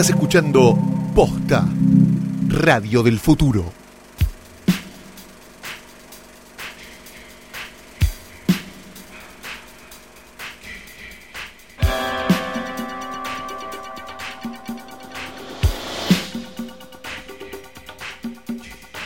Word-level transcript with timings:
Estás 0.00 0.16
escuchando 0.16 0.78
Posta, 1.14 1.68
Radio 2.48 3.02
del 3.02 3.18
Futuro. 3.18 3.70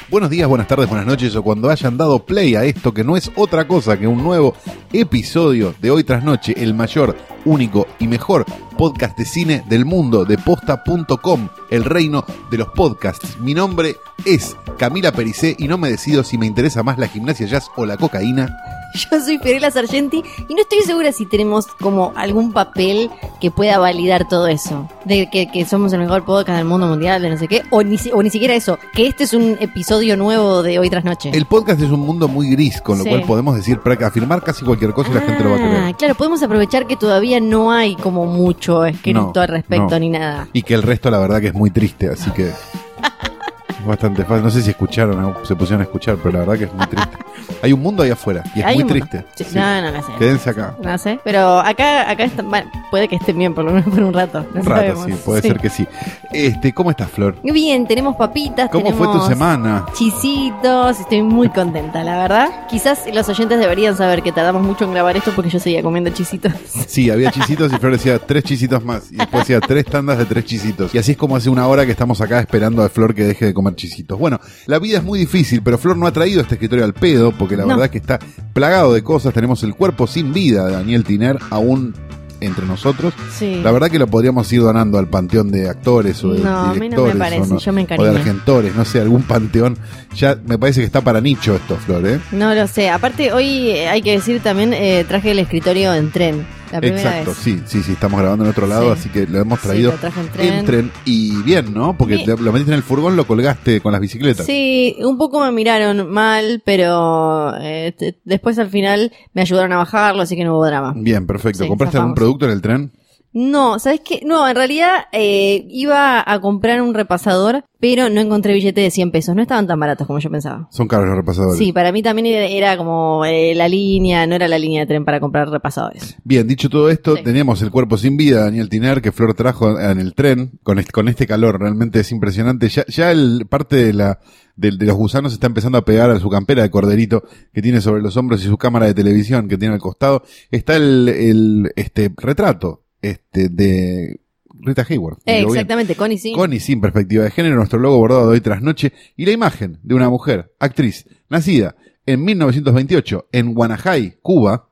Buenos 0.09 0.31
días, 0.31 0.49
buenas 0.49 0.69
tardes, 0.69 0.89
buenas 0.89 1.09
noches 1.09 1.35
o 1.35 1.43
cuando 1.43 1.71
hayan 1.71 1.97
dado 1.97 2.25
play 2.25 2.55
a 2.55 2.63
esto 2.63 2.95
que 2.95 3.03
no 3.03 3.17
es 3.17 3.33
otra 3.35 3.67
cosa 3.67 3.99
que 3.99 4.07
un 4.07 4.23
nuevo 4.23 4.55
episodio 4.95 5.75
de 5.81 5.91
Hoy 5.91 6.05
tras 6.05 6.23
Noche, 6.23 6.55
el 6.57 6.73
mayor, 6.73 7.17
único 7.45 7.89
y 7.99 8.07
mejor 8.07 8.47
podcast 8.79 9.19
de 9.19 9.25
cine 9.25 9.65
del 9.69 9.85
mundo 9.85 10.25
de 10.25 10.39
posta.com, 10.39 11.49
el 11.69 11.85
reino 11.85 12.25
de 12.51 12.59
los 12.59 12.69
podcasts. 12.69 13.39
Mi 13.41 13.55
nombre 13.55 13.97
es 14.25 14.57
Camila 14.79 15.11
Pericé 15.11 15.57
y 15.59 15.67
no 15.67 15.79
me 15.79 15.91
decido 15.91 16.23
si 16.23 16.39
me 16.39 16.47
interesa 16.47 16.85
más 16.85 16.97
la 16.99 17.09
gimnasia 17.09 17.47
jazz 17.47 17.71
o 17.75 17.87
la 17.87 17.97
cocaína. 17.97 18.57
Yo 19.11 19.21
soy 19.21 19.39
Fiorella 19.39 19.71
Sargenti 19.71 20.23
y 20.49 20.55
no 20.55 20.63
estoy 20.63 20.81
segura 20.83 21.11
si 21.13 21.27
tenemos 21.27 21.67
como 21.67 22.13
algún 22.15 22.53
papel 22.53 23.11
que 23.41 23.51
pueda 23.51 23.79
validar 23.79 24.29
todo 24.29 24.47
eso. 24.47 24.89
De 25.05 25.29
que, 25.31 25.51
que 25.51 25.65
somos 25.65 25.93
el 25.93 26.01
mejor 26.01 26.25
podcast 26.25 26.59
del 26.59 26.67
mundo 26.67 26.87
mundial, 26.87 27.21
de 27.21 27.31
no 27.31 27.37
sé 27.37 27.49
qué. 27.49 27.63
O 27.71 27.83
ni, 27.83 27.99
si- 27.99 28.13
o 28.13 28.23
ni 28.23 28.31
siquiera 28.31 28.55
eso. 28.55 28.79
Que 28.93 29.07
este 29.09 29.25
es 29.25 29.33
un 29.35 29.57
episodio 29.61 30.17
nuevo 30.17 30.63
de 30.63 30.79
Hoy 30.79 30.91
tras 30.91 31.05
Noche. 31.05 31.31
El 31.33 31.47
podcast 31.47 31.81
es 31.81 31.91
un 31.91 32.01
mundo 32.01 32.29
muy 32.29 32.51
gris, 32.51 32.81
con 32.81 32.99
lo 32.99 33.05
Sí. 33.05 33.11
cual 33.11 33.23
podemos 33.23 33.57
decir, 33.57 33.81
afirmar 34.07 34.43
casi 34.43 34.65
cualquier 34.65 34.93
cosa 34.93 35.11
y 35.11 35.15
la 35.15 35.21
gente 35.23 35.43
lo 35.43 35.51
va 35.51 35.57
a 35.57 35.59
Ah, 35.59 35.69
creer. 35.81 35.97
claro, 35.97 36.15
podemos 36.15 36.43
aprovechar 36.43 36.87
que 36.87 36.97
todavía 36.97 37.41
no 37.41 37.73
hay 37.73 37.97
como 37.97 38.27
mucho 38.27 38.85
escrito 38.85 39.33
No, 39.35 39.41
al 39.41 39.49
respecto 39.49 39.91
no. 39.91 39.99
ni 39.99 40.11
nada. 40.11 40.47
Y 40.53 40.63
que 40.63 40.75
el 40.75 40.83
resto, 40.83 41.11
la 41.11 41.19
verdad, 41.19 41.41
que 41.41 41.49
es 41.49 41.55
muy 41.55 41.71
triste, 41.71 42.09
así 42.11 42.31
que. 42.31 42.53
Bastante 43.87 44.25
fácil. 44.25 44.45
No 44.45 44.51
sé 44.51 44.63
si 44.63 44.71
escucharon 44.71 45.23
o 45.25 45.45
se 45.45 45.55
pusieron 45.57 45.81
a 45.81 45.85
escuchar, 45.85 46.17
pero 46.23 46.33
la 46.33 46.39
verdad 46.41 46.59
que 46.59 46.65
es 46.65 46.73
muy 46.73 46.87
triste. 46.87 47.17
Hay 47.65 47.73
un 47.73 47.81
mundo 47.81 48.03
ahí 48.03 48.11
afuera 48.11 48.43
y 48.55 48.61
es 48.61 48.67
Hay 48.67 48.75
muy 48.75 48.83
un 48.83 48.89
triste. 48.91 49.25
Sí, 49.37 49.45
Sí. 49.45 49.57
No, 49.59 49.81
no, 49.81 49.91
no 49.91 50.03
sé. 50.03 50.13
Quédense 50.19 50.51
acá. 50.51 50.77
No 50.83 50.99
sé. 50.99 51.19
Pero 51.25 51.59
acá, 51.61 52.11
acá 52.11 52.25
está, 52.25 52.43
bueno, 52.43 52.71
puede 52.91 53.09
que 53.09 53.17
estén 53.17 53.39
bien 53.39 53.55
por 53.55 53.65
lo 53.65 53.73
menos 53.73 53.89
por 53.89 54.03
un 54.03 54.13
rato. 54.13 54.45
No 54.53 54.61
Un 54.61 54.67
rato, 54.67 54.81
sabemos. 54.97 55.05
sí, 55.07 55.13
puede 55.25 55.41
ser 55.43 55.59
que 55.59 55.71
sí. 55.71 55.87
Este, 56.31 56.75
¿Cómo 56.75 56.91
estás, 56.91 57.09
Flor? 57.11 57.37
Bien, 57.43 57.87
tenemos 57.87 58.17
papitas. 58.17 58.69
¿Cómo 58.71 58.91
fue 58.93 59.07
tu 59.07 59.13
tenemos 59.13 59.29
semana? 59.29 59.87
Chisitos, 59.95 61.01
estoy 61.01 61.23
muy 61.23 61.49
contenta, 61.49 62.05
la 62.05 62.17
verdad. 62.19 62.67
Quizás 62.69 63.05
los 63.13 63.29
oyentes 63.29 63.59
deberían 63.59 63.97
saber 63.97 64.23
que 64.23 64.31
tardamos 64.33 64.63
mucho 64.63 64.85
en 64.85 64.93
grabar 64.93 65.17
esto 65.17 65.33
porque 65.35 65.51
yo 65.51 65.59
seguía 65.59 65.83
comiendo 65.83 66.11
chisitos. 66.11 66.53
Sí, 66.87 67.11
había 67.11 67.31
chisitos 67.31 67.73
y 67.73 67.77
Flor 67.77 67.93
decía 67.93 68.19
tres 68.19 68.45
chisitos 68.45 68.85
más. 68.85 69.11
Y 69.11 69.17
después 69.17 69.43
decía 69.47 69.61
tres 69.61 69.87
tandas 69.87 70.19
de 70.19 70.27
tres 70.27 70.45
chisitos. 70.45 70.95
Y 70.95 70.99
así 70.99 71.13
es 71.13 71.17
como 71.17 71.37
hace 71.37 71.49
una 71.49 71.67
hora 71.67 71.87
que 71.87 71.93
estamos 71.93 72.21
acá 72.21 72.41
esperando 72.41 72.83
a 72.83 72.89
Flor 72.89 73.15
que 73.15 73.25
deje 73.25 73.47
de 73.47 73.55
comer 73.55 73.75
chisitos. 73.75 74.19
Bueno, 74.19 74.39
la 74.67 74.79
vida 74.79 74.99
es 74.99 75.05
muy 75.05 75.19
difícil, 75.19 75.63
pero 75.63 75.79
Flor 75.79 75.97
no 75.97 76.07
ha 76.07 76.13
traído 76.13 76.41
este 76.43 76.55
escritorio 76.55 76.85
al 76.85 76.95
pedo, 76.95 77.33
porque 77.33 77.54
la 77.57 77.63
No. 77.63 77.69
verdad 77.71 77.85
es 77.87 77.91
que 77.91 77.99
está 77.99 78.19
plagado 78.53 78.93
de 78.95 79.03
cosas. 79.03 79.33
Tenemos 79.35 79.63
el 79.63 79.75
cuerpo 79.75 80.07
sin 80.07 80.33
vida 80.33 80.67
de 80.67 80.73
Daniel 80.73 81.05
Tiner 81.05 81.39
aún 81.51 81.95
entre 82.41 82.67
nosotros. 82.67 83.15
Sí. 83.33 83.61
La 83.63 83.71
verdad 83.73 83.91
que 83.91 83.99
lo 83.99 84.07
podríamos 84.07 84.53
ir 84.53 84.61
donando 84.61 84.99
al 84.99 85.09
panteón 85.09 85.51
de 85.51 85.69
actores 85.69 86.23
o 86.25 86.33
de 86.35 86.41
No, 86.41 86.51
a 86.59 86.75
mí 86.75 86.89
no 86.91 86.97
me 87.05 87.13
directores 87.13 87.17
parece, 87.17 87.55
o, 87.55 87.59
yo 87.59 87.73
me 87.73 87.87
o 87.97 88.05
de 88.05 88.11
argentores, 88.11 88.75
no 88.75 88.85
sé, 88.85 89.01
algún 89.01 89.23
panteón. 89.23 89.79
Ya 90.15 90.37
me 90.47 90.59
parece 90.59 90.81
que 90.81 90.87
está 90.87 91.01
para 91.01 91.21
nicho 91.23 91.55
esto, 91.55 91.77
Flor, 91.77 92.07
¿eh? 92.07 92.21
No 92.33 92.55
lo 92.55 92.67
sé. 92.67 92.91
Aparte, 92.91 93.33
hoy 93.33 93.71
eh, 93.71 93.89
hay 93.89 94.03
que 94.03 94.13
decir 94.13 94.41
también, 94.43 94.75
eh, 94.75 95.05
traje 95.09 95.31
el 95.31 95.39
escritorio 95.39 95.95
en 95.95 96.11
tren. 96.11 96.47
La 96.73 96.79
Exacto, 96.79 97.31
vez. 97.31 97.39
sí, 97.39 97.61
sí, 97.67 97.83
sí, 97.83 97.93
estamos 97.93 98.21
grabando 98.21 98.45
en 98.45 98.51
otro 98.51 98.67
lado, 98.67 98.95
Sí. 98.95 99.01
así 99.01 99.09
que 99.11 99.27
lo 99.27 99.39
hemos 99.39 99.61
Sí, 99.61 99.67
traído 99.69 99.93
lo 99.93 99.99
traje 99.99 100.21
en 100.21 100.29
tren. 100.29 100.53
en 100.55 100.65
tren. 100.67 100.93
Y 101.05 101.43
bien, 101.43 101.73
¿no? 101.73 101.97
Porque 101.97 102.25
lo 102.27 102.53
metiste 102.53 102.73
en 102.73 102.77
el 102.77 102.83
furgón, 102.83 103.17
lo 103.17 103.27
colgaste 103.27 103.81
con 103.81 103.93
las 103.93 104.01
bicicletas. 104.01 104.45
Sí, 104.47 104.97
un 105.01 105.17
poco 105.19 105.41
me 105.45 105.53
miraron 105.53 106.11
mal, 106.11 106.63
pero 106.65 107.55
eh, 107.61 107.95
después 108.25 108.59
al 108.59 108.71
final 108.71 109.13
me 109.33 109.43
ayudaron 109.43 109.73
a 109.73 109.77
bajarlo, 109.77 110.23
así 110.23 110.37
que 110.37 110.45
no 110.45 110.55
hubo 110.57 110.67
drama. 110.67 110.93
Bien, 110.97 111.27
perfecto. 111.27 111.63
Sí, 111.63 111.69
¿Compraste 111.69 111.97
algún 111.99 112.15
producto 112.15 112.47
en 112.47 112.51
el 112.53 112.61
tren? 112.63 112.91
No, 113.35 113.81
¿sabes 113.81 114.01
qué? 114.05 114.21
No, 114.25 114.49
en 114.49 114.55
realidad 114.55 115.07
eh, 115.11 115.67
iba 115.69 116.23
a 116.25 116.41
comprar 116.41 116.81
un 116.81 116.95
repasador, 116.95 117.65
pero 117.81 118.09
no 118.09 118.21
encontré 118.21 118.55
billete 118.55 118.81
de 118.81 118.91
100 118.93 119.11
pesos. 119.11 119.35
No 119.35 119.43
estaban 119.43 119.67
tan 119.67 119.79
baratos 119.81 120.07
como 120.07 120.21
yo 120.21 120.31
pensaba. 120.31 120.69
Son 120.71 120.87
caros 120.87 121.09
los 121.09 121.17
repasadores. 121.17 121.59
Sí, 121.59 121.73
para 121.73 121.91
mí 121.91 122.01
también 122.01 122.27
era, 122.27 122.77
como 122.77 123.25
eh, 123.25 123.53
la 123.57 123.67
línea, 123.69 124.25
no 124.29 124.37
era 124.37 124.47
la 124.47 124.57
línea 124.59 124.83
de 124.83 124.87
tren 124.87 125.05
para 125.05 125.19
comprar 125.19 125.49
repasadores. 125.51 126.17
Bien, 126.23 126.47
dicho 126.47 126.71
todo 126.71 126.89
esto, 126.91 127.17
Sí. 127.17 127.25
teníamos 127.25 127.61
el 127.63 127.73
cuerpo 127.73 127.97
sin 127.99 128.17
vida, 128.17 128.45
Daniel 128.45 128.69
Tiner, 128.69 129.03
que 129.03 129.11
Flor 129.11 129.35
trajo 129.35 129.81
en 129.81 129.99
el 129.99 130.15
tren, 130.15 130.53
con 130.63 130.79
este, 130.79 130.93
con 130.93 131.09
este 131.09 131.27
calor, 131.27 131.59
realmente 131.61 131.99
es 132.01 132.13
impresionante. 132.13 132.69
Ya, 132.69 132.87
ya 132.87 133.11
el, 133.11 133.47
parte 133.49 133.75
de 133.77 133.93
la, 133.95 134.21
de, 134.55 134.71
de 134.71 134.87
los 134.87 134.95
gusanos 134.97 135.33
está 135.33 135.49
empezando 135.49 135.77
a 135.79 135.85
pegar 135.85 136.09
a 136.11 136.21
su 136.21 136.31
campera 136.31 136.63
de 136.63 136.71
corderito 136.71 137.25
que 137.53 137.61
tiene 137.63 137.81
sobre 137.81 138.01
los 138.01 138.17
hombros 138.17 138.45
y 138.45 138.47
su 138.47 138.57
cámara 138.59 138.87
de 138.87 138.95
televisión 138.95 139.49
que 139.49 139.59
tiene 139.59 139.75
al 139.75 139.81
costado. 139.81 140.23
Está 140.53 140.77
el, 140.77 141.09
el, 141.09 141.73
este, 141.75 142.13
retrato, 142.17 142.84
este, 143.05 143.49
de 143.49 144.21
Rita. 144.61 144.87
Eh, 144.89 144.97
bien. 145.27 145.49
exactamente. 145.49 145.95
Con 145.95 146.13
y 146.13 146.61
sin 146.61 146.81
perspectiva 146.81 147.25
de 147.25 147.31
género, 147.31 147.57
nuestro 147.57 147.79
logo 147.79 147.99
bordado 147.99 148.27
de 148.29 148.33
hoy 148.35 148.41
tras 148.41 148.63
noche 148.63 148.93
y 149.17 149.27
la 149.27 149.33
imagen 149.33 149.79
de 149.83 149.95
una 149.95 150.09
mujer, 150.09 150.55
actriz, 150.59 151.07
nacida 151.29 151.77
en 152.07 152.25
1928 152.25 153.29
en 153.33 153.55
Guanajay, 153.55 154.19
Cuba, 154.23 154.69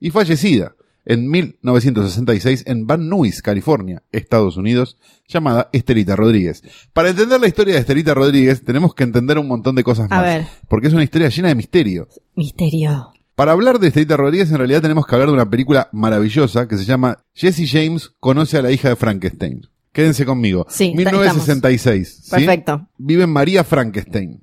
y 0.00 0.10
fallecida 0.10 0.76
en 1.06 1.28
1966 1.30 2.64
en 2.66 2.86
Van 2.86 3.08
Nuys, 3.08 3.42
California, 3.42 4.02
Estados 4.12 4.56
Unidos, 4.56 4.98
llamada 5.28 5.68
Estelita 5.72 6.16
Rodríguez. 6.16 6.62
Para 6.92 7.10
entender 7.10 7.40
la 7.40 7.48
historia 7.48 7.74
de 7.74 7.80
Estelita 7.80 8.14
Rodríguez 8.14 8.64
tenemos 8.64 8.94
que 8.94 9.04
entender 9.04 9.38
un 9.38 9.48
montón 9.48 9.74
de 9.74 9.84
cosas 9.84 10.10
A 10.10 10.16
más, 10.16 10.24
ver. 10.24 10.46
porque 10.68 10.88
es 10.88 10.94
una 10.94 11.04
historia 11.04 11.28
llena 11.28 11.48
de 11.48 11.54
misterio. 11.54 12.08
Misterio. 12.34 13.13
Para 13.34 13.52
hablar 13.52 13.80
de 13.80 13.88
Estelita 13.88 14.16
Rodríguez, 14.16 14.50
en 14.50 14.58
realidad 14.58 14.80
tenemos 14.82 15.06
que 15.06 15.14
hablar 15.14 15.28
de 15.28 15.34
una 15.34 15.50
película 15.50 15.88
maravillosa 15.92 16.68
que 16.68 16.76
se 16.76 16.84
llama 16.84 17.18
Jesse 17.34 17.68
James 17.70 18.10
conoce 18.20 18.58
a 18.58 18.62
la 18.62 18.70
hija 18.70 18.88
de 18.90 18.96
Frankenstein. 18.96 19.62
Quédense 19.92 20.24
conmigo. 20.24 20.66
Sí, 20.68 20.92
1966. 20.94 22.20
¿sí? 22.24 22.30
Perfecto. 22.30 22.88
Vive 22.98 23.26
María 23.26 23.64
Frankenstein 23.64 24.42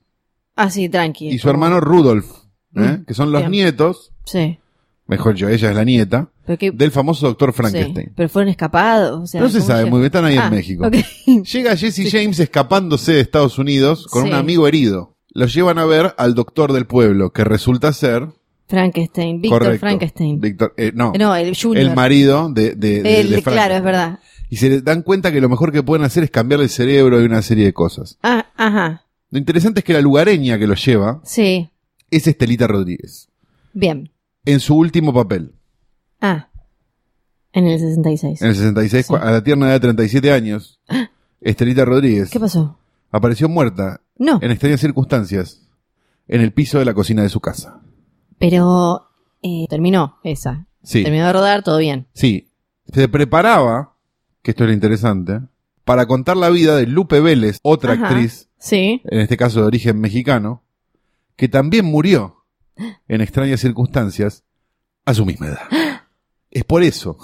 Así, 0.56 0.90
tranqui. 0.90 1.29
y 1.29 1.38
su 1.40 1.50
hermano 1.50 1.79
Rudolf, 1.79 2.25
¿eh? 2.75 2.97
Mm, 3.00 3.06
que 3.06 3.13
son 3.13 3.31
los 3.31 3.41
bien. 3.41 3.52
nietos, 3.52 4.12
Sí. 4.25 4.59
mejor 5.08 5.35
yo, 5.35 5.47
ella 5.50 5.69
es 5.72 5.75
la 5.75 5.84
nieta, 5.85 6.29
que, 6.59 6.72
del 6.72 6.91
famoso 6.91 7.28
doctor 7.28 7.52
sí, 7.52 7.58
Frankenstein. 7.58 8.12
pero 8.16 8.28
fueron 8.29 8.50
escapados. 8.50 9.22
o 9.22 9.25
sea, 9.25 9.40
No 9.41 9.47
se 9.50 9.59
¿cómo 9.59 9.68
sabe 9.68 9.85
muy 9.85 10.00
bien, 10.00 10.06
están 10.08 10.25
ahí 10.25 10.38
Ah, 10.38 10.47
en 10.47 10.52
México. 10.53 10.85
ok. 10.88 10.96
Llega 11.46 11.75
Jesse 11.78 12.09
James 12.12 12.40
escapándose 12.40 13.13
de 13.13 13.22
Estados 13.22 13.58
Unidos 13.58 14.08
con 14.08 14.23
Sí. 14.23 14.29
un 14.29 14.35
amigo 14.35 14.68
herido. 14.68 15.16
Lo 15.34 15.46
llevan 15.47 15.79
a 15.79 15.85
ver 15.85 16.13
al 16.18 16.35
doctor 16.35 16.73
del 16.73 16.85
pueblo, 16.88 17.31
que 17.31 17.46
resulta 17.46 17.94
ser... 17.94 18.28
Frankenstein, 18.72 19.40
Víctor 19.42 19.78
Frankenstein. 19.78 20.42
Víctor- 20.42 20.74
eh, 20.78 20.92
no, 20.96 21.14
no, 21.18 21.36
el 21.36 21.56
Junior. 21.56 21.86
el 21.86 21.94
marido 21.96 22.50
de, 22.50 22.74
de, 22.76 23.04
de- 23.04 23.20
El- 23.22 23.30
de 23.30 23.44
claro, 23.44 23.76
es 23.76 23.84
verdad. 23.84 24.20
Y 24.50 24.58
se 24.58 24.82
dan 24.82 25.04
cuenta 25.04 25.32
que 25.32 25.40
lo 25.40 25.48
mejor 25.50 25.72
que 25.72 25.84
pueden 25.84 26.04
hacer 26.04 26.24
es 26.24 26.32
cambiarle 26.32 26.66
el 26.66 26.70
cerebro 26.72 27.22
y 27.22 27.26
una 27.26 27.42
serie 27.42 27.66
de 27.66 27.74
cosas. 27.74 28.18
Ah, 28.24 28.48
ajá. 28.58 29.06
Lo 29.30 29.38
interesante 29.38 29.80
es 29.82 29.84
que 29.86 29.94
la 29.94 30.02
lugareña 30.02 30.58
que 30.58 30.68
lo 30.68 30.74
lleva 30.76 31.22
Sí. 31.24 31.70
es 32.09 32.28
Estelita 32.28 32.68
Rodríguez, 32.68 33.30
Bien. 33.74 34.12
en 34.46 34.59
su 34.59 34.76
último 34.76 35.14
papel. 35.14 35.53
Ah. 36.20 36.50
En 37.53 37.68
el 37.68 37.80
66. 37.80 38.42
En 38.42 38.48
el 38.50 38.56
66, 38.56 39.06
Sí. 39.08 39.14
a 39.20 39.32
la 39.32 39.44
tierna 39.44 39.68
edad 39.68 39.74
de 39.76 39.80
37 39.82 40.32
años, 40.32 40.80
Estelita 41.42 41.86
Rodríguez 41.86 42.30
¿Qué 42.30 42.40
pasó? 42.40 42.78
apareció 43.12 43.48
muerta 43.50 44.02
No. 44.18 44.40
en 44.42 44.52
extrañas 44.52 44.80
circunstancias 44.82 45.62
en 46.28 46.42
el 46.42 46.52
piso 46.53 46.80
de 46.80 46.86
la 46.86 46.94
cocina 46.94 47.24
de 47.24 47.30
su 47.30 47.40
casa. 47.42 47.82
Pero 48.41 49.07
eh, 49.41 49.66
terminó 49.70 50.17
esa. 50.26 50.66
Sí, 50.84 51.03
Terminó 51.03 51.28
de 51.28 51.34
rodar, 51.34 51.64
todo 51.64 51.78
bien. 51.78 52.08
sí. 52.14 52.47
Se 52.93 53.08
preparaba, 53.08 53.93
que 54.41 54.52
esto 54.52 54.66
es 54.66 54.70
lo 54.70 54.73
interesante, 54.73 55.40
para 55.85 56.08
contar 56.08 56.35
la 56.35 56.49
vida 56.49 56.76
de 56.76 56.88
Lupe 56.88 57.22
Vélez, 57.22 57.59
otra 57.61 57.93
Ajá. 57.93 58.08
actriz, 58.09 58.49
Sí. 58.58 59.02
en 59.05 59.20
este 59.22 59.38
caso 59.38 59.61
de 59.61 59.67
origen 59.67 59.99
mexicano, 60.02 60.61
que 61.38 61.47
también 61.47 61.85
murió 61.85 62.43
en 63.08 63.22
extrañas 63.22 63.61
circunstancias 63.61 64.44
a 65.05 65.14
su 65.14 65.26
misma 65.26 65.47
edad. 65.47 65.59
Es 66.52 66.66
por 66.66 66.84
eso 66.84 67.17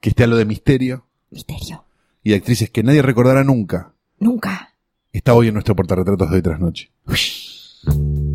que 0.00 0.08
este 0.10 0.24
halo 0.24 0.36
de 0.36 0.46
misterio 0.46 1.04
Misterio. 1.30 1.84
y 2.22 2.30
de 2.30 2.36
actrices 2.36 2.70
que 2.70 2.82
nadie 2.82 3.02
recordará 3.02 3.44
nunca 3.44 3.92
Nunca. 4.18 4.74
está 5.12 5.34
hoy 5.34 5.48
en 5.48 5.54
nuestro 5.54 5.76
portarretratos 5.76 6.30
de 6.30 6.36
hoy 6.36 6.42
tras 6.42 6.58
noche. 6.58 6.90
Y 7.86 8.27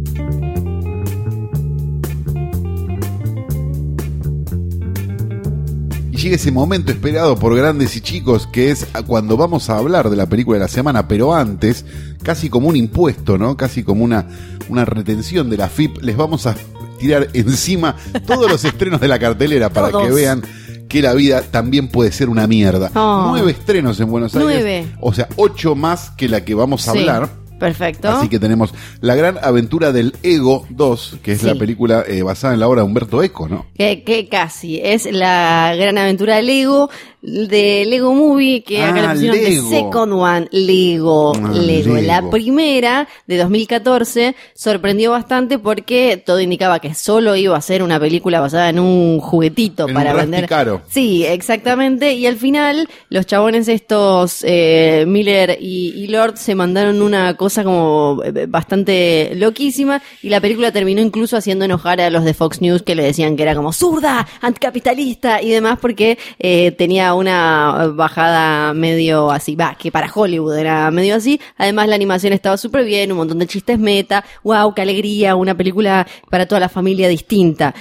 llega 6.23 6.35
ese 6.37 6.51
momento 6.53 6.91
esperado 6.91 7.35
por 7.37 7.53
grandes 7.53 7.97
y 7.97 8.01
chicos 8.01 8.47
que 8.47 8.71
es 8.71 8.87
cuando 9.05 9.35
vamos 9.35 9.69
a 9.69 9.77
hablar 9.77 10.09
de 10.09 10.15
la 10.15 10.25
película 10.27 10.57
de 10.57 10.63
la 10.63 10.69
semana, 10.69 11.05
pero 11.07 11.33
antes, 11.35 11.85
casi 12.23 12.49
como 12.49 12.69
un 12.69 12.77
impuesto, 12.77 13.37
¿no? 13.37 13.57
Casi 13.57 13.83
como 13.83 14.05
una, 14.05 14.25
una 14.69 14.85
retención 14.85 15.49
de 15.49 15.57
la 15.57 15.67
FIP, 15.67 16.01
les 16.01 16.15
vamos 16.15 16.45
a 16.47 16.55
tirar 16.97 17.27
encima 17.33 17.97
todos 18.25 18.49
los 18.49 18.63
estrenos 18.63 19.01
de 19.01 19.09
la 19.09 19.19
cartelera 19.19 19.69
para 19.69 19.89
Todos. 19.89 20.07
que 20.07 20.13
vean 20.13 20.41
que 20.87 21.01
la 21.01 21.13
vida 21.13 21.41
también 21.41 21.89
puede 21.89 22.13
ser 22.13 22.29
una 22.29 22.47
mierda. 22.47 22.89
Oh. 22.95 23.27
Nueve 23.31 23.51
estrenos 23.51 23.99
en 23.99 24.09
Buenos 24.09 24.33
Aires. 24.35 24.47
Nueve. 24.49 24.87
O 25.01 25.13
sea, 25.13 25.27
ocho 25.35 25.75
más 25.75 26.11
que 26.11 26.29
la 26.29 26.45
que 26.45 26.53
vamos 26.55 26.87
a 26.87 26.93
Sí, 26.93 26.99
hablar. 26.99 27.29
Perfecto. 27.63 28.09
Así 28.09 28.27
que 28.29 28.39
tenemos 28.39 28.73
La 29.01 29.15
Gran 29.15 29.37
Aventura 29.41 29.91
del 29.91 30.13
Ego 30.23 30.65
2, 30.69 31.17
que 31.23 31.31
es 31.33 31.39
Sí. 31.41 31.45
la 31.47 31.55
película 31.55 32.03
eh, 32.07 32.21
basada 32.23 32.53
en 32.53 32.59
la 32.59 32.67
obra 32.67 32.81
de 32.81 32.87
Humberto 32.87 33.23
Eco, 33.23 33.47
¿no? 33.47 33.65
Que, 33.77 34.03
que 34.03 34.27
casi, 34.27 34.79
es 34.83 35.05
la 35.11 35.73
gran 35.77 35.97
aventura 35.97 36.35
de 36.37 36.43
Lego, 36.43 36.89
de 37.21 37.85
Lego 37.87 38.13
Movie, 38.13 38.63
que 38.63 38.83
acá 38.83 39.01
le 39.01 39.07
Ah, 39.07 39.11
pusieron 39.13 39.37
Lego. 39.37 39.69
The 39.69 39.75
Second 39.77 40.13
One, 40.13 40.47
Lego, 40.51 41.33
Ah, 41.35 41.51
Lego. 41.53 41.95
La 41.95 42.17
Lego. 42.19 42.29
primera, 42.31 43.07
de 43.27 43.37
2014, 43.37 44.35
sorprendió 44.53 45.11
bastante 45.11 45.57
porque 45.59 46.21
todo 46.25 46.41
indicaba 46.41 46.79
que 46.79 46.93
solo 46.93 47.35
iba 47.35 47.55
a 47.57 47.61
ser 47.61 47.81
una 47.83 47.99
película 47.99 48.41
basada 48.41 48.69
en 48.69 48.79
un 48.79 49.19
juguetito 49.19 49.87
En 49.87 49.93
para 49.93 50.11
un 50.11 50.17
vender. 50.17 50.41
rasticaro. 50.41 50.81
Sí, 50.89 51.25
exactamente. 51.25 52.13
Y 52.13 52.25
al 52.27 52.35
final, 52.37 52.89
los 53.09 53.25
chabones 53.25 53.67
estos, 53.67 54.43
eh, 54.45 55.05
Miller 55.07 55.57
y, 55.61 55.93
y 55.95 56.07
Lord, 56.07 56.37
se 56.37 56.55
mandaron 56.55 57.01
una 57.01 57.35
cosa 57.35 57.52
como 57.61 58.21
eh, 58.23 58.45
bastante 58.47 59.33
loquísima 59.35 60.01
y 60.21 60.29
la 60.29 60.39
película 60.39 60.71
terminó 60.71 61.01
incluso 61.01 61.35
haciendo 61.35 61.65
enojar 61.65 61.99
a 61.99 62.09
los 62.09 62.23
de 62.23 62.33
Fox 62.33 62.61
News 62.61 62.83
que 62.83 62.95
le 62.95 63.03
decían 63.03 63.35
que 63.35 63.43
era 63.43 63.53
como 63.53 63.73
zurda, 63.73 64.25
anticapitalista 64.39 65.41
y 65.41 65.49
demás 65.49 65.77
porque 65.81 66.17
eh, 66.39 66.71
tenía 66.71 67.13
una 67.13 67.91
bajada 67.93 68.73
medio 68.73 69.29
así, 69.31 69.55
va, 69.55 69.75
que 69.75 69.91
para 69.91 70.09
Hollywood 70.13 70.57
era 70.57 70.89
medio 70.91 71.15
así. 71.15 71.39
Además, 71.57 71.87
la 71.89 71.95
animación 71.95 72.31
estaba 72.31 72.57
súper 72.57 72.85
bien, 72.85 73.11
un 73.11 73.17
montón 73.17 73.39
de 73.39 73.47
chistes 73.47 73.77
meta. 73.77 74.23
¡Wow! 74.43 74.73
¡Qué 74.73 74.81
alegría! 74.81 75.35
Una 75.35 75.55
película 75.55 76.07
para 76.29 76.45
toda 76.45 76.61
la 76.61 76.69
familia 76.69 77.07
distinta. 77.09 77.73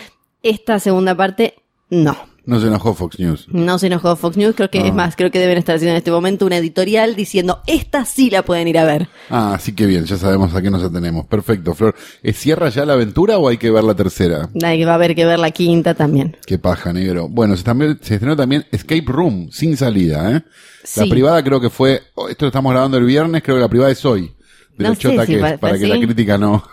Esta 0.43 0.81
segunda 0.81 1.15
parte, 1.15 1.55
no. 1.91 2.31
No 2.44 2.61
se 2.61 2.67
enojó 2.67 2.93
Fox 2.94 3.19
News. 3.21 3.47
No 3.50 3.79
se 3.79 3.87
enojó 3.87 4.17
Fox 4.17 4.37
News, 4.37 4.55
creo 4.56 4.69
que 4.69 4.81
No. 4.81 4.87
es 4.87 4.94
más, 4.94 5.15
creo 5.15 5.31
que 5.31 5.39
deben 5.39 5.59
estar 5.59 5.77
haciendo 5.77 5.93
en 5.93 5.99
este 5.99 6.11
momento 6.11 6.44
una 6.44 6.56
editorial 6.56 7.15
diciendo, 7.15 7.62
esta 7.69 8.05
sí 8.05 8.31
la 8.31 8.43
pueden 8.44 8.67
ir 8.67 8.79
a 8.79 8.85
ver. 8.85 9.09
Ah, 9.31 9.55
así 9.55 9.73
que 9.75 9.87
bien, 9.87 10.05
ya 10.06 10.17
sabemos 10.17 10.53
a 10.55 10.61
qué 10.61 10.69
nos 10.71 10.83
atenemos. 10.83 11.27
Perfecto, 11.27 11.75
Flor. 11.75 11.94
¿Es 12.23 12.39
¿Cierra 12.39 12.69
ya 12.71 12.85
la 12.85 12.94
aventura 12.94 13.39
o 13.39 13.49
hay 13.49 13.59
que 13.59 13.71
ver 13.71 13.85
la 13.85 13.94
tercera? 13.94 14.49
Hay 14.65 14.79
que 14.79 14.85
va 14.85 14.93
a 14.93 14.94
haber 14.97 15.15
que 15.15 15.25
ver 15.25 15.39
la 15.39 15.53
quinta 15.53 15.94
también. 15.94 16.37
Qué 16.44 16.59
paja, 16.59 16.93
negro. 16.93 17.29
Bueno, 17.29 17.56
se, 17.56 17.62
también, 17.62 17.99
se 18.03 18.15
estrenó 18.15 18.35
también 18.37 18.67
Escape 18.73 19.05
Room, 19.06 19.49
sin 19.53 19.77
salida, 19.77 20.31
¿eh? 20.31 20.43
La 20.97 21.05
Sí. 21.05 21.09
privada 21.11 21.45
creo 21.45 21.61
que 21.61 21.71
fue, 21.71 22.03
oh, 22.17 22.29
esto 22.29 22.45
lo 22.45 22.49
estamos 22.49 22.73
grabando 22.73 22.99
el 22.99 23.05
viernes, 23.05 23.43
creo 23.45 23.56
que 23.56 23.61
la 23.62 23.69
privada 23.69 23.93
es 23.93 24.05
hoy. 24.05 24.33
De 24.77 24.83
No 24.85 24.88
lo 24.88 24.95
sé 24.97 25.00
chota 25.03 25.27
si 25.27 25.35
que 25.35 25.38
es, 25.41 25.59
para 25.61 25.75
que 25.79 25.85
¿sí? 25.85 25.87
la 25.87 25.97
crítica 26.00 26.38
no... 26.38 26.65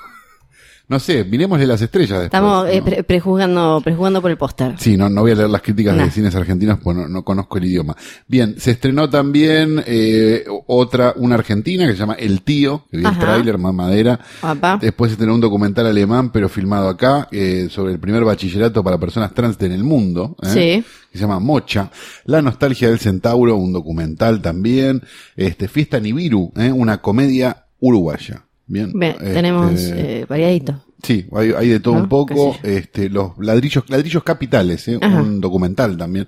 No 0.90 1.00
sé, 1.00 1.24
miremosle 1.24 1.68
las 1.68 1.82
estrellas 1.82 2.20
después. 2.20 2.26
Estamos 2.26 2.68
eh, 2.68 3.04
prejuzgando, 3.04 3.80
prejuzgando 3.84 4.22
por 4.24 4.32
el 4.32 4.38
póster. 4.38 4.74
Sí, 4.80 4.98
no, 4.98 5.08
no 5.08 5.22
voy 5.22 5.32
a 5.32 5.36
leer 5.36 5.50
las 5.50 5.62
críticas 5.62 5.96
Nah. 5.96 6.06
de 6.06 6.12
cines 6.12 6.34
argentinos, 6.36 6.80
pues 6.84 6.98
no, 6.98 7.08
no 7.08 7.24
conozco 7.24 7.60
el 7.60 7.66
idioma. 7.66 7.96
Bien, 8.28 8.56
se 8.60 8.72
estrenó 8.72 9.08
también 9.08 9.84
eh, 9.86 10.44
otra, 10.66 11.14
una 11.16 11.36
argentina 11.36 11.86
que 11.86 11.94
se 11.94 12.00
llama 12.00 12.16
El 12.16 12.42
Tío, 12.42 12.86
que 12.90 12.98
vi 12.98 13.06
el 13.06 13.20
tráiler, 13.20 13.60
más 13.60 13.74
madera. 13.74 14.20
Papá. 14.42 14.80
Después 14.82 15.10
se 15.10 15.14
estrenó 15.14 15.36
un 15.36 15.42
documental 15.42 15.86
alemán, 15.86 16.32
pero 16.32 16.50
filmado 16.50 16.90
acá, 16.90 17.28
eh, 17.32 17.68
sobre 17.70 17.94
el 17.94 18.00
primer 18.00 18.24
bachillerato 18.26 18.84
para 18.84 18.98
personas 18.98 19.32
trans 19.36 19.62
en 19.62 19.72
el 19.74 19.84
mundo. 19.84 20.36
¿eh? 20.42 20.48
Sí. 20.48 20.86
Que 21.12 21.18
se 21.18 21.22
llama 21.22 21.40
Mocha. 21.40 21.92
La 22.26 22.42
nostalgia 22.42 22.90
del 22.90 22.98
centauro, 23.00 23.56
un 23.58 23.74
documental 23.74 24.42
también. 24.42 25.04
Este, 25.36 25.68
Fiesta 25.68 26.00
Nibiru, 26.00 26.52
¿eh? 26.56 26.72
una 26.72 27.00
comedia 27.00 27.66
uruguaya. 27.80 28.44
Bien. 28.70 28.92
Bien, 28.94 29.14
Este, 29.14 29.34
tenemos 29.34 29.74
eh, 29.82 30.26
variadito. 30.30 30.84
Sí, 31.02 31.26
hay, 31.36 31.52
hay 31.58 31.70
de 31.70 31.80
todo 31.80 31.96
¿No? 31.96 32.02
un 32.02 32.10
poco. 32.10 32.56
Este, 32.62 33.10
los 33.10 33.32
ladrillos, 33.40 33.84
ladrillos 33.90 34.24
capitales, 34.24 34.88
¿eh? 34.88 34.98
Un 34.98 35.42
documental 35.42 35.98
también 35.98 36.28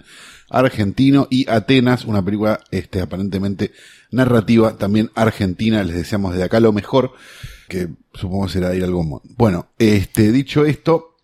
argentino 0.49 1.27
y 1.29 1.49
Atenas, 1.49 2.03
una 2.05 2.25
película 2.25 2.59
este, 2.71 2.99
aparentemente 2.99 3.71
narrativa 4.11 4.77
también 4.77 5.11
argentina. 5.13 5.83
Les 5.83 5.95
deseamos 5.95 6.33
desde 6.33 6.45
acá 6.45 6.59
lo 6.59 6.73
mejor, 6.73 7.13
que 7.69 7.89
supongo 8.13 8.49
será 8.49 8.73
ir 8.75 8.83
al 8.83 8.91
Gomón. 8.91 9.21
Bueno, 9.37 9.67
este, 9.77 10.31
dicho 10.31 10.65
esto, 10.65 11.15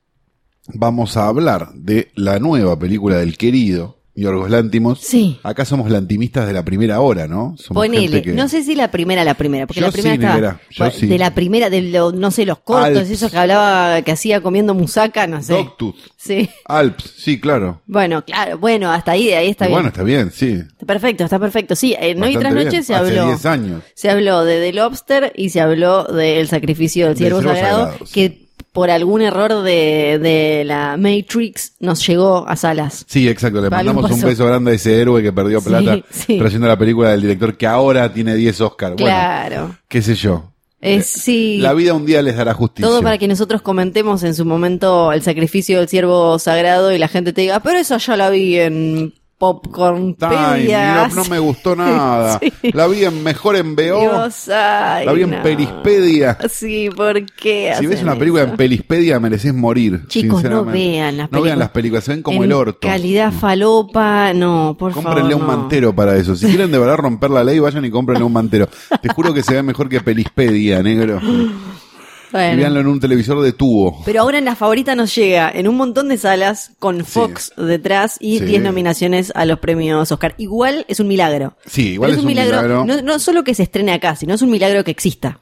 vamos 0.68 1.18
a 1.18 1.28
hablar 1.28 1.74
de 1.74 2.12
la 2.16 2.40
nueva 2.40 2.78
película 2.78 3.18
del 3.18 3.38
querido 3.38 3.97
Yorgos 4.18 4.50
Lántimos. 4.50 5.00
Sí. 5.00 5.40
Acá 5.44 5.64
somos 5.64 5.90
lantimistas 5.92 6.48
de 6.48 6.54
la 6.54 6.66
primera 6.66 7.00
hora, 7.02 7.28
¿no? 7.28 7.56
Somos 7.58 7.84
Ponele, 7.86 8.22
que- 8.22 8.34
no 8.34 8.50
sé 8.50 8.64
si 8.64 8.76
la 8.76 8.90
primera, 8.92 9.24
la 9.24 9.36
primera, 9.36 9.68
porque 9.68 9.80
Yo 9.82 9.86
la 9.88 9.92
primera 9.94 10.16
sí, 10.16 10.24
estaba, 10.24 10.60
yo 10.92 10.92
sí. 11.00 11.06
de 11.08 11.18
la 11.18 11.34
primera, 11.36 11.70
de 11.70 11.82
lo, 11.84 12.12
no 12.12 12.32
sé, 12.32 12.46
los 12.46 12.60
cortos, 12.60 12.98
Alps. 12.98 13.10
esos 13.12 13.32
que 13.32 13.38
hablaba, 13.38 14.02
que 14.02 14.12
hacía 14.12 14.42
comiendo 14.42 14.74
musaca, 14.74 15.28
no 15.28 15.42
sé. 15.44 15.54
Dogtooth, 15.54 15.96
Sí. 16.18 16.50
Alps, 16.66 17.14
sí, 17.18 17.40
claro. 17.40 17.82
Bueno, 17.86 18.26
claro, 18.26 18.58
bueno, 18.58 18.92
hasta 18.92 19.12
ahí, 19.12 19.30
ahí 19.32 19.50
está 19.50 19.66
Y 19.66 19.68
bien. 19.70 19.76
bueno, 19.76 19.90
está 19.90 20.04
bien, 20.04 20.32
sí. 20.32 20.62
Perfecto, 20.86 21.24
está 21.24 21.38
perfecto. 21.40 21.76
Sí, 21.76 21.96
en 22.00 22.22
Hoy 22.24 22.34
Bastante 22.36 22.62
tras. 22.62 22.66
Noche 22.66 22.84
se 22.84 22.96
Hace 22.96 23.10
habló. 23.20 23.26
10 23.28 23.46
años. 23.46 23.84
Se 23.94 24.10
habló 24.10 24.44
de 24.44 24.60
The 24.60 24.74
Lobster 24.74 25.32
y 25.36 25.50
se 25.50 25.62
habló 25.62 26.04
del 26.06 26.48
sacrificio 26.48 27.06
del 27.06 27.14
Del 27.16 27.28
ciervo 27.28 27.42
sagrado, 27.44 27.78
sagrado, 27.86 28.06
sí. 28.06 28.14
que 28.14 28.47
por 28.78 28.92
algún 28.92 29.24
error 29.24 29.64
de, 29.64 30.20
de 30.22 30.64
la 30.64 30.98
Matrix 30.98 31.74
nos 31.80 32.06
llegó 32.06 32.48
a 32.48 32.56
salas. 32.56 33.06
Sí, 33.08 33.28
exacto. 33.28 33.60
Le 33.60 33.72
mandamos 33.72 34.12
un 34.12 34.22
beso 34.22 34.46
grande 34.46 34.70
a 34.70 34.74
ese 34.76 35.02
héroe 35.02 35.24
que 35.24 35.34
perdió 35.34 35.60
Sí, 35.62 35.68
plata 35.68 35.98
sí. 36.12 36.38
trayendo 36.38 36.68
la 36.68 36.78
película 36.78 37.10
del 37.10 37.22
director 37.22 37.58
que 37.58 37.66
ahora 37.66 38.14
tiene 38.14 38.36
10 38.36 38.62
Oscars. 38.62 38.96
Claro. 38.96 39.76
Qué 39.88 40.04
sé 40.04 40.14
yo. 40.14 40.52
Es, 40.80 41.08
sí. 41.08 41.58
La 41.58 41.74
vida 41.74 41.96
un 41.96 42.06
día 42.06 42.22
les 42.22 42.36
dará 42.38 42.54
justicia. 42.54 42.88
Todo 42.88 43.02
para 43.02 43.18
que 43.18 43.28
nosotros 43.28 43.64
comentemos 43.64 44.22
en 44.22 44.36
su 44.36 44.46
momento 44.46 45.12
el 45.12 45.24
sacrificio 45.24 45.80
del 45.80 45.88
ciervo 45.90 46.38
sagrado 46.38 46.92
y 46.92 47.00
la 47.00 47.08
gente 47.08 47.34
te 47.34 47.42
diga, 47.42 47.60
pero 47.62 47.80
eso 47.80 47.98
ya 47.98 48.16
la 48.16 48.30
vi 48.30 48.60
en 48.60 49.16
Popcorn 49.38 50.16
no, 50.20 51.08
no 51.10 51.26
me 51.26 51.38
gustó 51.38 51.76
nada. 51.76 52.40
Sí. 52.40 52.52
La 52.74 52.88
vi 52.88 53.06
en 53.06 53.24
mejor 53.24 53.56
en 53.56 53.76
BO. 53.76 54.28
La 54.48 55.12
vi 55.14 55.22
en 55.24 55.30
no. 55.32 55.44
Pelispedia. 55.44 56.38
Sí, 56.50 56.90
¿por 56.96 57.24
qué? 57.34 57.74
Si 57.78 57.86
ves 57.86 58.02
una 58.02 58.16
película 58.16 58.44
eso? 58.44 58.52
en 58.52 58.58
Pelispedia 58.58 59.20
mereces 59.20 59.54
morir. 59.54 60.06
Chicos, 60.08 60.44
no 60.44 60.66
vean 60.66 61.18
las 61.18 61.26
No 61.26 61.30
películas. 61.30 61.44
vean 61.44 61.60
las 61.60 61.70
películas, 61.70 62.04
se 62.04 62.12
ven 62.14 62.24
como 62.24 62.38
En 62.40 62.44
el 62.46 62.54
orto. 62.54 62.80
Calidad 62.88 63.32
falopa, 63.32 64.34
no, 64.34 64.76
por 64.78 64.92
Cómprenle 64.94 65.32
favor. 65.34 65.42
un 65.42 65.48
no. 65.48 65.58
mantero 65.58 65.94
para 65.94 66.16
eso. 66.18 66.36
Si 66.36 66.48
quieren 66.48 66.72
de 66.72 66.80
verdad 66.80 66.98
romper 66.98 67.30
la 67.30 67.44
ley, 67.44 67.60
vayan 67.60 67.86
y 67.86 67.92
cómprenle 67.92 68.24
un 68.24 68.34
mantero. 68.34 68.68
Te 69.02 69.10
juro 69.10 69.34
que 69.34 69.44
se 69.44 69.54
ve 69.54 69.62
mejor 69.64 69.88
que 69.88 70.02
Pelispedia, 70.02 70.82
negro. 70.82 71.22
Y 72.30 72.32
Bueno. 72.34 72.58
véanlo 72.58 72.80
en 72.82 72.88
un 72.88 73.00
televisor 73.00 73.42
de 73.42 73.54
tubo. 73.54 74.02
Pero 74.06 74.22
ahora 74.22 74.38
en 74.38 74.46
la 74.46 74.56
favorita 74.56 74.96
nos 74.96 75.16
llega 75.16 75.50
en 75.50 75.68
un 75.68 75.78
montón 75.78 76.10
de 76.10 76.18
salas 76.18 76.72
con 76.80 77.06
Fox 77.06 77.54
detrás 77.58 78.18
y 78.20 78.40
Sí. 78.40 78.46
10 78.46 78.64
nominaciones 78.64 79.32
a 79.36 79.46
los 79.46 79.60
premios 79.60 80.12
Oscar. 80.12 80.36
Igual 80.38 80.86
es 80.90 81.00
un 81.00 81.08
milagro. 81.08 81.56
Sí, 81.66 81.94
igual 81.94 82.12
es 82.12 82.18
un 82.18 82.26
milagro. 82.26 82.86
No, 82.86 83.02
no 83.02 83.20
solo 83.20 83.44
que 83.44 83.56
se 83.56 83.64
estrene 83.64 83.94
acá, 83.94 84.16
sino 84.16 84.34
es 84.34 84.42
un 84.42 84.52
milagro 84.52 84.84
que 84.84 84.92
exista. 84.92 85.40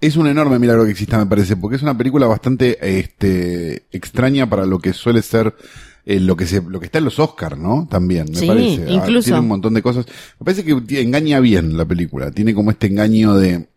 Es 0.00 0.16
un 0.16 0.26
enorme 0.26 0.58
milagro 0.58 0.86
que 0.86 0.92
exista, 0.92 1.18
me 1.18 1.26
parece, 1.26 1.56
porque 1.56 1.76
es 1.76 1.82
una 1.82 1.96
película 1.96 2.26
bastante 2.26 2.78
este, 2.98 3.84
extraña 3.92 4.48
para 4.48 4.64
lo 4.64 4.78
que 4.78 4.94
suele 4.94 5.20
ser 5.20 5.54
eh, 6.06 6.18
lo 6.18 6.34
que 6.34 6.46
se, 6.46 6.62
lo 6.62 6.80
que 6.80 6.86
está 6.86 6.96
en 6.98 7.04
los 7.04 7.18
Oscars, 7.18 7.58
¿no? 7.58 7.86
También, 7.90 8.26
me 8.30 8.36
Sí, 8.38 8.46
parece. 8.46 8.84
Ah, 8.88 8.90
incluso. 8.92 9.26
Tiene 9.26 9.40
un 9.40 9.48
montón 9.48 9.74
de 9.74 9.82
cosas. 9.82 10.06
Me 10.38 10.44
parece 10.46 10.64
que 10.64 11.02
engaña 11.02 11.40
bien 11.40 11.76
la 11.76 11.84
película. 11.84 12.30
Tiene 12.30 12.54
como 12.54 12.70
este 12.70 12.86
engaño 12.86 13.34
de, 13.34 13.68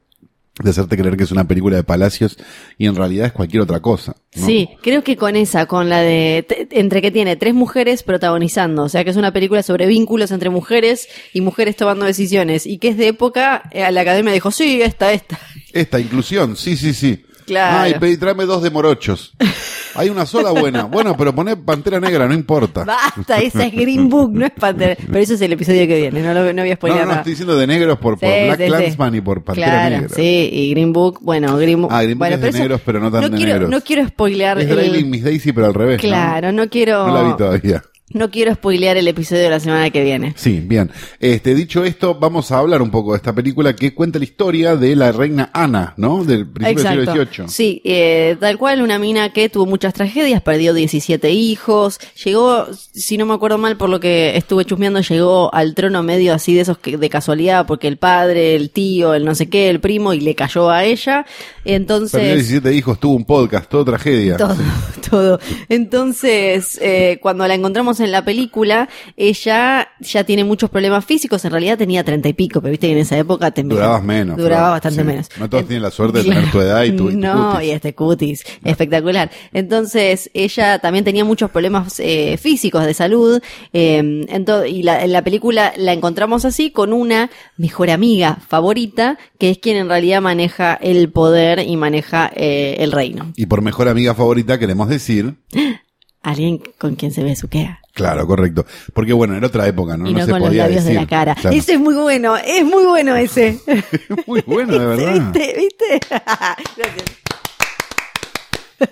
de 0.62 0.70
hacerte 0.70 0.96
creer 0.98 1.18
que 1.18 1.24
es 1.24 1.32
una 1.32 1.48
película 1.48 1.76
de 1.76 1.84
palacios 1.84 2.38
y 2.78 2.86
en 2.86 2.96
realidad 2.96 3.26
es 3.26 3.32
cualquier 3.32 3.64
otra 3.64 3.80
cosa. 3.80 4.16
¿no? 4.36 4.46
Sí, 4.46 4.70
creo 4.84 5.04
que 5.04 5.18
con 5.18 5.36
esa, 5.36 5.66
con 5.66 5.90
la 5.90 6.02
de, 6.02 6.46
entre 6.72 7.02
que 7.02 7.10
tiene 7.10 7.36
tres 7.36 7.56
mujeres 7.56 8.04
protagonizando, 8.04 8.84
o 8.84 8.90
sea 8.90 9.04
que 9.04 9.10
es 9.10 9.16
una 9.16 9.34
película 9.34 9.64
sobre 9.64 9.88
vínculos 9.88 10.32
entre 10.32 10.52
mujeres 10.52 11.08
y 11.34 11.42
mujeres 11.42 11.76
tomando 11.76 12.06
decisiones, 12.06 12.68
y 12.68 12.78
que 12.78 12.90
es 12.90 12.98
de 12.98 13.08
época, 13.08 13.64
eh, 13.72 13.92
la 13.92 14.02
academia 14.02 14.32
dijo, 14.32 14.52
sí, 14.52 14.82
esta, 14.82 15.12
esta. 15.12 15.40
Esta 15.72 16.00
inclusión, 16.00 16.56
sí, 16.56 16.78
sí, 16.78 16.94
sí. 16.94 17.26
Claro. 17.46 17.80
Ay, 17.84 17.96
pedí, 18.00 18.18
tráeme 18.18 18.46
dos 18.46 18.62
de 18.64 18.70
morochos. 18.72 19.34
Hay 19.96 20.10
una 20.10 20.26
sola 20.26 20.50
buena. 20.50 20.86
Bueno, 20.86 21.16
pero 21.16 21.36
poné 21.36 21.56
pantera 21.56 22.00
negra, 22.00 22.28
no 22.28 22.34
importa. 22.34 22.84
Basta, 22.84 23.38
esa 23.38 23.64
es 23.66 23.72
Green 23.74 24.10
Book, 24.10 24.32
no 24.34 24.44
es 24.44 24.52
Pantera. 24.52 24.96
Pero 25.06 25.20
eso 25.20 25.36
es 25.36 25.42
el 25.42 25.54
episodio 25.54 25.86
que 25.88 25.96
viene, 25.98 26.20
no, 26.24 26.34
lo, 26.34 26.52
no 26.52 26.62
voy 26.64 26.72
a 26.72 26.74
No, 26.74 26.76
spoiler 26.78 26.98
no, 27.02 27.04
no, 27.04 27.10
nada. 27.10 27.18
estoy 27.20 27.32
diciendo 27.34 27.56
de 27.56 27.68
negros 27.68 28.00
por, 28.00 28.18
por 28.20 28.28
Sí, 28.28 28.36
Black 28.46 28.58
sí, 28.58 28.64
sí. 28.64 28.70
Clansman 28.72 29.16
y 29.16 29.22
por 29.22 29.44
Pantera 29.44 29.68
claro, 29.68 29.96
Negra. 30.02 30.16
Sí, 30.16 30.50
y 30.52 30.70
Green 30.72 30.94
Book, 30.94 31.20
bueno, 31.22 31.56
Green 31.58 31.80
Book. 31.80 31.92
Ah, 31.94 32.02
Green 32.02 32.18
Book 32.18 32.28
bueno, 32.28 32.36
es 32.38 32.42
de 32.42 32.50
eso- 32.50 32.58
negros, 32.58 32.82
pero 32.84 33.00
no 33.00 33.12
tan 33.12 33.22
de 33.22 33.38
quiero, 33.38 33.52
negros. 33.54 33.70
No 33.70 33.82
quiero 33.82 34.08
spoilear 34.08 34.60
Es 34.60 34.70
el- 34.72 35.06
Miss 35.06 35.24
Daisy, 35.24 35.52
pero 35.54 35.68
al 35.68 35.74
revés. 35.76 35.98
¿no? 36.04 36.10
Claro, 36.10 36.52
no 36.52 36.68
quiero. 36.70 37.06
No 37.08 37.14
la 37.14 37.24
vi 37.30 37.38
todavía. 37.38 37.84
No 38.14 38.30
quiero 38.30 38.54
spoilear 38.54 38.98
el 38.98 39.08
episodio 39.08 39.44
de 39.44 39.50
la 39.50 39.60
semana 39.60 39.90
que 39.90 40.04
viene. 40.04 40.34
Sí, 40.38 40.62
bien. 40.64 40.92
Este, 41.20 41.56
dicho 41.56 41.84
esto, 41.84 42.16
vamos 42.16 42.52
a 42.52 42.60
hablar 42.60 42.82
un 42.82 42.92
poco 42.92 43.12
de 43.12 43.18
esta 43.18 43.34
película 43.34 43.76
que 43.76 43.94
cuenta 43.94 44.20
la 44.20 44.26
historia 44.26 44.76
de 44.76 44.96
la 44.96 45.12
reina 45.12 45.50
Ana, 45.54 45.94
¿no? 45.98 46.24
Del 46.24 46.48
principio 46.48 46.84
del 46.84 47.08
siglo 47.08 47.26
XVIII. 47.26 47.48
Sí, 47.48 47.82
eh, 47.84 48.38
tal 48.40 48.58
cual, 48.58 48.82
una 48.82 49.00
mina 49.00 49.30
que 49.34 49.50
tuvo 49.50 49.66
muchas 49.66 49.94
tragedias, 49.94 50.42
perdió 50.42 50.74
17 50.74 51.32
hijos, 51.32 52.00
llegó, 52.24 52.68
si 52.72 53.18
no 53.18 53.26
me 53.26 53.34
acuerdo 53.34 53.58
mal 53.58 53.78
por 53.78 53.90
lo 53.90 54.00
que 54.00 54.38
estuve 54.38 54.66
chusmeando, 54.66 55.02
llegó 55.02 55.54
al 55.54 55.74
trono 55.74 56.04
medio 56.04 56.34
así 56.34 56.54
de 56.54 56.62
esos 56.62 56.78
que 56.78 56.98
de 56.98 57.10
casualidad, 57.10 57.66
porque 57.66 57.88
el 57.88 57.98
padre, 57.98 58.56
el 58.56 58.70
tío, 58.70 59.14
el 59.14 59.26
no 59.26 59.36
sé 59.36 59.50
qué, 59.50 59.70
el 59.70 59.80
primo, 59.80 60.14
y 60.14 60.20
le 60.20 60.36
cayó 60.36 60.70
a 60.70 60.84
ella. 60.84 61.26
Perdió 61.64 61.76
Entonces, 61.78 62.22
17 62.22 62.74
hijos, 62.74 63.00
tuvo 63.00 63.16
un 63.16 63.26
podcast, 63.26 63.70
todo 63.70 63.86
tragedia. 63.86 64.38
todo, 64.38 64.56
todo. 65.10 65.40
Entonces, 65.70 66.78
eh, 66.82 67.20
cuando 67.22 67.48
la 67.48 67.54
encontramos 67.56 68.00
en 68.00 68.12
la 68.12 68.26
película, 68.26 68.90
ella 69.16 69.88
ya 70.02 70.24
tiene 70.24 70.44
muchos 70.44 70.70
problemas 70.70 71.06
físicos. 71.06 71.44
En 71.46 71.52
realidad 71.52 71.78
tenía 71.78 72.04
treinta 72.04 72.28
y 72.30 72.34
pico, 72.34 72.62
pero 72.62 72.72
viste 72.72 72.88
que 72.88 72.94
en 72.94 73.00
esa 73.00 73.18
época 73.18 73.52
te 73.52 73.64
Durabas 73.64 74.04
menos. 74.04 74.38
Duraba 74.38 74.72
bastante 74.72 75.02
Sí. 75.02 75.08
menos. 75.08 75.30
No 75.40 75.50
todos 75.50 75.64
Eh, 75.64 75.68
tienen 75.68 75.84
la 75.84 75.92
suerte 75.92 76.20
de 76.20 76.24
tener 76.30 76.52
tu 76.52 76.60
edad 76.60 76.84
y 76.84 76.92
tu, 76.92 77.10
y 77.10 77.14
tu 77.14 77.20
no, 77.20 77.52
cutis. 77.54 77.68
y 77.68 77.72
este 77.72 77.96
cutis, 77.96 78.44
espectacular. 78.64 79.32
Entonces, 79.54 80.30
ella 80.34 80.80
también 80.80 81.06
tenía 81.06 81.24
muchos 81.24 81.50
problemas 81.52 82.00
eh, 82.00 82.38
físicos 82.38 82.86
de 82.86 82.94
salud, 82.94 83.42
eh, 83.72 84.02
ento- 84.30 84.70
y 84.70 84.84
la, 84.84 85.04
en 85.04 85.12
la 85.14 85.24
película 85.24 85.74
la 85.78 85.94
encontramos 85.94 86.44
así 86.46 86.72
con 86.72 86.92
una 86.94 87.30
mejor 87.58 87.90
amiga 87.90 88.40
favorita, 88.48 89.18
que 89.40 89.50
es 89.52 89.58
quien 89.60 89.78
en 89.78 89.88
realidad 89.90 90.22
maneja 90.22 90.74
el 90.76 91.10
poder 91.10 91.53
y 91.62 91.76
maneja 91.78 92.32
eh, 92.36 92.78
el 92.80 92.92
reino. 92.92 93.32
Y 93.36 93.46
por 93.46 93.62
mejor 93.62 93.88
amiga 93.90 94.16
favorita 94.16 94.58
queremos 94.58 94.90
decir, 94.90 95.36
Alguien 96.26 96.62
con 96.78 96.96
quien 96.96 97.12
se 97.12 97.22
besuquea. 97.22 97.82
claro, 97.94 98.26
correcto. 98.26 98.66
Porque 98.94 99.12
bueno, 99.12 99.36
era 99.36 99.46
otra 99.48 99.68
época, 99.68 99.98
¿no? 99.98 100.08
y 100.10 100.14
No 100.14 100.20
no 100.20 100.26
se 100.26 100.32
con 100.32 100.40
los 100.40 100.48
podía 100.50 100.64
labios 100.64 100.84
decir. 100.86 100.98
de 100.98 101.02
la 101.04 101.08
cara. 101.10 101.36
Claro. 101.36 101.56
Ese 101.56 101.74
es 101.74 101.80
muy 101.82 101.96
bueno, 101.96 102.38
es 102.38 102.64
muy 102.64 102.86
bueno 102.86 103.14
ese. 103.18 103.60
Muy 104.26 104.42
bueno, 104.48 104.72
de 104.80 104.86
verdad. 104.86 105.14
¿Viste? 105.34 105.54
¿Viste? 105.58 106.00
Gracias. 106.10 107.06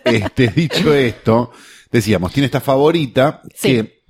Este, 0.03 0.47
dicho 0.49 0.93
esto, 0.93 1.51
decíamos, 1.91 2.31
tiene 2.33 2.45
esta 2.45 2.61
favorita 2.61 3.41
Sí. 3.55 3.75
que, 3.75 4.00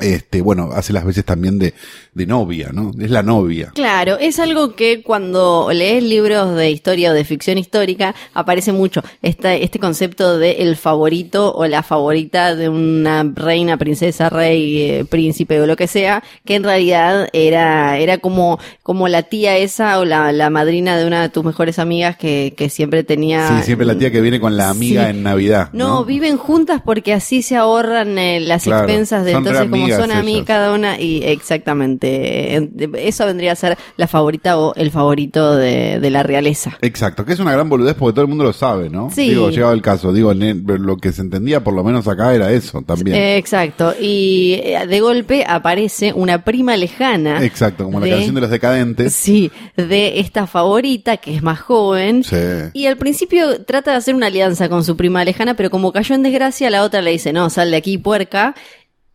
este, 0.00 0.40
bueno, 0.42 0.70
hace 0.74 0.92
las 0.92 1.04
veces 1.04 1.24
también 1.24 1.58
de, 1.58 1.74
de 2.14 2.26
novia, 2.26 2.70
¿no? 2.72 2.90
Es 3.00 3.10
la 3.10 3.22
novia. 3.22 3.72
Claro, 3.74 4.16
es 4.18 4.38
algo 4.38 4.74
que 4.74 5.02
cuando 5.02 5.68
lees 5.72 6.02
libros 6.02 6.54
de 6.56 6.70
historia 6.70 7.10
o 7.10 7.14
de 7.14 7.24
ficción 7.24 7.58
histórica 7.58 8.14
aparece 8.34 8.72
mucho. 8.72 9.02
Esta, 9.22 9.54
este 9.54 9.78
concepto 9.78 10.38
de 10.38 10.52
el 10.62 10.76
favorito 10.76 11.54
o 11.54 11.66
la 11.66 11.82
favorita 11.82 12.54
de 12.54 12.68
una 12.68 13.24
reina, 13.34 13.76
princesa, 13.76 14.28
rey, 14.30 14.80
eh, 14.82 15.04
príncipe 15.04 15.60
o 15.60 15.66
lo 15.66 15.76
que 15.76 15.86
sea, 15.86 16.22
que 16.44 16.54
en 16.56 16.64
realidad 16.64 17.28
era, 17.32 17.98
era 17.98 18.18
como, 18.18 18.58
como 18.82 19.08
la 19.08 19.22
tía 19.22 19.56
esa 19.56 19.98
o 19.98 20.04
la, 20.04 20.32
la 20.32 20.50
madrina 20.50 20.96
de 20.96 21.06
una 21.06 21.22
de 21.22 21.28
tus 21.28 21.44
mejores 21.44 21.78
amigas 21.78 22.16
que, 22.16 22.54
que 22.56 22.68
siempre 22.70 23.04
tenía. 23.04 23.48
Sí, 23.58 23.64
siempre 23.64 23.86
la 23.86 23.96
tía 23.98 24.10
que 24.10 24.20
viene 24.20 24.40
con 24.40 24.56
la 24.56 24.70
amiga 24.70 25.04
Sí. 25.04 25.10
en 25.10 25.22
Navidad. 25.22 25.70
No, 25.72 25.88
No, 25.88 26.04
viven 26.04 26.36
juntas 26.36 26.80
porque 26.84 27.12
así 27.12 27.42
se 27.42 27.56
ahorran 27.56 28.18
eh, 28.18 28.40
las 28.40 28.64
Claro, 28.64 28.84
expensas 28.84 29.24
de 29.24 29.32
son 29.32 29.38
entonces 29.46 29.70
como 29.70 29.83
amigas 29.84 30.00
son 30.00 30.12
a 30.12 30.22
mí 30.22 30.34
ellas. 30.34 30.46
cada 30.46 30.72
una 30.72 31.00
y 31.00 31.22
exactamente 31.24 32.56
eh, 32.56 32.70
eso 32.98 33.26
vendría 33.26 33.52
a 33.52 33.56
ser 33.56 33.78
la 33.96 34.06
favorita 34.06 34.58
o 34.58 34.74
el 34.74 34.90
favorito 34.90 35.56
de, 35.56 36.00
de 36.00 36.10
la 36.10 36.22
realeza. 36.22 36.78
Exacto, 36.82 37.24
que 37.24 37.32
es 37.32 37.40
una 37.40 37.52
gran 37.52 37.68
boludez 37.68 37.94
porque 37.94 38.14
todo 38.14 38.22
el 38.22 38.28
mundo 38.28 38.44
lo 38.44 38.52
sabe, 38.52 38.90
¿no? 38.90 39.10
Sí. 39.10 39.30
Digo, 39.30 39.50
llegado 39.50 39.72
el 39.72 39.82
caso, 39.82 40.12
digo, 40.12 40.32
lo 40.34 40.96
que 40.96 41.12
se 41.12 41.22
entendía 41.22 41.62
por 41.62 41.74
lo 41.74 41.84
menos 41.84 42.06
acá 42.08 42.34
era 42.34 42.52
eso 42.52 42.82
también. 42.82 43.16
Eh, 43.16 43.36
exacto 43.36 43.94
y 44.00 44.60
eh, 44.62 44.86
de 44.86 45.00
golpe 45.00 45.44
aparece 45.46 46.12
una 46.12 46.44
prima 46.44 46.76
lejana. 46.76 47.44
Exacto, 47.44 47.84
como 47.84 48.00
la 48.00 48.08
canción 48.08 48.34
de 48.34 48.40
los 48.40 48.50
decadentes. 48.50 49.12
Sí, 49.12 49.50
de 49.76 50.20
esta 50.20 50.46
favorita 50.46 51.16
que 51.16 51.34
es 51.34 51.42
más 51.42 51.60
joven. 51.60 52.24
Sí. 52.24 52.36
Y 52.72 52.86
al 52.86 52.96
principio 52.96 53.64
trata 53.64 53.92
de 53.92 53.96
hacer 53.98 54.14
una 54.14 54.26
alianza 54.26 54.68
con 54.68 54.84
su 54.84 54.96
prima 54.96 55.24
lejana, 55.24 55.54
pero 55.54 55.70
como 55.70 55.92
cayó 55.92 56.14
en 56.14 56.22
desgracia, 56.22 56.70
la 56.70 56.82
otra 56.82 57.02
le 57.02 57.10
dice, 57.12 57.32
no, 57.32 57.50
sal 57.50 57.70
de 57.70 57.76
aquí, 57.76 57.98
puerca. 57.98 58.54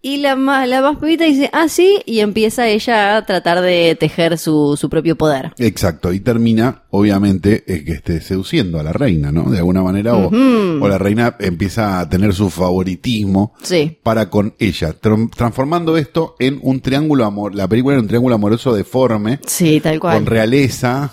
Y 0.02 0.18
la 0.18 0.38
más, 0.38 0.66
la 0.70 0.82
más 0.82 0.98
pibita 0.98 1.26
dice, 1.26 1.50
ah, 1.52 1.68
sí, 1.68 2.00
y 2.06 2.22
empieza 2.22 2.70
ella 2.70 3.18
a 3.18 3.26
tratar 3.26 3.60
de 3.60 3.98
tejer 4.00 4.38
su, 4.38 4.78
su 4.80 4.90
propio 4.90 5.18
poder. 5.18 5.52
Exacto, 5.58 6.14
y 6.14 6.22
termina, 6.22 6.84
obviamente, 6.90 7.66
eh, 7.68 7.84
que 7.84 7.92
esté 7.92 8.22
seduciendo 8.22 8.80
a 8.80 8.84
la 8.84 8.94
reina, 8.94 9.34
¿no? 9.34 9.52
De 9.52 9.58
alguna 9.58 9.84
manera, 9.84 10.16
o, 10.16 10.30
o 10.30 10.88
la 10.88 10.98
reina 10.98 11.36
empieza 11.42 12.00
a 12.00 12.08
tener 12.08 12.34
su 12.34 12.50
favoritismo 12.50 13.54
Sí. 13.62 13.98
para 14.02 14.30
con 14.30 14.56
ella, 14.58 14.96
tran- 14.98 15.30
transformando 15.36 15.98
esto 15.98 16.38
en 16.40 16.60
un 16.62 16.80
triángulo 16.80 17.26
amor, 17.26 17.54
la 17.54 17.68
película 17.68 17.96
era 17.96 18.02
un 18.02 18.08
triángulo 18.08 18.36
amoroso 18.36 18.74
deforme, 18.74 19.40
Sí, 19.46 19.82
tal 19.82 20.00
cual. 20.00 20.16
con 20.16 20.26
realeza 20.28 21.12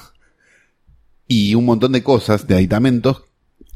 y 1.27 1.57
un 1.57 1.65
montón 1.65 1.91
de 1.91 2.05
cosas, 2.05 2.47
de 2.47 2.55
aditamentos. 2.55 3.25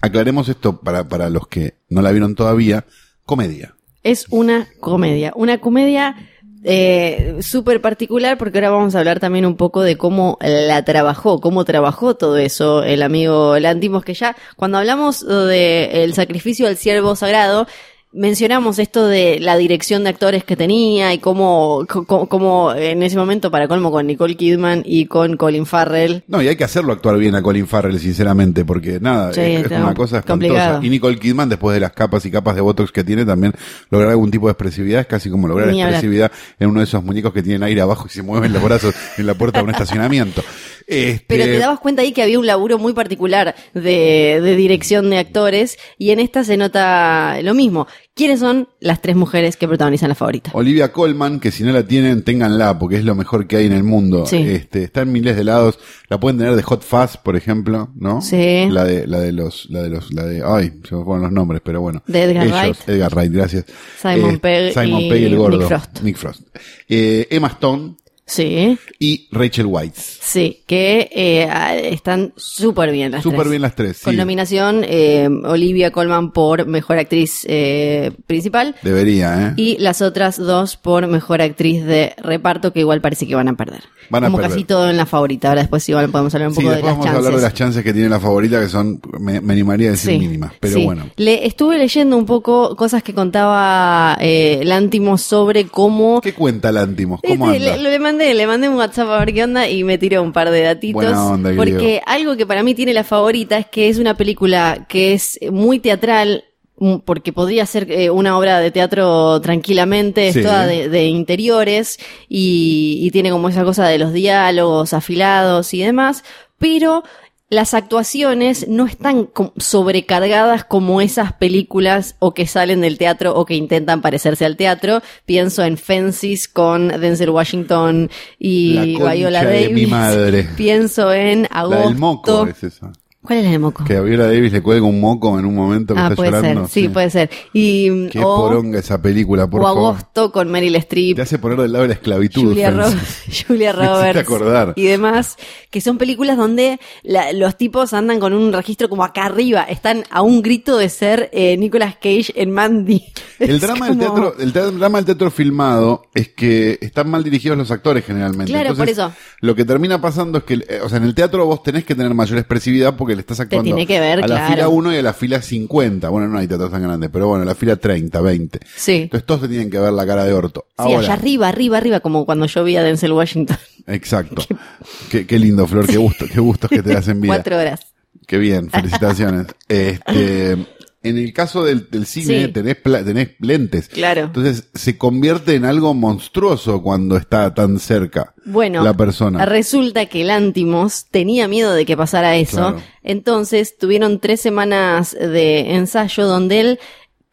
Aclaremos 0.03 0.49
esto 0.49 0.81
para, 0.81 1.09
para 1.09 1.29
los 1.31 1.49
que 1.49 1.75
no 1.89 2.01
la 2.01 2.13
vieron 2.13 2.37
todavía, 2.37 2.87
comedia. 3.27 3.75
Es 4.03 4.27
una 4.31 4.69
comedia. 4.81 5.33
Una 5.37 5.59
comedia 5.59 6.17
eh, 6.63 7.39
súper 7.41 7.81
particular 7.81 8.37
porque 8.37 8.59
ahora 8.59 8.71
vamos 8.71 8.95
a 8.95 8.99
hablar 8.99 9.19
también 9.19 9.47
un 9.47 9.57
poco 9.57 9.83
de 9.83 9.97
cómo 9.97 10.37
la 10.41 10.85
trabajó, 10.85 11.41
cómo 11.41 11.65
trabajó 11.65 12.17
todo 12.17 12.37
eso 12.37 12.83
el 12.83 13.03
amigo 13.03 13.59
Lantimos, 13.59 14.05
que 14.05 14.13
ya 14.13 14.37
cuando 14.57 14.77
hablamos 14.77 15.27
de 15.27 16.05
el 16.05 16.13
sacrificio 16.13 16.67
del 16.67 16.77
siervo 16.77 17.17
sagrado, 17.17 17.67
mencionamos 18.13 18.79
esto 18.79 19.07
de 19.07 19.39
la 19.41 19.57
dirección 19.57 20.03
de 20.03 20.11
actores 20.11 20.43
que 20.43 20.57
tenía 20.57 21.15
y 21.15 21.19
cómo, 21.19 21.87
cómo, 21.89 22.29
cómo 22.29 22.73
en 22.75 23.03
ese 23.03 23.17
momento 23.17 23.51
para 23.51 23.69
colmo 23.69 23.91
con 23.93 24.07
Nicole 24.07 24.37
Kidman 24.37 24.83
y 24.85 25.07
con 25.07 25.37
Colin 25.37 25.65
Farrell. 25.67 26.25
No, 26.27 26.43
y 26.43 26.49
hay 26.49 26.57
que 26.57 26.65
hacerlo 26.65 26.93
actuar 26.93 27.19
bien 27.19 27.35
a 27.37 27.43
Colin 27.43 27.67
Farrell, 27.69 27.99
sinceramente, 28.01 28.65
porque 28.65 28.99
nada, 29.01 29.33
Sí, 29.33 29.41
es, 29.41 29.67
una 29.71 29.95
cosa 29.95 30.19
espantosa. 30.19 30.23
complicado. 30.27 30.83
Y 30.83 30.91
Nicole 30.91 31.19
Kidman, 31.19 31.49
después 31.49 31.75
de 31.75 31.81
las 31.81 31.93
capas 31.93 32.25
y 32.27 32.31
capas 32.31 32.55
de 32.57 32.61
Botox 32.61 32.91
que 32.91 33.05
tiene, 33.05 33.25
también 33.25 33.53
lograr 33.91 34.11
algún 34.11 34.31
tipo 34.31 34.47
de 34.47 34.53
expresividad 34.53 35.03
es 35.03 35.07
casi 35.07 35.31
como 35.31 35.47
lograr 35.47 35.69
Ni 35.69 35.81
hablar. 35.81 35.95
expresividad 35.95 36.33
en 36.59 36.69
uno 36.71 36.81
de 36.81 36.85
esos 36.85 37.05
muñecos 37.05 37.33
que 37.33 37.43
tienen 37.43 37.63
aire 37.63 37.81
abajo 37.81 38.07
y 38.07 38.11
se 38.11 38.23
mueven 38.23 38.53
los 38.53 38.63
brazos 38.63 38.95
en 39.19 39.27
la 39.27 39.35
puerta 39.35 39.59
de 39.59 39.65
un 39.65 39.71
estacionamiento. 39.71 40.43
Este, 40.91 41.25
Pero 41.29 41.45
te 41.45 41.59
dabas 41.59 41.79
cuenta 41.79 42.03
ahí 42.03 42.11
que 42.11 42.21
había 42.21 42.41
un 42.41 42.47
laburo 42.49 42.77
muy 42.77 42.93
particular 42.95 43.55
de, 43.75 44.41
de 44.43 44.57
dirección 44.57 45.09
de 45.09 45.19
actores 45.19 45.79
y 45.99 46.11
en 46.11 46.19
esta 46.19 46.43
se 46.43 46.57
nota 46.57 47.41
lo 47.43 47.55
mismo. 47.55 47.87
¿Quiénes 48.15 48.41
son 48.41 48.69
las 48.81 49.01
tres 49.01 49.17
mujeres 49.17 49.57
que 49.57 49.69
protagonizan 49.69 50.09
la 50.09 50.15
favorita? 50.15 50.51
Olivia 50.53 50.93
Colman, 50.93 51.41
que 51.41 51.51
si 51.51 51.63
no 51.63 51.73
la 51.73 51.87
tienen, 51.87 52.23
ténganla, 52.23 52.79
porque 52.79 52.97
es 52.97 53.05
lo 53.05 53.15
mejor 53.15 53.47
que 53.47 53.57
hay 53.57 53.67
en 53.67 53.73
el 53.73 53.85
mundo. 53.85 54.27
Sí. 54.27 54.37
Este, 54.37 54.83
está 54.83 55.03
en 55.03 55.13
miles 55.13 55.37
de 55.37 55.45
lados. 55.45 55.79
La 56.09 56.19
pueden 56.19 56.37
tener 56.37 56.57
de 56.57 56.63
Hot 56.63 56.83
Fuzz, 56.83 57.17
por 57.17 57.37
ejemplo, 57.37 57.91
¿no? 57.95 58.21
Sí. 58.21 58.67
La 58.69 58.85
de, 58.85 59.07
la 59.07 59.21
de 59.21 59.33
los, 59.33 59.71
la 59.71 59.83
de 59.83 59.91
los, 59.91 60.13
la 60.13 60.25
de, 60.25 60.43
ay, 60.45 60.81
se 60.87 60.97
me 60.97 61.05
fueron 61.05 61.23
los 61.23 61.33
nombres, 61.33 61.63
pero 61.65 61.81
bueno. 61.81 62.03
De 62.07 62.25
Edgar 62.25 62.47
Ellos, 62.47 62.59
Wright. 62.59 62.89
Edgar 62.89 63.15
Wright, 63.15 63.33
gracias. 63.33 63.65
Simon 64.03 64.39
Pegg 64.39 64.75
Simon 64.75 65.01
y 65.01 65.09
Pegg, 65.11 65.23
el 65.25 65.37
gordo. 65.37 65.59
Nick 65.59 65.69
Frost. 65.69 66.01
Nick 66.03 66.17
Frost. 66.17 66.41
Eh, 66.89 67.29
Emma 67.31 67.49
Stone 67.49 67.97
Sí, 68.31 68.79
y 69.01 69.27
Rachel 69.33 69.67
Weisz. 69.67 69.95
sí, 70.21 70.63
que 70.67 71.11
eh, 71.13 71.89
están 71.93 72.33
súper 72.37 72.93
bien 72.93 73.11
las 73.11 73.23
Súper 73.23 73.41
tres. 73.41 73.51
bien 73.51 73.63
las 73.63 73.75
tres, 73.75 73.97
sí. 73.97 74.05
Con 74.05 74.17
nominación 74.17 74.83
eh, 74.85 75.29
Olivia 75.45 75.91
Colman 75.91 76.31
por 76.33 76.67
Mejor 76.67 76.99
Actriz 76.99 77.45
eh, 77.49 78.13
Principal 78.27 78.77
Debería, 78.83 79.49
¿eh? 79.49 79.53
y 79.57 79.77
las 79.79 80.01
otras 80.01 80.37
dos 80.37 80.77
por 80.77 81.07
Mejor 81.09 81.43
Actriz 81.43 81.85
de 81.85 82.15
Reparto 82.19 82.73
que 82.73 82.81
igual 82.81 83.01
parece 83.01 83.27
que 83.27 83.35
van 83.35 83.49
a 83.49 83.55
perder. 83.57 83.83
Van 84.11 84.25
a 84.25 84.27
Como 84.29 84.39
perder. 84.39 84.51
casi 84.53 84.65
todo 84.65 84.89
en 84.91 84.97
la 84.97 85.07
favorita. 85.07 85.49
Ahora 85.49 85.63
después 85.63 85.89
igual 85.89 86.09
podemos 86.11 86.35
hablar 86.35 86.49
un 86.51 86.55
Sí, 86.55 86.61
poco 86.61 86.71
de 86.71 86.77
después 86.77 86.91
las 86.91 86.99
vamos 86.99 87.07
a 87.07 87.09
chances. 87.09 87.27
hablar 87.27 87.41
de 87.41 87.47
las 87.47 87.55
chances 87.55 87.85
que 87.85 87.93
tiene 87.93 88.09
la 88.09 88.21
favorita, 88.21 88.61
que 88.61 88.69
son, 88.69 89.01
me, 89.19 89.41
me 89.41 89.53
animaría 89.55 89.89
a 89.89 89.91
decir 89.93 90.19
mínimas, 90.19 90.53
pero 90.61 90.75
sí. 90.75 90.85
bueno. 90.85 91.09
Le 91.17 91.47
estuve 91.47 91.79
leyendo 91.79 92.17
un 92.17 92.27
poco 92.27 92.77
cosas 92.77 93.03
que 93.03 93.13
contaba 93.15 94.17
eh, 94.21 94.61
Lantimos 94.65 95.23
sobre 95.23 95.67
cómo 95.67 96.21
¿Qué 96.21 96.33
cuenta 96.35 96.71
Lántimos? 96.73 97.21
¿Cómo 97.27 97.51
Este, 97.51 97.71
anda? 97.71 97.83
le, 97.83 97.91
le 97.91 97.99
mandé, 97.99 98.20
le 98.35 98.47
mandé 98.47 98.69
un 98.69 98.77
WhatsApp 98.77 99.09
a 99.09 99.19
ver 99.21 99.33
qué 99.35 99.45
onda 99.45 99.69
y 99.69 99.85
me 99.85 99.99
tiró 99.99 100.23
un 100.23 100.33
par 100.33 100.51
de 100.51 100.63
datitos. 100.63 101.03
Buena 101.03 101.27
onda, 101.27 101.51
querido. 101.51 101.65
porque 101.65 102.03
algo 102.07 102.37
que 102.37 102.47
para 102.47 102.63
mí 102.63 102.75
tiene 102.75 102.93
la 102.95 103.05
favorita 103.05 103.59
es 103.59 103.67
que 103.67 103.89
es 103.89 103.99
una 103.99 104.15
película 104.17 104.87
que 104.89 105.13
es 105.15 105.39
muy 105.51 105.79
teatral, 105.79 106.45
mm, 106.79 106.97
porque 107.05 107.33
podría 107.33 107.67
ser 107.67 107.91
eh, 107.91 108.11
una 108.11 108.37
obra 108.39 108.61
de 108.61 108.71
teatro 108.71 109.41
tranquilamente, 109.41 110.33
Sí. 110.33 110.39
es 110.41 110.45
toda 110.45 110.67
de, 110.67 110.89
de 110.89 111.05
interiores 111.07 111.99
y, 112.29 112.99
y 113.03 113.11
tiene 113.11 113.31
como 113.31 113.49
esa 113.49 113.65
cosa 113.65 113.87
de 113.89 113.99
los 113.99 114.13
diálogos 114.13 114.93
afilados 114.93 115.73
y 115.75 115.81
demás, 115.83 116.25
pero 116.59 117.03
las 117.51 117.75
actuaciones 117.75 118.69
no 118.69 118.87
están 118.87 119.29
sobrecargadas 119.57 120.65
como 120.65 121.01
esas 121.01 121.33
películas 121.33 122.15
o 122.21 122.33
que 122.33 122.47
salen 122.47 122.81
del 122.81 122.97
teatro 122.97 123.35
o 123.35 123.45
que 123.45 123.57
intentan 123.57 124.01
parecerse 124.01 124.45
al 124.45 124.57
teatro. 124.57 125.03
Pienso 125.27 125.65
en 125.65 125.77
Fences 125.77 126.47
con 126.47 126.89
Denzel 126.89 127.31
Washington 127.31 128.09
y 128.39 128.97
La 128.99 129.15
Viola 129.15 129.45
de 129.45 129.63
Davis. 129.63 129.75
mi 129.75 129.87
madre. 129.87 130.49
Pienso 130.57 131.13
en 131.13 131.43
La 131.43 131.49
Agosto. 131.61 131.89
del 131.89 131.99
moco 131.99 132.47
es 132.47 132.63
esa. 132.63 132.93
¿Cuál 133.23 133.41
es 133.41 133.45
la 133.45 133.51
de 133.51 133.59
Moco? 133.59 133.85
Que 133.85 133.97
a 133.97 134.01
Viola 134.01 134.27
Davis 134.27 134.51
le 134.51 134.63
cuelga 134.63 134.87
un 134.87 134.99
moco 134.99 135.39
en 135.39 135.45
un 135.45 135.55
momento 135.55 135.95
que 135.95 136.01
ah, 136.01 136.05
está 136.05 136.17
puede 136.17 136.31
llorando. 136.31 136.67
ser, 136.67 136.83
sí, 136.85 136.89
puede 136.89 137.11
ser. 137.11 137.31
Y, 137.53 138.09
Qué 138.09 138.19
o, 138.19 138.35
poronga 138.49 138.79
esa 138.79 139.03
película, 139.03 139.47
por 139.49 139.61
o 139.61 139.65
favor. 139.65 139.95
Agosto 139.95 140.33
con 140.33 140.51
Meryl 140.51 140.75
Streep. 140.77 141.17
Te 141.17 141.23
hace 141.23 141.39
poner 141.39 141.59
del 141.61 141.73
lado 141.73 141.83
de 141.83 141.89
la 141.89 141.95
esclavitud. 141.95 142.45
Julia. 142.49 142.71
Ro- 142.71 142.87
Julia 143.47 143.73
Roberts 143.73 144.21
acordar. 144.21 144.73
y 144.75 144.85
demás, 144.85 145.37
que 145.71 145.83
son 145.83 145.99
películas 145.99 146.39
donde 146.39 146.81
la- 147.03 147.33
los 147.35 147.59
tipos 147.59 147.93
andan 147.93 148.21
con 148.21 148.33
un 148.33 148.55
registro 148.55 148.89
como 148.89 149.05
acá 149.05 149.27
arriba, 149.27 149.65
están 149.65 150.05
a 150.11 150.23
un 150.23 150.41
grito 150.41 150.79
de 150.79 150.89
ser 150.89 151.29
eh, 151.35 151.59
Nicolas 151.59 151.97
Cage 151.97 152.33
en 152.37 152.51
Mandy. 152.53 153.05
El 153.39 153.59
drama, 153.61 153.89
del 153.89 153.99
teatro, 153.99 154.35
el 154.39 154.53
drama 154.53 154.99
del 154.99 155.05
teatro 155.07 155.31
filmado 155.31 156.03
es 156.15 156.29
que 156.29 156.79
están 156.83 157.09
mal 157.11 157.25
dirigidos 157.25 157.57
los 157.57 157.71
actores 157.71 158.05
generalmente. 158.05 158.53
Claro, 158.53 158.75
por 158.75 158.87
eso. 158.89 159.13
Lo 159.41 159.55
que 159.55 159.65
termina 159.65 159.99
pasando 159.99 160.39
es 160.39 160.45
que, 160.45 160.55
eh, 160.55 160.81
o 160.83 160.89
sea, 160.91 160.99
en 160.99 161.05
el 161.05 161.15
teatro 161.15 161.47
vos 161.47 161.63
tenés 161.63 161.85
que 161.85 161.95
tener 161.95 162.13
mayor 162.13 162.39
expresividad 162.39 162.97
porque 162.97 163.10
porque 163.11 163.17
le 163.17 163.21
estás 163.23 163.41
actuando 163.41 163.65
tiene 163.65 163.87
que 163.87 163.99
ver, 163.99 164.19
a 164.19 164.21
la 164.21 164.27
claro. 164.27 164.53
fila 164.53 164.69
1 164.69 164.93
y 164.95 164.97
a 164.97 165.03
la 165.03 165.13
fila 165.13 165.43
50. 165.43 166.09
Bueno, 166.11 166.29
no 166.29 166.39
hay 166.39 166.47
teatros 166.47 166.71
tan 166.71 166.83
grandes, 166.83 167.11
pero 167.13 167.27
bueno, 167.27 167.43
a 167.43 167.47
la 167.47 167.57
fila 167.57 167.75
30, 167.75 168.21
20. 168.21 168.61
Sí. 168.77 168.93
Entonces 168.93 169.27
todos 169.27 169.41
te 169.43 169.49
tienen 169.49 169.69
que 169.69 169.81
ver 169.81 169.93
la 169.93 170.07
cara 170.07 170.25
de 170.25 170.33
orto. 170.33 170.67
Sí, 170.69 170.75
Ahora, 170.77 170.99
allá 171.01 171.13
arriba, 171.15 171.49
arriba, 171.49 171.79
arriba, 171.79 172.01
como 172.01 172.25
cuando 172.25 172.47
yo 172.47 172.63
vi 172.63 172.77
a 172.77 172.85
Denzel 172.85 173.13
Washington. 173.13 173.57
exacto. 173.87 174.43
Qué, 175.11 175.27
qué 175.27 175.39
lindo, 175.39 175.67
Flor, 175.67 175.87
qué 175.87 175.97
gusto, 175.97 176.27
qué 176.33 176.39
gustos 176.39 176.71
que 176.71 176.83
te 176.83 176.95
das 176.95 177.09
en 177.09 177.21
vida. 177.21 177.35
Cuatro 177.35 177.59
horas. 177.59 177.81
Qué 178.27 178.39
bien, 178.39 178.71
felicitaciones. 178.71 179.47
este, 179.69 180.57
en 181.03 181.17
el 181.17 181.33
caso 181.33 181.65
del, 181.65 181.89
del 181.91 182.05
cine 182.05 182.47
Sí. 182.47 182.53
tenés, 182.53 182.77
tenés 182.83 183.31
lentes. 183.41 183.89
Claro. 183.89 184.23
Entonces 184.25 184.69
se 184.75 184.99
convierte 184.99 185.55
en 185.55 185.65
algo 185.65 185.95
monstruoso 185.95 186.83
cuando 186.83 187.17
está 187.17 187.55
tan 187.55 187.79
cerca 187.79 188.35
Bueno, 188.45 188.85
la 188.85 188.93
persona. 188.95 189.45
resulta 189.47 190.07
que 190.07 190.25
Lantimos 190.25 191.07
tenía 191.11 191.49
miedo 191.49 191.73
de 191.73 191.87
que 191.87 191.97
pasara 191.97 192.37
eso. 192.37 192.57
Claro. 192.57 192.83
Entonces 193.03 193.79
tuvieron 193.79 194.21
tres 194.21 194.41
semanas 194.43 195.13
de 195.19 195.75
ensayo 195.75 196.27
donde 196.27 196.61
él, 196.61 196.79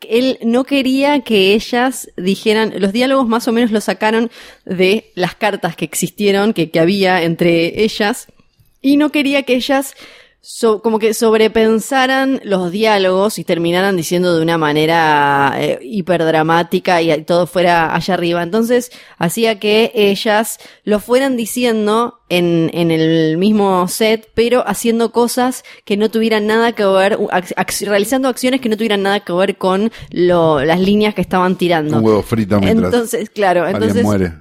él 0.08 0.40
no 0.46 0.64
quería 0.64 1.20
que 1.22 1.54
ellas 1.54 2.10
dijeran, 2.16 2.74
los 2.78 2.94
diálogos 2.94 3.28
más 3.28 3.48
o 3.48 3.52
menos 3.52 3.72
los 3.72 3.84
sacaron 3.86 4.30
de 4.66 5.12
las 5.16 5.36
cartas 5.36 5.76
que 5.76 5.84
existieron, 5.86 6.54
que, 6.54 6.70
que 6.72 6.80
había 6.80 7.24
entre 7.24 7.84
ellas, 7.84 8.28
y 8.82 8.96
no 8.96 9.12
quería 9.12 9.44
que 9.44 9.56
ellas 9.56 9.96
so- 10.50 10.82
como 10.82 10.98
que 10.98 11.14
sobrepensaran 11.14 12.40
los 12.46 12.72
diálogos 12.72 13.38
y 13.38 13.44
terminaran 13.44 13.98
diciendo 13.98 14.34
de 14.34 14.42
una 14.42 14.58
manera 14.58 15.54
eh, 15.58 15.78
hiperdramática 15.82 17.02
y 17.02 17.22
todo 17.24 17.48
fuera 17.48 17.94
allá 17.94 18.14
arriba. 18.14 18.44
Entonces 18.44 18.92
hacía 19.18 19.60
que 19.60 19.92
ellas 19.94 20.58
lo 20.86 21.00
fueran 21.02 21.36
diciendo 21.36 22.20
en, 22.30 22.72
en 22.74 22.92
el 22.92 23.38
mismo 23.38 23.88
set, 23.90 24.30
pero 24.36 24.64
haciendo 24.66 25.12
cosas 25.12 25.64
que 25.84 25.98
no 25.98 26.10
tuvieran 26.10 26.48
nada 26.48 26.72
que 26.72 26.86
ver, 26.86 27.18
ac- 27.18 27.54
ac- 27.56 27.86
realizando 27.86 28.30
acciones 28.30 28.62
que 28.62 28.70
no 28.70 28.78
tuvieran 28.78 29.04
nada 29.04 29.20
que 29.20 29.34
ver 29.34 29.58
con 29.58 29.92
lo, 30.12 30.64
las 30.64 30.80
líneas 30.80 31.14
que 31.14 31.22
estaban 31.22 31.58
tirando. 31.58 31.98
Un 31.98 32.06
huevo 32.06 32.24
frito 32.24 32.60
mientras 32.60 32.94
Entonces, 32.94 33.30
claro, 33.30 33.68
entonces 33.68 34.04
muere. 34.04 34.34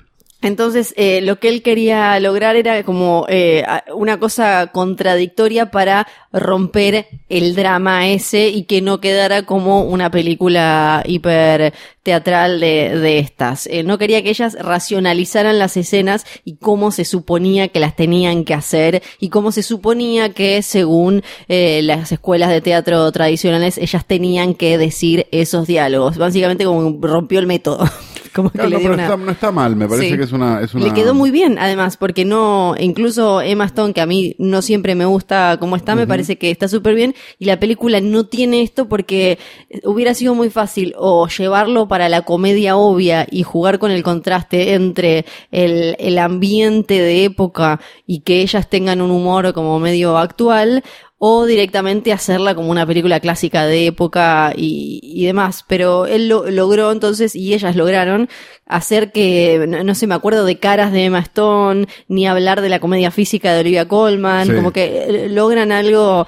Entonces, 0.46 0.94
eh, 0.96 1.20
lo 1.22 1.40
que 1.40 1.48
él 1.48 1.62
quería 1.62 2.18
lograr 2.20 2.54
era 2.54 2.84
como 2.84 3.26
eh, 3.28 3.64
una 3.92 4.20
cosa 4.20 4.68
contradictoria 4.68 5.72
para 5.72 6.06
romper 6.32 7.08
el 7.28 7.56
drama 7.56 8.08
ese 8.08 8.48
y 8.50 8.62
que 8.62 8.80
no 8.80 9.00
quedara 9.00 9.42
como 9.42 9.82
una 9.82 10.10
película 10.10 11.02
hiper 11.04 11.74
teatral 12.04 12.60
de, 12.60 12.96
de 12.96 13.18
estas. 13.18 13.66
Eh, 13.66 13.82
no 13.82 13.98
quería 13.98 14.22
que 14.22 14.30
ellas 14.30 14.56
racionalizaran 14.60 15.58
las 15.58 15.76
escenas 15.76 16.24
y 16.44 16.58
cómo 16.58 16.92
se 16.92 17.04
suponía 17.04 17.66
que 17.66 17.80
las 17.80 17.96
tenían 17.96 18.44
que 18.44 18.54
hacer 18.54 19.02
y 19.18 19.30
cómo 19.30 19.50
se 19.50 19.64
suponía 19.64 20.32
que 20.32 20.62
según 20.62 21.24
eh, 21.48 21.80
las 21.82 22.12
escuelas 22.12 22.50
de 22.50 22.60
teatro 22.60 23.10
tradicionales 23.10 23.78
ellas 23.78 24.06
tenían 24.06 24.54
que 24.54 24.78
decir 24.78 25.26
esos 25.32 25.66
diálogos. 25.66 26.18
Básicamente 26.18 26.64
como 26.64 26.96
rompió 27.04 27.40
el 27.40 27.48
método. 27.48 27.90
como 28.36 28.50
que 28.50 28.58
Claro, 28.58 28.68
le 28.70 28.74
no, 28.76 28.80
dio 28.80 28.88
pero 28.90 28.94
una- 28.94 29.02
está- 29.04 29.16
no 29.16 29.30
está 29.32 29.50
mal, 29.50 29.74
me 29.74 29.88
parece 29.88 30.10
Sí. 30.10 30.16
que 30.16 30.22
es 30.22 30.32
una, 30.32 30.60
es 30.60 30.74
una... 30.74 30.84
le 30.86 30.92
quedó 30.92 31.14
muy 31.14 31.30
bien, 31.32 31.58
además, 31.58 31.96
porque 31.96 32.24
no, 32.24 32.74
incluso 32.78 33.40
Emma 33.40 33.64
Stone, 33.64 33.92
que 33.94 34.00
a 34.00 34.06
mí 34.06 34.36
no 34.38 34.62
siempre 34.62 34.94
me 34.94 35.06
gusta 35.06 35.56
cómo 35.58 35.74
está, 35.74 35.94
me 35.96 36.06
parece 36.06 36.36
que 36.38 36.50
está 36.50 36.68
súper 36.68 36.94
bien, 36.94 37.14
y 37.38 37.46
la 37.46 37.58
película 37.58 38.00
no 38.00 38.26
tiene 38.26 38.62
esto 38.62 38.88
porque 38.88 39.38
hubiera 39.82 40.14
sido 40.14 40.34
muy 40.34 40.50
fácil 40.50 40.94
o 40.98 41.26
llevarlo 41.28 41.88
para 41.88 42.08
la 42.08 42.22
comedia 42.22 42.76
obvia 42.76 43.26
y 43.30 43.42
jugar 43.42 43.78
con 43.78 43.90
el 43.90 44.02
contraste 44.02 44.74
entre 44.74 45.24
el, 45.50 45.96
el 45.98 46.18
ambiente 46.18 47.00
de 47.00 47.24
época 47.24 47.80
y 48.06 48.20
que 48.20 48.42
ellas 48.42 48.68
tengan 48.68 49.00
un 49.00 49.10
humor 49.10 49.52
como 49.54 49.78
medio 49.78 50.18
actual, 50.18 50.84
o 51.18 51.46
directamente 51.46 52.12
hacerla 52.12 52.54
como 52.54 52.70
una 52.70 52.86
película 52.86 53.20
clásica 53.20 53.64
de 53.66 53.86
época 53.86 54.52
y, 54.54 55.00
y 55.02 55.24
demás. 55.24 55.64
Pero 55.66 56.04
él 56.06 56.28
lo, 56.28 56.50
logró 56.50 56.92
entonces, 56.92 57.34
y 57.34 57.54
ellas 57.54 57.74
lograron, 57.74 58.28
hacer 58.66 59.12
que, 59.12 59.64
no, 59.68 59.82
no 59.82 59.94
sé, 59.94 60.06
me 60.06 60.14
acuerdo 60.14 60.44
de 60.44 60.58
caras 60.58 60.92
de 60.92 61.04
Emma 61.06 61.20
Stone, 61.20 61.86
ni 62.08 62.26
hablar 62.26 62.60
de 62.60 62.68
la 62.68 62.80
comedia 62.80 63.10
física 63.10 63.54
de 63.54 63.60
Olivia 63.60 63.88
Colman, 63.88 64.46
Sí. 64.48 64.52
como 64.54 64.72
que 64.72 65.04
eh, 65.24 65.28
logran 65.30 65.72
algo 65.72 66.26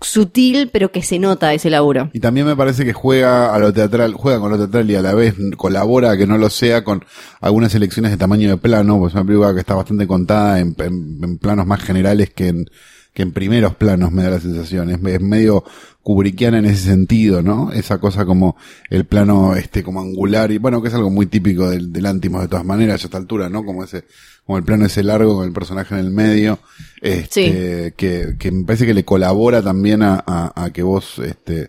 sutil, 0.00 0.70
pero 0.72 0.92
que 0.92 1.02
se 1.02 1.18
nota 1.18 1.52
ese 1.54 1.70
laburo. 1.70 2.10
Y 2.12 2.20
también 2.20 2.46
me 2.46 2.54
parece 2.54 2.84
que 2.84 2.92
juega 2.92 3.52
a 3.52 3.58
lo 3.58 3.72
teatral, 3.72 4.14
juega 4.14 4.38
con 4.38 4.50
lo 4.50 4.56
teatral 4.56 4.88
y 4.90 4.94
a 4.94 5.02
la 5.02 5.12
vez 5.14 5.34
colabora, 5.56 6.16
que 6.16 6.26
no 6.26 6.38
lo 6.38 6.50
sea, 6.50 6.84
con 6.84 7.04
algunas 7.40 7.74
elecciones 7.74 8.12
de 8.12 8.16
tamaño 8.16 8.48
de 8.48 8.56
plano, 8.58 8.98
pues 8.98 9.10
es 9.10 9.14
una 9.16 9.24
película 9.24 9.52
que 9.54 9.60
está 9.60 9.74
bastante 9.74 10.06
contada 10.06 10.60
en, 10.60 10.74
en- 10.78 11.18
en 11.22 11.38
planos 11.38 11.66
más 11.66 11.82
generales 11.82 12.30
que 12.30 12.48
en, 12.48 12.70
que 13.18 13.22
en 13.22 13.32
primeros 13.32 13.74
planos, 13.74 14.12
me 14.12 14.22
da 14.22 14.30
la 14.30 14.38
sensación. 14.38 14.90
Es, 14.90 15.00
es 15.04 15.20
medio 15.20 15.64
kubrickiana 16.04 16.60
en 16.60 16.66
ese 16.66 16.84
sentido, 16.84 17.42
¿no? 17.42 17.72
Esa 17.72 17.98
cosa 17.98 18.24
como 18.24 18.56
el 18.90 19.06
plano, 19.06 19.56
este, 19.56 19.82
como 19.82 20.00
angular, 20.00 20.52
y 20.52 20.58
bueno, 20.58 20.80
que 20.80 20.86
es 20.86 20.94
algo 20.94 21.10
muy 21.10 21.26
típico 21.26 21.68
del, 21.68 21.92
del 21.92 22.06
Ántimos 22.06 22.42
de 22.42 22.46
todas 22.46 22.64
maneras, 22.64 23.02
a 23.02 23.06
esta 23.06 23.18
altura, 23.18 23.48
¿no? 23.48 23.64
Como 23.64 23.82
ese, 23.82 24.04
como 24.48 24.56
el 24.56 24.64
plano 24.64 24.86
ese 24.86 25.02
largo 25.02 25.36
con 25.36 25.46
el 25.46 25.52
personaje 25.52 25.92
en 25.94 26.00
el 26.00 26.10
medio, 26.10 26.58
este, 27.02 27.92
que, 27.98 28.36
que 28.38 28.50
me 28.50 28.64
parece 28.64 28.86
que 28.86 28.94
le 28.94 29.04
colabora 29.04 29.60
también 29.60 30.02
a, 30.02 30.24
a, 30.26 30.64
a 30.64 30.72
que 30.72 30.82
vos, 30.82 31.18
este, 31.18 31.68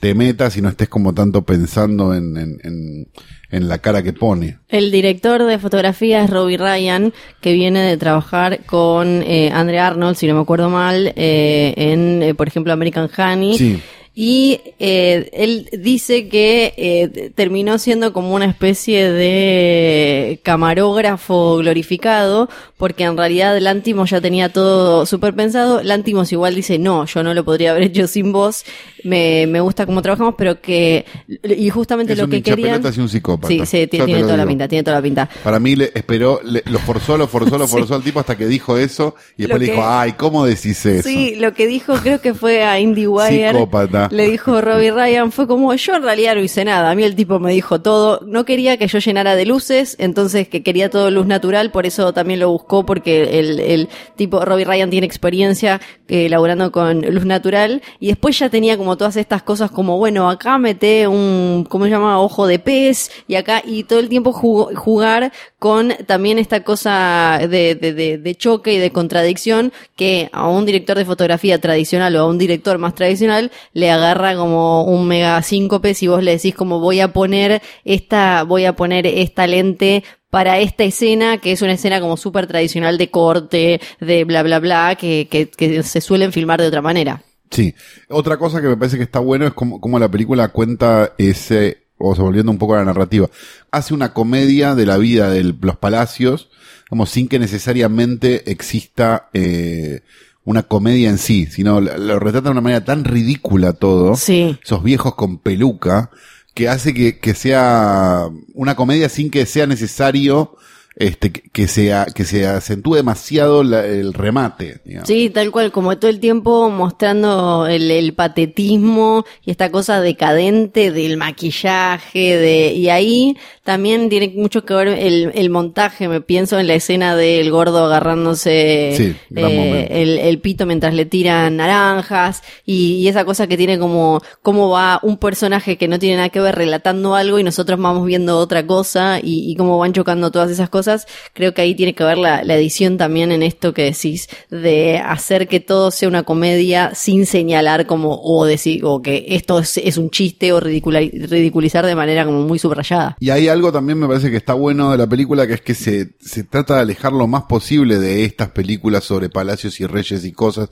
te 0.00 0.14
metas 0.14 0.56
y 0.56 0.62
no 0.62 0.70
estés 0.70 0.88
como 0.88 1.12
tanto 1.12 1.42
pensando 1.42 2.14
en, 2.14 2.34
en, 2.38 2.58
en, 2.64 3.08
en 3.50 3.68
la 3.68 3.76
cara 3.76 4.02
que 4.02 4.14
pone. 4.14 4.56
El 4.70 4.90
director 4.90 5.44
de 5.44 5.58
fotografía 5.58 6.24
es 6.24 6.30
Robbie 6.30 6.56
Ryan, 6.56 7.12
que 7.42 7.52
viene 7.52 7.82
de 7.82 7.98
trabajar 7.98 8.64
con 8.64 9.22
eh, 9.22 9.50
Andrea 9.52 9.88
Arnold, 9.88 10.16
si 10.16 10.26
no 10.26 10.34
me 10.34 10.40
acuerdo 10.40 10.70
mal, 10.70 11.12
eh, 11.16 11.74
en, 11.76 12.22
eh, 12.22 12.34
por 12.34 12.48
ejemplo, 12.48 12.72
American 12.72 13.10
Honey. 13.18 13.58
Sí. 13.58 13.82
Y 14.16 14.60
eh, 14.78 15.28
él 15.32 15.68
dice 15.76 16.28
que 16.28 16.72
eh, 16.76 17.30
terminó 17.34 17.78
siendo 17.78 18.12
como 18.12 18.32
una 18.32 18.44
especie 18.44 19.10
de 19.10 20.38
camarógrafo 20.44 21.56
glorificado, 21.56 22.48
porque 22.76 23.02
en 23.04 23.16
realidad 23.16 23.58
Lantimos 23.60 24.10
ya 24.10 24.20
tenía 24.20 24.50
todo 24.50 25.04
súper 25.04 25.34
pensado. 25.34 25.82
Lantimos 25.82 26.30
igual 26.30 26.54
dice, 26.54 26.78
no, 26.78 27.06
yo 27.06 27.24
no 27.24 27.34
lo 27.34 27.44
podría 27.44 27.72
haber 27.72 27.84
hecho 27.84 28.06
sin 28.06 28.30
vos, 28.30 28.64
me, 29.02 29.46
me 29.48 29.60
gusta 29.60 29.84
cómo 29.84 30.00
trabajamos, 30.00 30.34
pero 30.38 30.60
que... 30.60 31.04
Y 31.42 31.68
justamente 31.70 32.12
Es 32.12 32.18
lo 32.20 32.26
un 32.26 32.30
que 32.30 32.42
querían... 32.42 32.82
y 32.96 33.00
un 33.00 33.08
psicópata. 33.08 33.48
Sí, 33.48 33.66
sí, 33.66 33.86
tiene, 33.88 34.20
toda 34.20 34.36
la 34.36 34.46
pinta, 34.46 34.68
tiene 34.68 34.84
toda 34.84 34.98
la 34.98 35.02
pinta. 35.02 35.28
Para 35.42 35.58
mí 35.58 35.74
le 35.74 35.90
esperó, 35.94 36.40
le- 36.44 36.62
lo 36.66 36.78
forzó, 36.78 37.18
lo 37.18 37.26
forzó, 37.26 37.58
lo 37.58 37.66
forzó 37.68 37.96
al 37.96 38.02
tipo 38.04 38.20
hasta 38.20 38.36
que 38.36 38.46
dijo 38.46 38.78
eso 38.78 39.16
y 39.36 39.42
después 39.42 39.60
le 39.60 39.72
dijo, 39.72 39.82
ay, 39.84 40.12
¿cómo 40.12 40.44
decís 40.46 40.86
eso? 40.86 41.08
Sí, 41.08 41.34
lo 41.34 41.52
que 41.52 41.66
dijo, 41.66 41.94
creo 41.96 42.20
que 42.20 42.32
fue 42.32 42.62
a 42.62 42.78
IndieWire. 42.78 43.50
Psicópata. 43.50 44.03
Le 44.10 44.28
dijo 44.30 44.60
Robbie 44.60 44.90
Ryan, 44.90 45.32
fue 45.32 45.46
como, 45.46 45.74
yo 45.74 45.94
en 45.94 46.02
realidad 46.02 46.34
no 46.34 46.40
hice 46.40 46.64
nada. 46.64 46.90
A 46.90 46.94
mí 46.94 47.04
el 47.04 47.14
tipo 47.14 47.38
me 47.38 47.52
dijo 47.52 47.80
todo. 47.80 48.20
No 48.26 48.44
quería 48.44 48.76
que 48.76 48.86
yo 48.88 48.98
llenara 48.98 49.36
de 49.36 49.46
luces, 49.46 49.96
entonces 49.98 50.48
que 50.48 50.62
quería 50.62 50.90
todo 50.90 51.10
luz 51.10 51.26
natural, 51.26 51.70
por 51.70 51.86
eso 51.86 52.12
también 52.12 52.40
lo 52.40 52.50
buscó, 52.50 52.84
porque 52.86 53.38
el, 53.38 53.60
el 53.60 53.88
tipo, 54.16 54.44
Robbie 54.44 54.64
Ryan 54.64 54.90
tiene 54.90 55.06
experiencia 55.06 55.80
eh, 56.08 56.28
laburando 56.28 56.70
con 56.72 57.02
luz 57.02 57.24
natural. 57.24 57.82
Y 58.00 58.08
después 58.08 58.38
ya 58.38 58.48
tenía 58.48 58.76
como 58.76 58.96
todas 58.96 59.16
estas 59.16 59.42
cosas 59.42 59.70
como, 59.70 59.98
bueno, 59.98 60.28
acá 60.30 60.58
mete 60.58 61.06
un, 61.08 61.66
¿cómo 61.68 61.84
se 61.84 61.90
llama? 61.90 62.20
Ojo 62.20 62.46
de 62.46 62.58
pez, 62.58 63.10
y 63.28 63.34
acá, 63.36 63.62
y 63.64 63.84
todo 63.84 63.98
el 64.00 64.08
tiempo 64.08 64.32
jugó- 64.32 64.70
jugar 64.74 65.32
con 65.58 65.94
también 66.06 66.38
esta 66.38 66.62
cosa 66.62 67.38
de, 67.40 67.74
de, 67.74 67.94
de, 67.94 68.18
de 68.18 68.34
choque 68.34 68.74
y 68.74 68.78
de 68.78 68.90
contradicción 68.90 69.72
que 69.96 70.28
a 70.32 70.48
un 70.48 70.66
director 70.66 70.98
de 70.98 71.04
fotografía 71.06 71.58
tradicional 71.58 72.14
o 72.16 72.20
a 72.20 72.26
un 72.26 72.36
director 72.36 72.76
más 72.78 72.94
tradicional 72.94 73.50
le 73.72 73.90
agarra 73.94 74.36
como 74.36 74.84
un 74.84 75.06
mega 75.08 75.40
síncope 75.42 75.94
si 75.94 76.06
vos 76.06 76.22
le 76.22 76.32
decís 76.32 76.54
como 76.54 76.80
voy 76.80 77.00
a 77.00 77.12
poner 77.12 77.62
esta, 77.84 78.42
voy 78.44 78.64
a 78.64 78.76
poner 78.76 79.06
esta 79.06 79.46
lente 79.46 80.04
para 80.30 80.58
esta 80.58 80.82
escena, 80.84 81.38
que 81.38 81.52
es 81.52 81.62
una 81.62 81.72
escena 81.72 82.00
como 82.00 82.16
súper 82.16 82.46
tradicional 82.46 82.98
de 82.98 83.10
corte, 83.10 83.80
de 84.00 84.24
bla 84.24 84.42
bla 84.42 84.58
bla, 84.58 84.96
que, 84.98 85.28
que, 85.30 85.48
que 85.48 85.82
se 85.84 86.00
suelen 86.00 86.32
filmar 86.32 86.60
de 86.60 86.66
otra 86.66 86.82
manera. 86.82 87.22
Sí. 87.50 87.74
Otra 88.08 88.36
cosa 88.36 88.60
que 88.60 88.66
me 88.66 88.76
parece 88.76 88.96
que 88.96 89.04
está 89.04 89.20
bueno 89.20 89.46
es 89.46 89.54
como, 89.54 89.80
como 89.80 89.98
la 90.00 90.10
película 90.10 90.48
cuenta 90.48 91.14
ese, 91.18 91.86
o 91.98 92.14
sea, 92.16 92.24
volviendo 92.24 92.50
un 92.50 92.58
poco 92.58 92.74
a 92.74 92.78
la 92.78 92.84
narrativa, 92.84 93.30
hace 93.70 93.94
una 93.94 94.12
comedia 94.12 94.74
de 94.74 94.86
la 94.86 94.98
vida 94.98 95.30
de 95.30 95.44
los 95.44 95.76
palacios, 95.76 96.50
como 96.88 97.06
sin 97.06 97.28
que 97.28 97.38
necesariamente 97.38 98.50
exista 98.50 99.28
eh, 99.32 100.00
una 100.44 100.62
comedia 100.62 101.08
en 101.08 101.18
sí, 101.18 101.46
sino 101.46 101.80
lo, 101.80 102.18
retrata 102.18 102.48
de 102.48 102.52
una 102.52 102.60
manera 102.60 102.84
tan 102.84 103.04
ridícula 103.04 103.72
todo, 103.72 104.16
Sí. 104.16 104.58
esos 104.62 104.82
viejos 104.82 105.14
con 105.14 105.38
peluca, 105.38 106.10
que 106.54 106.68
hace 106.68 106.94
que, 106.94 107.18
que 107.18 107.34
sea 107.34 108.28
una 108.52 108.76
comedia 108.76 109.08
sin 109.08 109.30
que 109.30 109.46
sea 109.46 109.66
necesario 109.66 110.56
este, 110.96 111.32
que, 111.32 111.42
que 111.50 111.66
se, 111.68 111.92
a- 111.92 112.06
que 112.06 112.24
se 112.24 112.46
acentúe 112.46 112.94
demasiado 112.94 113.64
la- 113.64 113.84
el 113.86 114.12
remate. 114.14 114.80
digamos. 114.84 115.08
Sí, 115.08 115.30
tal 115.30 115.50
cual, 115.50 115.72
como 115.72 115.96
todo 115.98 116.10
el 116.10 116.20
tiempo 116.20 116.70
mostrando 116.70 117.66
el, 117.66 117.90
el 117.90 118.14
patetismo 118.14 119.24
y 119.44 119.50
esta 119.50 119.70
cosa 119.70 120.00
decadente 120.00 120.90
del 120.92 121.16
maquillaje, 121.16 122.36
de, 122.36 122.72
y 122.74 122.88
ahí 122.90 123.36
también 123.64 124.08
tiene 124.08 124.32
mucho 124.36 124.64
que 124.64 124.74
ver 124.74 124.88
el, 124.88 125.32
el 125.34 125.50
montaje, 125.50 126.08
me 126.08 126.20
pienso 126.20 126.58
en 126.58 126.66
la 126.68 126.74
escena 126.74 127.16
del 127.16 127.50
gordo 127.50 127.84
agarrándose 127.86 128.94
Sí, 128.96 129.14
eh, 129.34 129.88
el, 129.90 130.18
el 130.18 130.38
pito 130.38 130.66
mientras 130.66 130.94
le 130.94 131.06
tiran 131.06 131.56
naranjas 131.56 132.42
y, 132.64 132.96
y 132.96 133.08
esa 133.08 133.24
cosa 133.24 133.46
que 133.46 133.56
tiene 133.56 133.78
como 133.78 134.20
cómo 134.42 134.70
va 134.70 135.00
un 135.02 135.16
personaje 135.18 135.76
que 135.76 135.88
no 135.88 135.98
tiene 135.98 136.16
nada 136.16 136.28
que 136.28 136.40
ver 136.40 136.54
relatando 136.54 137.14
algo 137.14 137.38
y 137.38 137.42
nosotros 137.44 137.80
vamos 137.80 138.06
viendo 138.06 138.38
otra 138.38 138.66
cosa 138.66 139.18
y, 139.22 139.50
y 139.50 139.56
cómo 139.56 139.78
van 139.78 139.92
chocando 139.92 140.30
todas 140.30 140.50
esas 140.50 140.68
cosas. 140.68 140.83
Creo 141.32 141.54
que 141.54 141.62
ahí 141.62 141.74
tiene 141.74 141.94
que 141.94 142.04
ver 142.04 142.18
la, 142.18 142.42
edición 142.42 142.98
también 142.98 143.32
en 143.32 143.42
esto 143.42 143.74
que 143.74 143.82
decís 143.82 144.28
de 144.50 144.98
hacer 144.98 145.48
que 145.48 145.60
todo 145.60 145.90
sea 145.90 146.08
una 146.08 146.22
comedia 146.22 146.94
sin 146.94 147.26
señalar 147.26 147.86
como 147.86 148.20
o 148.22 148.44
decir 148.44 148.84
o 148.84 149.02
que 149.02 149.26
esto 149.28 149.58
es, 149.58 149.96
un 149.96 150.10
chiste 150.10 150.52
o 150.52 150.60
ridiculizar 150.60 151.86
de 151.86 151.94
manera 151.94 152.24
como 152.24 152.42
muy 152.42 152.58
subrayada. 152.58 153.16
Y 153.20 153.30
hay 153.30 153.48
algo 153.48 153.72
también 153.72 153.98
me 153.98 154.06
parece 154.06 154.30
que 154.30 154.36
está 154.36 154.54
bueno 154.54 154.92
de 154.92 154.98
la 154.98 155.06
película, 155.06 155.46
que 155.46 155.54
es 155.54 155.60
que 155.60 155.74
se, 155.74 156.14
se 156.20 156.44
trata 156.44 156.76
de 156.76 156.82
alejar 156.82 157.12
lo 157.12 157.26
más 157.26 157.44
posible 157.44 157.98
de 157.98 158.24
estas 158.24 158.50
películas 158.50 159.04
sobre 159.04 159.28
palacios 159.28 159.80
y 159.80 159.86
reyes 159.86 160.24
y 160.24 160.32
cosas 160.32 160.68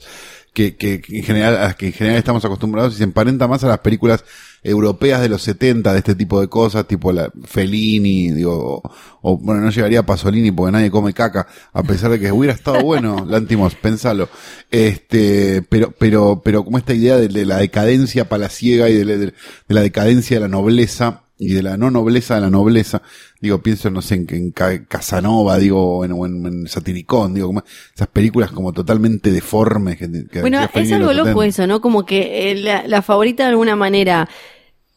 que, 0.53 0.75
que, 0.75 1.01
que 1.01 1.17
en 1.19 1.23
general, 1.23 1.57
a 1.57 1.61
las 1.63 1.75
que 1.75 1.87
en 1.87 1.93
general 1.93 2.17
estamos 2.17 2.45
acostumbrados 2.45 2.93
y 2.93 2.97
se 2.97 3.03
emparenta 3.03 3.47
más 3.47 3.63
a 3.63 3.67
las 3.67 3.79
películas 3.79 4.23
europeas 4.63 5.19
de 5.21 5.27
los 5.29 5.41
70 5.41 5.91
de 5.91 5.99
este 5.99 6.15
tipo 6.15 6.39
de 6.39 6.47
cosas, 6.47 6.87
tipo 6.87 7.11
la 7.11 7.29
Fellini, 7.45 8.31
digo, 8.31 8.81
o, 8.83 8.91
o, 9.21 9.37
bueno, 9.37 9.61
no 9.61 9.69
llegaría 9.71 9.99
a 9.99 10.05
Pasolini 10.05 10.51
porque 10.51 10.71
nadie 10.71 10.89
come 10.91 11.13
caca, 11.13 11.47
a 11.73 11.83
pesar 11.83 12.11
de 12.11 12.19
que 12.19 12.31
hubiera 12.31 12.53
estado 12.53 12.81
bueno, 12.81 13.25
Lantimos, 13.29 13.75
pensalo. 13.75 14.29
Este, 14.71 15.61
pero, 15.69 15.91
pero, 15.91 16.41
pero 16.43 16.63
como 16.63 16.77
esta 16.77 16.93
idea 16.93 17.17
de, 17.17 17.27
de 17.27 17.45
la 17.45 17.57
decadencia 17.57 18.29
palaciega 18.29 18.89
y 18.89 18.93
de, 18.95 19.05
la- 19.05 19.17
de 19.17 19.33
la 19.67 19.81
decadencia 19.81 20.37
de 20.37 20.41
la 20.41 20.47
nobleza 20.47 21.22
y 21.37 21.53
de 21.53 21.63
la 21.63 21.77
no 21.77 21.89
nobleza 21.91 22.35
de 22.35 22.41
la 22.41 22.49
nobleza, 22.49 23.01
digo, 23.41 23.61
pienso, 23.61 23.89
no 23.89 24.01
sé, 24.01 24.15
en, 24.15 24.27
en 24.29 24.51
Ca- 24.51 24.85
Casanova, 24.85 25.57
digo, 25.57 26.05
en, 26.05 26.11
en, 26.11 26.45
en 26.45 26.67
Satiricón, 26.67 27.33
digo, 27.33 27.47
como 27.47 27.63
esas 27.93 28.07
películas 28.07 28.51
como 28.51 28.71
totalmente 28.71 29.31
deformes 29.31 29.97
que, 29.97 30.09
que 30.27 30.41
Bueno, 30.41 30.59
es 30.73 30.91
algo 30.91 31.11
loco 31.13 31.41
70. 31.41 31.45
eso, 31.45 31.67
¿no? 31.67 31.81
Como 31.81 32.05
que 32.05 32.51
eh, 32.51 32.55
la, 32.55 32.87
la 32.87 33.01
favorita 33.01 33.43
de 33.43 33.49
alguna 33.49 33.75
manera 33.75 34.29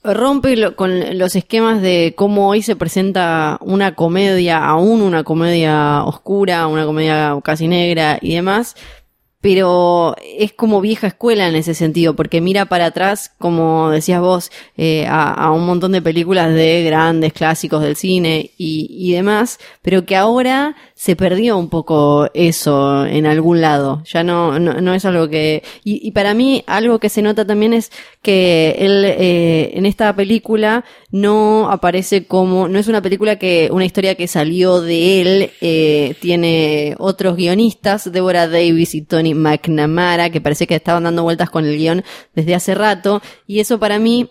rompe 0.04 0.56
lo- 0.56 0.76
con 0.76 1.18
los 1.18 1.34
esquemas 1.34 1.82
de 1.82 2.14
cómo 2.16 2.48
hoy 2.48 2.62
se 2.62 2.76
presenta 2.76 3.58
una 3.60 3.94
comedia, 3.96 4.64
aún 4.64 5.00
una 5.02 5.24
comedia 5.24 6.04
oscura, 6.04 6.66
una 6.68 6.84
comedia 6.86 7.36
casi 7.42 7.66
negra 7.66 8.18
y 8.20 8.34
demás, 8.34 8.76
pero 9.40 10.16
es 10.38 10.52
como 10.52 10.80
vieja 10.80 11.08
escuela 11.08 11.48
en 11.48 11.54
ese 11.54 11.74
sentido, 11.74 12.16
porque 12.16 12.40
mira 12.40 12.64
para 12.66 12.86
atrás, 12.86 13.32
como 13.38 13.90
decías 13.90 14.20
vos, 14.20 14.50
eh, 14.76 15.06
a, 15.06 15.32
a 15.32 15.52
un 15.52 15.66
montón 15.66 15.92
de 15.92 16.02
películas 16.02 16.52
de 16.52 16.82
grandes 16.84 17.32
clásicos 17.32 17.82
del 17.82 17.96
cine 17.96 18.50
y, 18.56 18.88
y 18.90 19.12
demás, 19.12 19.58
pero 19.82 20.04
que 20.04 20.16
ahora 20.16 20.74
se 20.98 21.14
perdió 21.14 21.58
un 21.58 21.68
poco 21.68 22.30
eso 22.32 23.04
en 23.04 23.26
algún 23.26 23.60
lado. 23.60 24.02
Ya 24.06 24.24
no, 24.24 24.58
no, 24.58 24.80
no 24.80 24.94
es 24.94 25.04
algo 25.04 25.28
que... 25.28 25.62
Y, 25.84 26.00
y 26.08 26.12
para 26.12 26.32
mí 26.32 26.64
algo 26.66 26.98
que 26.98 27.10
se 27.10 27.20
nota 27.20 27.46
también 27.46 27.74
es 27.74 27.92
que 28.22 28.76
él 28.78 29.04
eh, 29.04 29.72
en 29.74 29.84
esta 29.84 30.16
película 30.16 30.86
no 31.10 31.70
aparece 31.70 32.24
como... 32.24 32.66
No 32.66 32.78
es 32.78 32.88
una 32.88 33.02
película 33.02 33.38
que... 33.38 33.68
Una 33.70 33.84
historia 33.84 34.14
que 34.14 34.26
salió 34.26 34.80
de 34.80 35.20
él. 35.20 35.50
eh, 35.60 36.14
tiene 36.18 36.94
otros 36.98 37.36
guionistas, 37.36 38.10
Deborah 38.10 38.48
Davis 38.48 38.94
y 38.94 39.02
Tony 39.02 39.34
McNamara, 39.34 40.30
que 40.30 40.40
parece 40.40 40.66
que 40.66 40.76
estaban 40.76 41.04
dando 41.04 41.24
vueltas 41.24 41.50
con 41.50 41.66
el 41.66 41.76
guion 41.76 42.04
desde 42.34 42.54
hace 42.54 42.74
rato. 42.74 43.20
Y 43.46 43.60
eso 43.60 43.78
para 43.78 43.98
mí... 43.98 44.30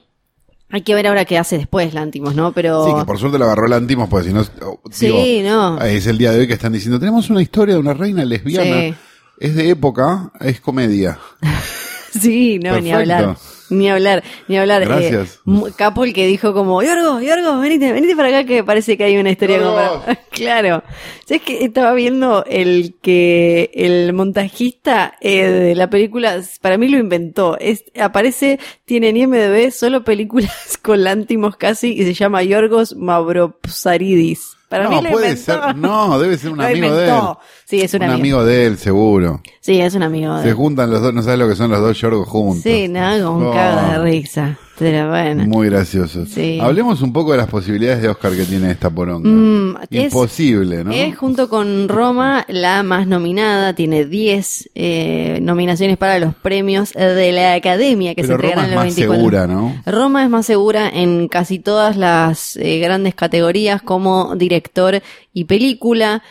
Hay 0.69 0.81
que 0.81 0.95
ver 0.95 1.07
ahora 1.07 1.25
qué 1.25 1.37
hace 1.37 1.57
después 1.57 1.93
Lantimos, 1.93 2.35
¿no? 2.35 2.51
Pero... 2.51 2.85
Sí, 2.85 2.93
que 2.97 3.05
por 3.05 3.17
suerte 3.19 3.37
lo 3.37 3.45
agarró 3.45 3.67
Lantimos, 3.67 4.09
porque 4.09 4.27
si 4.29 4.33
no, 4.33 4.41
oh, 4.63 4.81
Sí, 4.91 5.05
digo, 5.07 5.49
no. 5.49 5.81
es 5.81 6.07
el 6.07 6.17
día 6.17 6.31
de 6.31 6.39
hoy 6.39 6.47
que 6.47 6.53
están 6.53 6.73
diciendo, 6.73 6.99
tenemos 6.99 7.29
una 7.29 7.41
historia 7.41 7.75
de 7.75 7.79
una 7.79 7.93
reina 7.93 8.25
lesbiana, 8.25 8.81
Sí. 8.89 8.95
es 9.39 9.55
de 9.55 9.69
época, 9.69 10.31
es 10.39 10.59
comedia. 10.59 11.19
Sí, 12.21 12.59
no, 12.59 12.79
ni 12.79 12.89
Perfecto. 12.91 12.97
hablar. 12.97 13.37
Ni 13.71 13.89
hablar, 13.89 14.23
ni 14.47 14.57
hablar. 14.57 14.83
Eh, 14.83 14.85
Gracias. 14.85 15.39
mu- 15.43 15.69
Capo 15.75 16.03
el 16.03 16.13
que 16.13 16.27
dijo 16.27 16.53
como, 16.53 16.83
Yorgo, 16.83 17.19
Yorgo, 17.19 17.59
venite, 17.59 17.91
venite 17.91 18.15
para 18.15 18.27
acá 18.29 18.43
que 18.45 18.63
parece 18.63 18.95
que 18.95 19.03
hay 19.05 19.17
una 19.17 19.31
historia 19.31 19.57
como 19.59 19.71
Yorgo. 19.75 20.01
para-". 20.05 20.15
Claro. 20.29 20.83
¿Sabes 21.25 21.41
que 21.41 21.63
Estaba 21.65 21.93
viendo 21.93 22.45
el 22.45 22.93
que 23.01 23.71
el 23.73 24.13
montajista 24.13 25.15
eh, 25.19 25.45
de 25.47 25.75
la 25.75 25.89
película, 25.89 26.41
para 26.61 26.77
mí 26.77 26.87
lo 26.89 26.99
inventó. 26.99 27.57
Es, 27.59 27.85
aparece, 27.99 28.59
tiene 28.85 29.09
en 29.09 29.17
IMDB 29.17 29.71
solo 29.71 30.03
películas 30.03 30.77
con 30.83 31.03
Lántimos 31.03 31.57
casi 31.57 31.91
y 31.93 32.03
se 32.03 32.13
llama 32.13 32.43
Yorgos 32.43 32.95
Mavropsaridis. 32.95 34.54
Para 34.69 34.85
no, 34.85 34.89
mí 34.89 35.01
lo 35.03 35.09
puede 35.11 35.29
inventó. 35.29 35.51
ser, 35.63 35.75
no, 35.75 36.19
debe 36.19 36.37
ser 36.37 36.51
un 36.51 36.57
Lo 36.59 36.63
amigo 36.65 36.95
de 36.95 37.03
él. 37.03 37.09
inventó. 37.09 37.39
Sí, 37.65 37.81
es 37.81 37.93
un, 37.93 37.97
un 38.01 38.03
amigo. 38.09 38.19
amigo 38.19 38.45
de 38.45 38.65
él, 38.67 38.77
seguro. 38.77 39.41
Sí, 39.61 39.79
es 39.79 39.93
un 39.95 40.03
amigo 40.03 40.35
de 40.35 40.43
Se 40.43 40.49
él. 40.49 40.55
juntan 40.55 40.89
los 40.91 41.01
dos, 41.01 41.13
no 41.13 41.21
sabes 41.21 41.39
lo 41.39 41.47
que 41.47 41.55
son 41.55 41.69
los 41.71 41.79
dos 41.79 41.99
Yorgos 41.99 42.27
juntos. 42.27 42.63
Sí, 42.63 42.87
nada, 42.87 43.23
con 43.23 43.45
Oh, 43.47 43.51
caga 43.53 43.99
de 43.99 44.03
risa. 44.03 44.57
Pero 44.77 45.09
bueno. 45.09 45.45
Muy 45.45 45.69
gracioso. 45.69 46.25
Sí. 46.25 46.59
Hablemos 46.61 47.01
un 47.01 47.13
poco 47.13 47.31
de 47.31 47.37
las 47.37 47.47
posibilidades 47.47 48.01
de 48.01 48.09
Oscar 48.09 48.33
que 48.33 48.43
tiene 48.43 48.71
esta 48.71 48.89
poronga. 48.89 49.29
Mm, 49.29 49.77
es- 49.89 50.03
Imposible, 50.13 50.83
¿no? 50.83 50.91
Es 50.91 51.15
junto 51.17 51.47
con 51.49 51.87
Roma 51.87 52.45
la 52.49 52.83
más 52.83 53.07
nominada, 53.07 53.73
tiene 53.73 54.03
10 54.05 54.69
eh, 54.75 55.39
nominaciones 55.41 55.97
para 55.97 56.19
los 56.19 56.35
premios 56.35 56.91
de 56.91 57.31
la 57.31 57.53
Academia 57.53 58.15
que 58.15 58.21
Pero 58.23 58.27
se 58.27 58.33
entregarán 58.33 58.69
en 58.69 58.75
más 58.75 58.83
24. 58.85 59.15
segura, 59.15 59.47
¿no? 59.47 59.81
Roma 59.85 60.23
es 60.23 60.29
más 60.29 60.45
segura 60.45 60.89
en 60.89 61.27
casi 61.29 61.59
todas 61.59 61.95
las 61.95 62.57
eh, 62.57 62.79
grandes 62.79 63.15
categorías 63.15 63.81
como 63.81 64.35
director 64.35 65.01
y 65.33 65.45
película. 65.45 66.21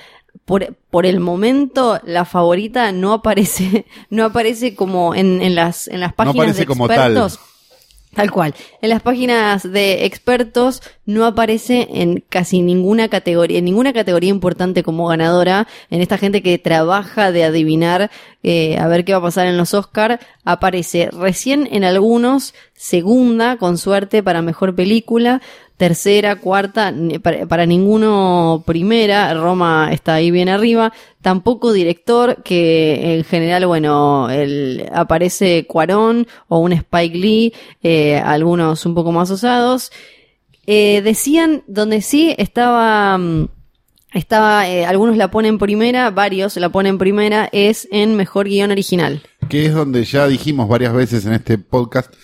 Por, 0.44 0.74
por 0.90 1.07
el 1.07 1.20
momento, 1.20 1.98
la 2.04 2.26
favorita 2.26 2.92
no 2.92 3.14
aparece, 3.14 3.87
no 4.11 4.24
aparece 4.26 4.74
como 4.74 5.14
en, 5.14 5.40
en 5.40 5.54
las, 5.54 5.88
en 5.88 6.00
las 6.00 6.12
páginas 6.12 6.37
aparece 6.37 6.61
de 6.61 6.66
como 6.66 6.87
tal. 6.88 7.14
Tal 8.14 8.31
cual. 8.31 8.55
En 8.81 8.90
las 8.90 9.03
páginas 9.03 9.70
de 9.70 10.05
expertos 10.05 10.83
no 11.05 11.27
aparece 11.27 11.88
en 11.92 12.24
casi 12.29 12.62
ninguna 12.62 13.09
categoría, 13.09 13.59
en 13.59 13.64
ninguna 13.64 13.92
categoría 13.92 14.31
importante 14.31 14.83
como 14.83 15.07
ganadora. 15.09 15.66
En 15.90 16.00
esta 16.00 16.18
gente 16.18 16.42
que 16.42 16.59
trabaja 16.59 17.33
de 17.33 17.44
adivinar 17.44 18.11
eh, 18.42 18.77
a 18.79 18.87
ver 18.88 19.05
qué 19.05 19.12
va 19.12 19.18
a 19.18 19.22
pasar 19.22 19.46
en 19.46 19.57
los 19.57 19.72
Oscar, 19.72 20.20
aparece 20.44 21.09
recién 21.11 21.66
en 21.72 21.83
algunos, 21.83 22.55
segunda, 22.76 23.56
con 23.56 23.78
suerte 23.78 24.22
para 24.22 24.42
mejor 24.42 24.74
película, 24.74 25.40
tercera, 25.76 26.37
cuarta, 26.37 26.92
para 27.48 27.66
ninguno 27.66 28.62
primera, 28.66 29.32
Roma 29.34 29.90
está 29.92 30.14
ahí 30.14 30.30
bien 30.30 30.48
arriba, 30.48 30.92
tampoco 31.22 31.72
director, 31.72 32.42
que 32.42 33.14
en 33.16 33.24
general, 33.24 33.66
bueno, 33.66 34.28
el, 34.30 34.88
aparece 34.92 35.66
Cuarón 35.66 36.26
o 36.48 36.58
un 36.58 36.72
Spike 36.72 37.16
Lee, 37.16 37.52
eh, 37.82 38.18
algunos 38.18 38.84
un 38.87 38.94
poco 38.94 39.12
más 39.12 39.30
osados. 39.30 39.90
Eh, 40.66 41.02
decían, 41.02 41.62
donde 41.66 42.02
sí 42.02 42.34
estaba... 42.38 43.18
mm, 43.18 43.48
Estaba, 44.14 44.68
eh, 44.68 44.87
algunos 44.87 45.16
la 45.16 45.32
ponen 45.32 45.58
primera, 45.58 46.08
varios 46.10 46.56
la 46.56 46.68
ponen 46.68 46.98
primera, 46.98 47.48
es 47.50 47.88
en 47.90 48.14
mejor 48.14 48.46
guion 48.46 48.70
original. 48.70 49.22
Que 49.48 49.66
es 49.66 49.74
donde 49.74 50.04
ya 50.04 50.28
dijimos 50.28 50.68
varias 50.68 50.92
veces 50.92 51.26
en 51.26 51.32
este 51.32 51.58
podcast 51.58 52.14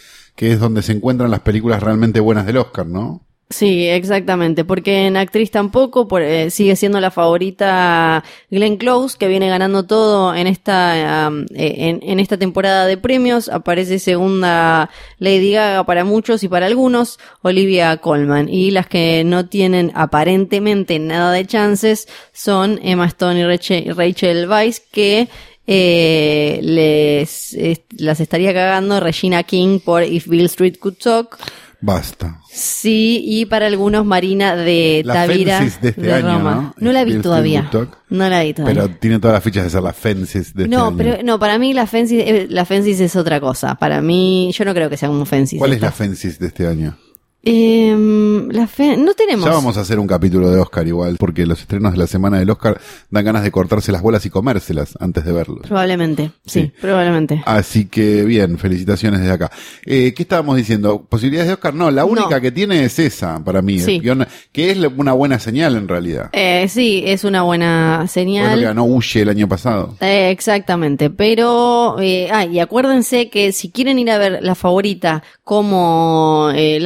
que 0.40 0.52
es 0.52 0.58
donde 0.58 0.80
se 0.80 0.92
encuentran 0.92 1.30
las 1.30 1.40
películas 1.40 1.82
realmente 1.82 2.18
buenas 2.18 2.46
del 2.46 2.56
Oscar, 2.56 2.86
¿no? 2.86 3.20
Sí, 3.50 3.86
exactamente, 3.88 4.64
porque 4.64 5.06
en 5.06 5.18
actriz 5.18 5.50
tampoco, 5.50 6.08
por- 6.08 6.22
eh, 6.22 6.50
sigue 6.50 6.76
siendo 6.76 6.98
la 6.98 7.10
favorita 7.10 8.24
Glenn 8.50 8.78
Close, 8.78 9.18
que 9.18 9.28
viene 9.28 9.48
ganando 9.50 9.82
todo 9.84 10.34
en 10.34 10.46
esta, 10.46 11.28
eh, 11.54 11.98
en 12.00 12.20
esta 12.20 12.38
temporada 12.38 12.86
de 12.86 12.96
premios, 12.96 13.50
aparece 13.50 13.98
segunda 13.98 14.88
Lady 15.18 15.52
Gaga 15.52 15.84
para 15.84 16.04
muchos 16.04 16.42
y 16.42 16.48
para 16.48 16.64
algunos, 16.66 17.18
Olivia 17.42 17.96
Colman, 17.98 18.48
y 18.48 18.70
las 18.70 18.86
que 18.86 19.24
no 19.24 19.44
tienen 19.46 19.92
aparentemente 19.94 20.98
nada 20.98 21.30
de 21.32 21.44
chances 21.44 22.08
son 22.32 22.78
Emma 22.82 23.06
Stone 23.06 23.40
y 23.40 23.44
Rachel, 23.44 23.94
Rachel 23.94 24.48
Weisz, 24.48 24.80
que 24.90 25.28
eh, 25.72 26.58
les 26.62 27.54
es- 27.54 27.82
las 27.96 28.18
estaría 28.18 28.52
cagando 28.52 28.98
Regina 28.98 29.44
King 29.44 29.78
por 29.78 30.02
If 30.02 30.26
Bill 30.26 30.46
Street 30.46 30.78
Could 30.80 30.96
Talk. 30.96 31.38
Basta. 31.82 32.40
Sí, 32.52 33.22
y 33.24 33.46
para 33.46 33.66
algunos 33.68 34.04
Marina 34.04 34.54
de 34.56 35.02
La 35.04 35.14
Tavira 35.14 35.60
de 35.60 35.88
este 35.90 36.12
año, 36.12 36.38
Roma. 36.38 36.74
¿no? 36.76 36.92
la 36.92 37.04
vi 37.04 37.12
Bill 37.12 37.22
todavía. 37.22 37.70
No 38.10 38.28
la 38.28 38.42
vi 38.42 38.52
todavía. 38.52 38.82
Pero 38.82 38.96
tiene 38.96 39.18
todas 39.20 39.34
las 39.34 39.44
fichas 39.44 39.64
de 39.64 39.70
ser 39.70 39.82
las 39.82 39.96
Fences 39.96 40.52
de 40.52 40.64
este 40.64 40.76
no, 40.76 40.88
año. 40.88 40.96
pero 40.98 41.22
no, 41.22 41.38
para 41.38 41.56
mí 41.58 41.72
la 41.72 41.86
Fences, 41.86 42.22
eh, 42.26 42.46
la 42.50 42.64
Fences 42.66 43.00
es 43.00 43.16
otra 43.16 43.40
cosa. 43.40 43.76
Para 43.76 44.02
mí, 44.02 44.50
yo 44.52 44.64
no 44.66 44.74
creo 44.74 44.90
que 44.90 44.96
sea 44.98 45.08
un 45.08 45.24
Fences. 45.24 45.58
¿Cuál 45.58 45.72
es 45.72 45.80
la 45.80 45.92
Fences 45.92 46.38
de 46.38 46.48
este 46.48 46.66
año? 46.66 46.98
Em, 47.42 48.48
la 48.50 48.66
fe, 48.66 48.96
no 48.96 49.14
tenemos. 49.14 49.46
Ya 49.46 49.52
vamos 49.52 49.76
a 49.76 49.80
hacer 49.80 49.98
un 49.98 50.06
capítulo 50.06 50.50
de 50.50 50.60
Oscar 50.60 50.86
igual, 50.86 51.16
porque 51.18 51.46
los 51.46 51.60
estrenos 51.60 51.92
de 51.92 51.98
la 51.98 52.06
semana 52.06 52.38
del 52.38 52.50
Oscar 52.50 52.80
dan 53.10 53.24
ganas 53.24 53.42
de 53.42 53.50
cortarse 53.50 53.92
las 53.92 54.02
bolas 54.02 54.26
y 54.26 54.30
comérselas 54.30 54.94
antes 55.00 55.24
de 55.24 55.32
verlos. 55.32 55.60
Probablemente, 55.66 56.32
sí, 56.44 56.60
Sí. 56.64 56.72
probablemente. 56.80 57.42
Así 57.46 57.86
que 57.86 58.24
bien, 58.24 58.58
felicitaciones 58.58 59.20
desde 59.20 59.32
acá. 59.32 59.50
Eh, 59.86 60.12
¿Qué 60.14 60.22
estábamos 60.22 60.56
diciendo? 60.56 61.06
¿Posibilidades 61.08 61.48
de 61.48 61.54
Oscar? 61.54 61.74
No, 61.74 61.90
la 61.90 62.04
única 62.04 62.36
No. 62.36 62.40
que 62.40 62.52
tiene 62.52 62.84
es 62.84 62.98
esa, 62.98 63.42
para 63.42 63.62
mí, 63.62 63.78
Sí. 63.78 63.96
el 63.96 64.02
guion, 64.02 64.26
que 64.52 64.70
es 64.72 64.78
una 64.96 65.12
buena 65.14 65.38
señal 65.38 65.76
en 65.76 65.88
realidad. 65.88 66.28
Eh, 66.32 66.66
sí, 66.68 67.02
es 67.06 67.24
una 67.24 67.42
buena 67.42 68.06
señal. 68.08 68.60
ganó 68.60 68.84
Huye 68.84 69.22
el 69.22 69.28
año 69.30 69.48
pasado. 69.48 69.96
Eh, 70.00 70.30
exactamente, 70.30 71.08
pero, 71.10 71.96
eh, 72.00 72.28
ah, 72.32 72.44
y 72.44 72.58
acuérdense 72.58 73.30
que 73.30 73.52
si 73.52 73.70
quieren 73.70 73.98
ir 73.98 74.10
a 74.10 74.18
ver 74.18 74.38
la 74.42 74.54
favorita 74.54 75.22
como 75.44 76.50
eh, 76.54 76.78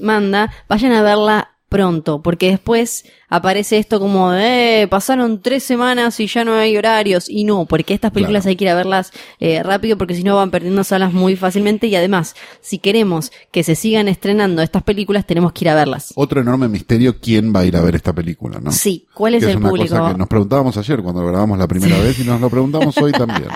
Manda, 0.00 0.52
vayan 0.68 0.92
a 0.92 1.02
verla 1.02 1.48
pronto, 1.68 2.20
porque 2.20 2.50
después 2.50 3.06
aparece 3.30 3.78
esto 3.78 3.98
como 3.98 4.30
de, 4.30 4.82
eh, 4.82 4.88
pasaron 4.88 5.40
tres 5.40 5.62
semanas 5.62 6.20
y 6.20 6.26
ya 6.26 6.44
no 6.44 6.52
hay 6.54 6.76
horarios, 6.76 7.30
y 7.30 7.44
no, 7.44 7.64
porque 7.64 7.94
estas 7.94 8.10
películas 8.12 8.42
Claro. 8.42 8.50
hay 8.50 8.56
que 8.56 8.64
ir 8.64 8.70
a 8.70 8.74
verlas 8.74 9.10
eh, 9.40 9.62
rápido, 9.62 9.96
porque 9.96 10.14
si 10.14 10.22
no 10.22 10.36
van 10.36 10.50
perdiendo 10.50 10.84
salas 10.84 11.14
muy 11.14 11.34
fácilmente, 11.34 11.86
y 11.86 11.96
además, 11.96 12.34
si 12.60 12.78
queremos 12.78 13.32
que 13.50 13.62
se 13.64 13.74
sigan 13.74 14.08
estrenando 14.08 14.60
estas 14.60 14.82
películas, 14.82 15.26
tenemos 15.26 15.54
que 15.54 15.64
ir 15.64 15.70
a 15.70 15.74
verlas. 15.74 16.12
Otro 16.14 16.42
enorme 16.42 16.68
misterio, 16.68 17.18
¿quién 17.18 17.54
va 17.56 17.60
a 17.60 17.64
ir 17.64 17.74
a 17.74 17.80
ver 17.80 17.94
esta 17.94 18.12
película? 18.12 18.60
¿no? 18.60 18.70
Sí, 18.70 19.06
¿cuál 19.14 19.36
es 19.36 19.42
Que 19.46 19.52
el 19.52 19.56
una 19.56 19.68
público? 19.70 19.96
cosa 19.96 20.12
que 20.12 20.18
nos 20.18 20.28
preguntábamos 20.28 20.76
ayer 20.76 21.00
cuando 21.00 21.22
lo 21.22 21.28
grabamos 21.28 21.58
la 21.58 21.68
primera 21.68 21.98
vez 22.00 22.18
y 22.18 22.24
nos 22.24 22.38
lo 22.38 22.50
preguntamos 22.50 22.98
hoy 22.98 23.12
también. 23.12 23.48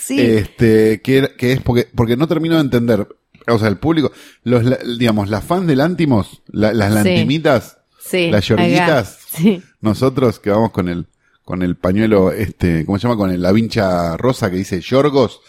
Sí. 0.00 0.20
Este, 0.20 1.00
que, 1.00 1.30
que 1.38 1.52
es 1.52 1.60
porque, 1.62 1.86
porque 1.94 2.16
no 2.16 2.26
termino 2.26 2.56
de 2.56 2.62
entender. 2.62 3.06
O 3.48 3.58
sea, 3.58 3.68
el 3.68 3.78
público, 3.78 4.10
los, 4.44 4.64
digamos, 4.98 5.28
las 5.28 5.44
fans 5.44 5.66
de 5.66 5.76
Lántimos, 5.76 6.42
la- 6.48 6.72
las 6.74 6.92
lantimitas, 6.92 7.78
Sí, 7.98 8.30
las 8.30 8.46
yorguitas, 8.46 9.18
sí. 9.32 9.62
nosotros 9.80 10.38
que 10.40 10.50
vamos 10.50 10.70
con 10.72 10.88
el, 10.88 11.06
con 11.44 11.62
el 11.62 11.76
pañuelo, 11.76 12.32
este, 12.32 12.84
¿cómo 12.84 12.98
se 12.98 13.04
llama? 13.04 13.16
Con 13.16 13.30
el- 13.30 13.42
la 13.42 13.52
vincha 13.52 14.16
rosa 14.16 14.50
que 14.50 14.56
dice 14.56 14.80
Yorgos, 14.80 15.40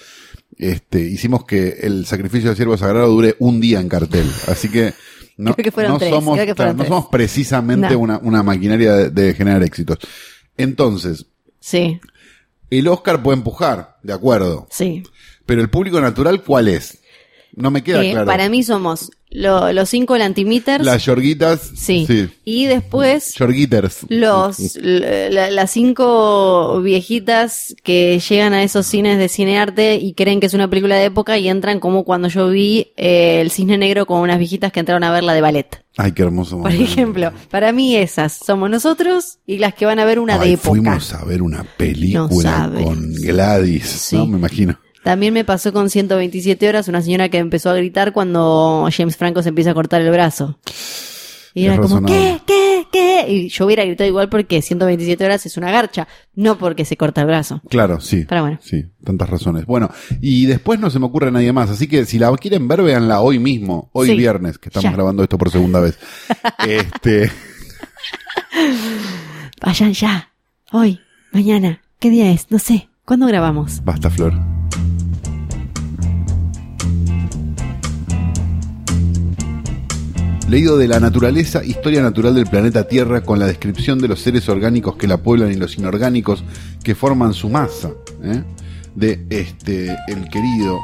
este, 0.58 1.02
hicimos 1.02 1.46
que 1.46 1.70
el 1.82 2.06
sacrificio 2.06 2.50
del 2.50 2.56
siervo 2.58 2.78
sagrado 2.78 3.08
dure 3.10 3.36
un 3.40 3.60
día 3.60 3.80
en 3.80 3.90
cartel. 3.90 4.28
Así 4.48 4.70
que, 4.70 4.94
no, 5.38 5.56
que 5.56 5.64
no 5.88 5.98
tres, 6.00 6.10
somos, 6.10 6.38
que 6.40 6.54
no 6.56 6.84
somos 6.86 7.06
precisamente 7.12 7.90
No. 7.92 8.00
una, 8.00 8.18
una 8.20 8.44
maquinaria 8.44 8.94
de, 8.94 9.10
de 9.10 9.34
generar 9.34 9.64
éxitos. 9.64 9.98
Entonces, 10.56 11.26
Sí, 11.60 12.00
el 12.70 12.88
Oscar 12.88 13.22
puede 13.24 13.38
empujar, 13.38 13.98
de 14.04 14.14
acuerdo. 14.14 14.68
sí. 14.72 15.04
Pero 15.46 15.62
el 15.62 15.70
público 15.70 16.02
natural, 16.02 16.44
¿cuál 16.44 16.68
es? 16.68 17.00
No 17.58 17.72
me 17.72 17.84
queda 17.84 18.02
claro. 18.02 18.26
Para 18.28 18.50
mí 18.50 18.62
somos 18.64 19.10
lo- 19.32 19.74
los 19.74 19.90
cinco 19.90 20.16
lantimeters. 20.18 20.86
Las 20.86 21.04
yorguitas. 21.06 21.72
sí. 21.76 22.06
Sí. 22.08 22.30
Y 22.46 22.66
después 22.68 23.34
Yorguiters. 23.36 24.06
los 24.10 24.76
la- 24.82 25.50
las 25.52 25.72
cinco 25.72 26.82
viejitas 26.82 27.76
que 27.84 28.20
llegan 28.20 28.54
a 28.54 28.64
esos 28.64 28.86
cines 28.86 29.18
de 29.18 29.28
cinearte 29.28 29.96
y 29.96 30.14
creen 30.14 30.40
que 30.40 30.46
es 30.46 30.54
una 30.54 30.70
película 30.70 30.96
de 30.98 31.06
época 31.06 31.38
y 31.38 31.50
entran 31.50 31.80
como 31.80 32.04
cuando 32.04 32.28
yo 32.28 32.50
vi 32.50 32.94
eh, 32.96 33.42
El 33.42 33.52
Cisne 33.52 33.78
Negro 33.78 34.06
con 34.06 34.20
unas 34.22 34.38
viejitas 34.40 34.72
que 34.72 34.80
entraron 34.80 35.04
a 35.04 35.12
ver 35.12 35.24
la 35.24 35.34
de 35.34 35.42
ballet. 35.42 35.84
Ay, 35.98 36.12
qué 36.12 36.22
hermoso. 36.22 36.58
Por 36.62 36.72
momento. 36.72 36.84
ejemplo, 36.84 37.32
para 37.50 37.72
mí 37.72 37.96
esas 37.96 38.34
somos 38.34 38.70
nosotros 38.70 39.40
y 39.48 39.58
las 39.58 39.74
que 39.74 39.86
van 39.88 39.98
a 40.00 40.06
ver 40.06 40.20
una 40.20 40.40
Ay, 40.40 40.50
de 40.50 40.54
época. 40.54 40.70
Fuimos 40.70 41.14
a 41.14 41.26
ver 41.26 41.42
una 41.42 41.64
película 41.76 42.68
No 42.70 42.84
con 42.84 43.14
Gladys, 43.14 43.86
Sí. 43.88 44.16
¿no? 44.16 44.28
Me 44.28 44.38
imagino. 44.38 44.80
También 45.04 45.34
me 45.34 45.46
pasó 45.46 45.72
con 45.72 45.90
127 45.90 46.68
horas 46.68 46.88
una 46.88 47.02
señora 47.02 47.30
que 47.30 47.38
empezó 47.38 47.70
a 47.70 47.76
gritar 47.76 48.12
cuando 48.14 48.88
James 48.96 49.16
Franco 49.16 49.42
se 49.42 49.50
empieza 49.50 49.72
a 49.72 49.74
cortar 49.74 50.02
el 50.02 50.12
brazo. 50.12 50.60
Y 51.54 51.66
Es 51.66 51.74
era 51.74 51.82
como. 51.82 52.06
¿qué? 52.06 52.40
¿Qué? 52.46 52.86
¿Qué? 52.92 53.26
Y 53.28 53.50
yo 53.50 53.66
hubiera 53.66 53.84
gritado 53.84 54.08
igual 54.08 54.30
porque 54.30 54.62
127 54.62 55.26
horas 55.26 55.46
es 55.46 55.58
una 55.58 55.72
garcha, 55.72 56.08
no 56.36 56.58
porque 56.58 56.86
se 56.86 56.98
corta 56.98 57.22
el 57.22 57.28
brazo. 57.28 57.62
Claro, 57.70 58.00
sí. 58.00 58.26
Pero 58.30 58.42
bueno. 58.42 58.60
Sí, 58.62 58.86
tantas 59.04 59.30
razones. 59.30 59.66
Bueno, 59.66 59.90
y 60.22 60.46
después 60.46 60.80
no 60.80 60.90
se 60.90 61.00
me 61.00 61.06
ocurre 61.08 61.32
nadie 61.32 61.52
más. 61.54 61.70
Así 61.70 61.88
que 61.88 62.06
si 62.06 62.20
la 62.20 62.32
quieren 62.36 62.68
ver, 62.68 62.84
véanla 62.84 63.22
hoy 63.22 63.40
mismo, 63.40 63.90
hoy 63.94 64.10
Sí. 64.10 64.16
viernes, 64.16 64.58
que 64.60 64.70
estamos 64.70 64.84
Ya. 64.84 64.92
grabando 64.92 65.24
esto 65.24 65.38
por 65.38 65.50
segunda 65.50 65.80
vez. 65.80 65.98
este, 66.68 67.32
Vayan 69.62 69.94
ya. 69.94 70.30
Hoy, 70.72 71.00
mañana. 71.32 71.82
¿Qué 72.00 72.10
día 72.12 72.32
es? 72.32 72.52
No 72.52 72.60
sé. 72.60 72.90
¿Cuándo 73.06 73.26
grabamos? 73.26 73.84
basta, 73.84 74.10
Flor. 74.10 74.57
Leído 80.48 80.78
de 80.78 80.88
la 80.88 81.02
naturaleza, 81.02 81.62
historia 81.62 82.02
natural 82.02 82.34
del 82.34 82.46
planeta 82.46 82.88
Tierra 82.88 83.20
con 83.20 83.38
la 83.38 83.48
descripción 83.48 84.00
de 84.00 84.08
los 84.08 84.22
seres 84.22 84.48
orgánicos 84.48 84.96
que 84.96 85.06
la 85.06 85.18
pueblan 85.18 85.52
y 85.52 85.56
los 85.56 85.78
inorgánicos 85.78 86.42
que 86.86 86.96
forman 86.96 87.34
su 87.34 87.50
masa. 87.50 87.92
¿eh? 88.24 88.44
De 88.96 89.26
este, 89.30 89.94
el 90.08 90.30
querido, 90.30 90.80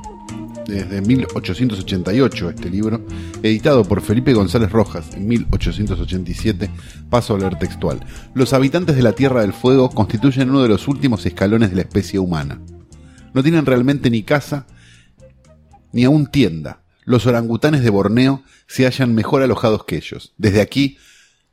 desde 0.68 1.02
1888 1.02 2.50
este 2.50 2.70
libro, 2.70 3.06
editado 3.42 3.86
por 3.86 4.02
Felipe 4.02 4.34
González 4.34 4.70
Rojas 4.70 5.16
en 5.16 5.30
1887, 5.30 6.70
paso 7.10 7.36
a 7.36 7.40
leer 7.40 7.58
textual. 7.58 8.06
Los 8.34 8.52
habitantes 8.52 8.98
de 8.98 9.02
la 9.02 9.14
Tierra 9.14 9.44
del 9.44 9.54
Fuego 9.54 9.90
constituyen 9.90 10.50
uno 10.50 10.62
de 10.62 10.70
los 10.70 10.90
últimos 10.90 11.26
escalones 11.26 11.70
de 11.70 11.78
la 11.78 11.84
especie 11.84 12.20
humana. 12.20 12.60
No 13.34 13.42
tienen 13.42 13.66
realmente 13.66 14.10
ni 14.10 14.24
casa 14.24 14.68
ni 15.94 16.04
aún 16.04 16.28
tienda. 16.28 16.83
Los 17.06 17.26
orangutanes 17.26 17.84
de 17.84 17.90
Borneo 17.90 18.44
se 18.68 18.86
hallan 18.86 19.14
mejor 19.14 19.44
alojados 19.44 19.86
que 19.86 19.98
ellos. 19.98 20.34
Desde 20.38 20.62
aquí, 20.62 20.98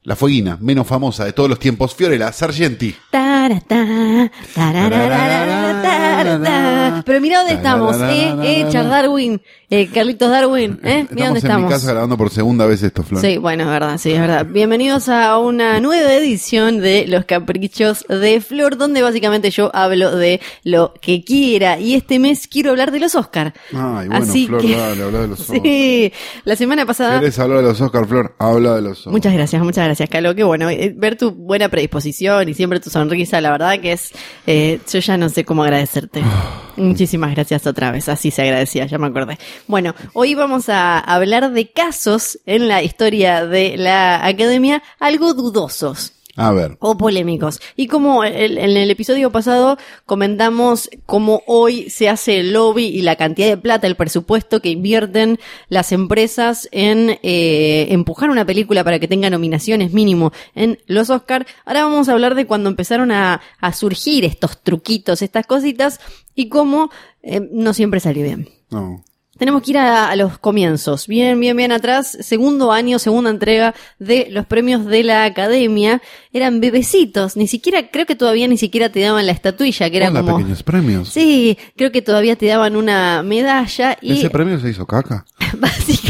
la 0.03 0.17
fueguina 0.17 0.57
menos 0.61 0.87
famosa 0.87 1.25
de 1.27 1.33
todos 1.33 1.49
los 1.51 1.59
tiempos, 1.59 1.95
Fiorella 1.95 2.33
Sargenti. 2.33 2.95
Taratá, 3.11 4.31
tarararara, 4.55 5.83
taratá. 5.83 7.03
Pero 7.05 7.21
mira 7.21 7.39
dónde 7.41 7.55
estamos, 7.55 7.97
eh, 8.01 8.35
eh, 8.43 8.67
Charles 8.71 8.91
Darwin, 8.91 9.41
eh, 9.69 9.89
Carlitos 9.93 10.31
Darwin, 10.31 10.79
eh, 10.83 11.07
mira 11.11 11.27
dónde 11.27 11.27
en 11.27 11.33
mi 11.33 11.39
estamos. 11.39 11.71
casa 11.71 11.93
grabando 11.93 12.17
por 12.17 12.31
segunda 12.31 12.67
vez 12.67 12.83
esto, 12.83 13.03
Flor. 13.03 13.21
Sí, 13.21 13.37
bueno, 13.37 13.65
es 13.65 13.69
verdad, 13.69 13.99
sí, 13.99 14.13
es 14.13 14.21
verdad. 14.21 14.47
Bienvenidos 14.47 15.09
a 15.11 15.37
una 15.39 15.81
nueva 15.81 16.13
edición 16.15 16.81
de 16.81 17.07
Los 17.07 17.25
Caprichos 17.27 18.05
de 18.09 18.41
Flor, 18.41 18.77
donde 18.79 19.03
básicamente 19.03 19.51
yo 19.51 19.71
hablo 19.75 20.17
de 20.17 20.41
lo 20.65 20.95
que 21.01 21.23
quiera. 21.25 21.79
Y 21.79 21.95
este 21.95 22.19
mes 22.19 22.47
quiero 22.49 22.71
hablar 22.71 22.91
de 22.91 23.01
los 23.01 23.15
Oscar. 23.15 23.53
Ay, 23.73 24.09
bueno, 24.09 24.17
Así 24.17 24.47
Flor, 24.47 24.61
que- 24.63 24.77
dale, 24.77 25.03
habla 25.03 25.21
de 25.21 25.29
los 25.29 25.41
Oscar. 25.41 25.61
Sí, 25.63 26.13
la 26.45 26.57
semana 26.57 26.87
pasada... 26.87 27.21
¿Querés 27.21 27.39
hablar 27.39 27.59
de 27.59 27.65
los 27.65 27.81
Oscar, 27.81 28.07
Flor? 28.07 28.35
Habla 28.39 28.77
de 28.77 28.83
los 28.83 28.99
Oscar. 28.99 29.13
Muchas 29.13 29.33
gracias, 29.35 29.63
muchas 29.63 29.85
gracias, 29.85 29.90
Calo. 30.09 30.35
Qué 30.35 30.45
bueno, 30.45 30.71
eh, 30.71 30.93
ver 30.97 31.17
tu 31.17 31.33
buena 31.33 31.69
predisposición 31.69 32.49
y 32.49 32.55
siempre 32.55 32.81
tu 32.81 32.91
sonrisa, 32.91 33.41
la 33.41 33.51
verdad 33.51 33.81
que 33.81 33.93
es, 33.93 34.13
eh, 34.47 34.81
yo 34.91 34.99
ya 34.99 35.17
no 35.17 35.29
sé 35.29 35.45
cómo 35.45 35.65
agradecerte. 35.65 36.23
Muchísimas 36.77 37.35
gracias 37.35 37.67
otra 37.67 37.91
vez, 37.91 38.09
así 38.09 38.31
se 38.31 38.43
agradecía, 38.43 38.87
ya 38.87 38.99
me 38.99 39.09
acordé. 39.09 39.39
Bueno, 39.67 39.95
hoy 40.15 40.35
vamos 40.35 40.69
a 40.69 40.99
hablar 40.99 41.51
de 41.53 41.71
casos 41.71 42.39
en 42.47 42.69
la 42.69 42.83
historia 42.83 43.47
de 43.47 43.77
la 43.77 44.25
academia 44.25 44.83
algo 44.99 45.35
dudosos 45.35 46.20
A 46.37 46.53
ver. 46.53 46.77
o 46.81 46.97
polémicos. 46.97 47.61
Y 47.77 47.87
como 47.89 48.25
el- 48.25 48.57
en 48.59 48.77
el 48.77 48.91
episodio 48.91 49.31
pasado 49.33 49.77
comentamos 50.07 50.89
cómo 51.07 51.43
hoy 51.47 51.91
se 51.91 52.09
hace 52.09 52.41
el 52.41 52.53
lobby 52.53 52.85
y 52.87 53.03
la 53.03 53.17
cantidad 53.17 53.49
de 53.49 53.57
plata, 53.57 53.87
el 53.87 53.97
presupuesto 53.97 54.61
que 54.61 54.71
invierten 54.71 55.39
las 55.69 55.93
empresas 55.93 56.69
en 56.73 57.19
eh, 57.23 57.87
empujar 57.91 58.31
una 58.31 58.45
película 58.45 58.85
para 58.85 58.99
que 58.99 59.09
tenga 59.09 59.31
nominaciones 59.31 59.93
mínimo 59.93 60.33
en 60.55 60.79
los 60.87 61.11
Oscar, 61.11 61.47
ahora 61.65 61.85
vamos 61.85 62.09
a 62.09 62.13
hablar 62.13 62.35
de 62.35 62.47
cuando 62.47 62.69
empezaron 62.71 63.11
a, 63.13 63.41
a 63.61 63.73
surgir 63.73 64.25
estos 64.25 64.63
truquitos, 64.63 65.23
estas 65.23 65.47
cositas, 65.47 66.01
y 66.35 66.49
cómo 66.49 66.91
eh, 67.23 67.41
no 67.53 67.75
siempre 67.75 68.01
salió 68.01 68.23
bien. 68.25 68.49
No. 68.71 69.05
Tenemos 69.41 69.63
que 69.63 69.71
ir 69.71 69.79
a, 69.79 70.11
a 70.11 70.17
los 70.17 70.37
comienzos, 70.39 71.07
bien, 71.09 71.41
bien, 71.41 71.57
bien 71.57 71.73
atrás, 71.73 72.17
segundo 72.21 72.71
año, 72.73 72.99
segunda 72.99 73.31
entrega 73.31 73.75
de 73.99 74.29
los 74.31 74.45
premios 74.45 74.85
de 74.85 75.03
la 75.03 75.25
academia, 75.25 76.03
eran 76.33 76.61
bebecitos, 76.61 77.37
ni 77.39 77.49
siquiera, 77.49 77.91
creo 77.91 78.05
que 78.05 78.15
todavía 78.15 78.47
ni 78.49 78.59
siquiera 78.59 78.93
te 78.93 79.01
daban 79.01 79.25
la 79.25 79.33
estatuilla, 79.33 79.89
que 79.91 79.97
era 79.97 80.11
Hola, 80.11 80.21
como... 80.21 80.37
pequeños 80.37 80.63
premios. 80.63 81.09
Sí, 81.09 81.57
creo 81.75 81.91
que 81.91 82.03
todavía 82.03 82.37
te 82.37 82.47
daban 82.47 82.77
una 82.77 83.23
medalla 83.23 83.97
y 84.03 84.13
¿Ese 84.13 84.29
premio 84.31 84.61
se 84.61 84.69
hizo 84.71 84.87
caca? 84.87 85.25
básica- 85.59 86.09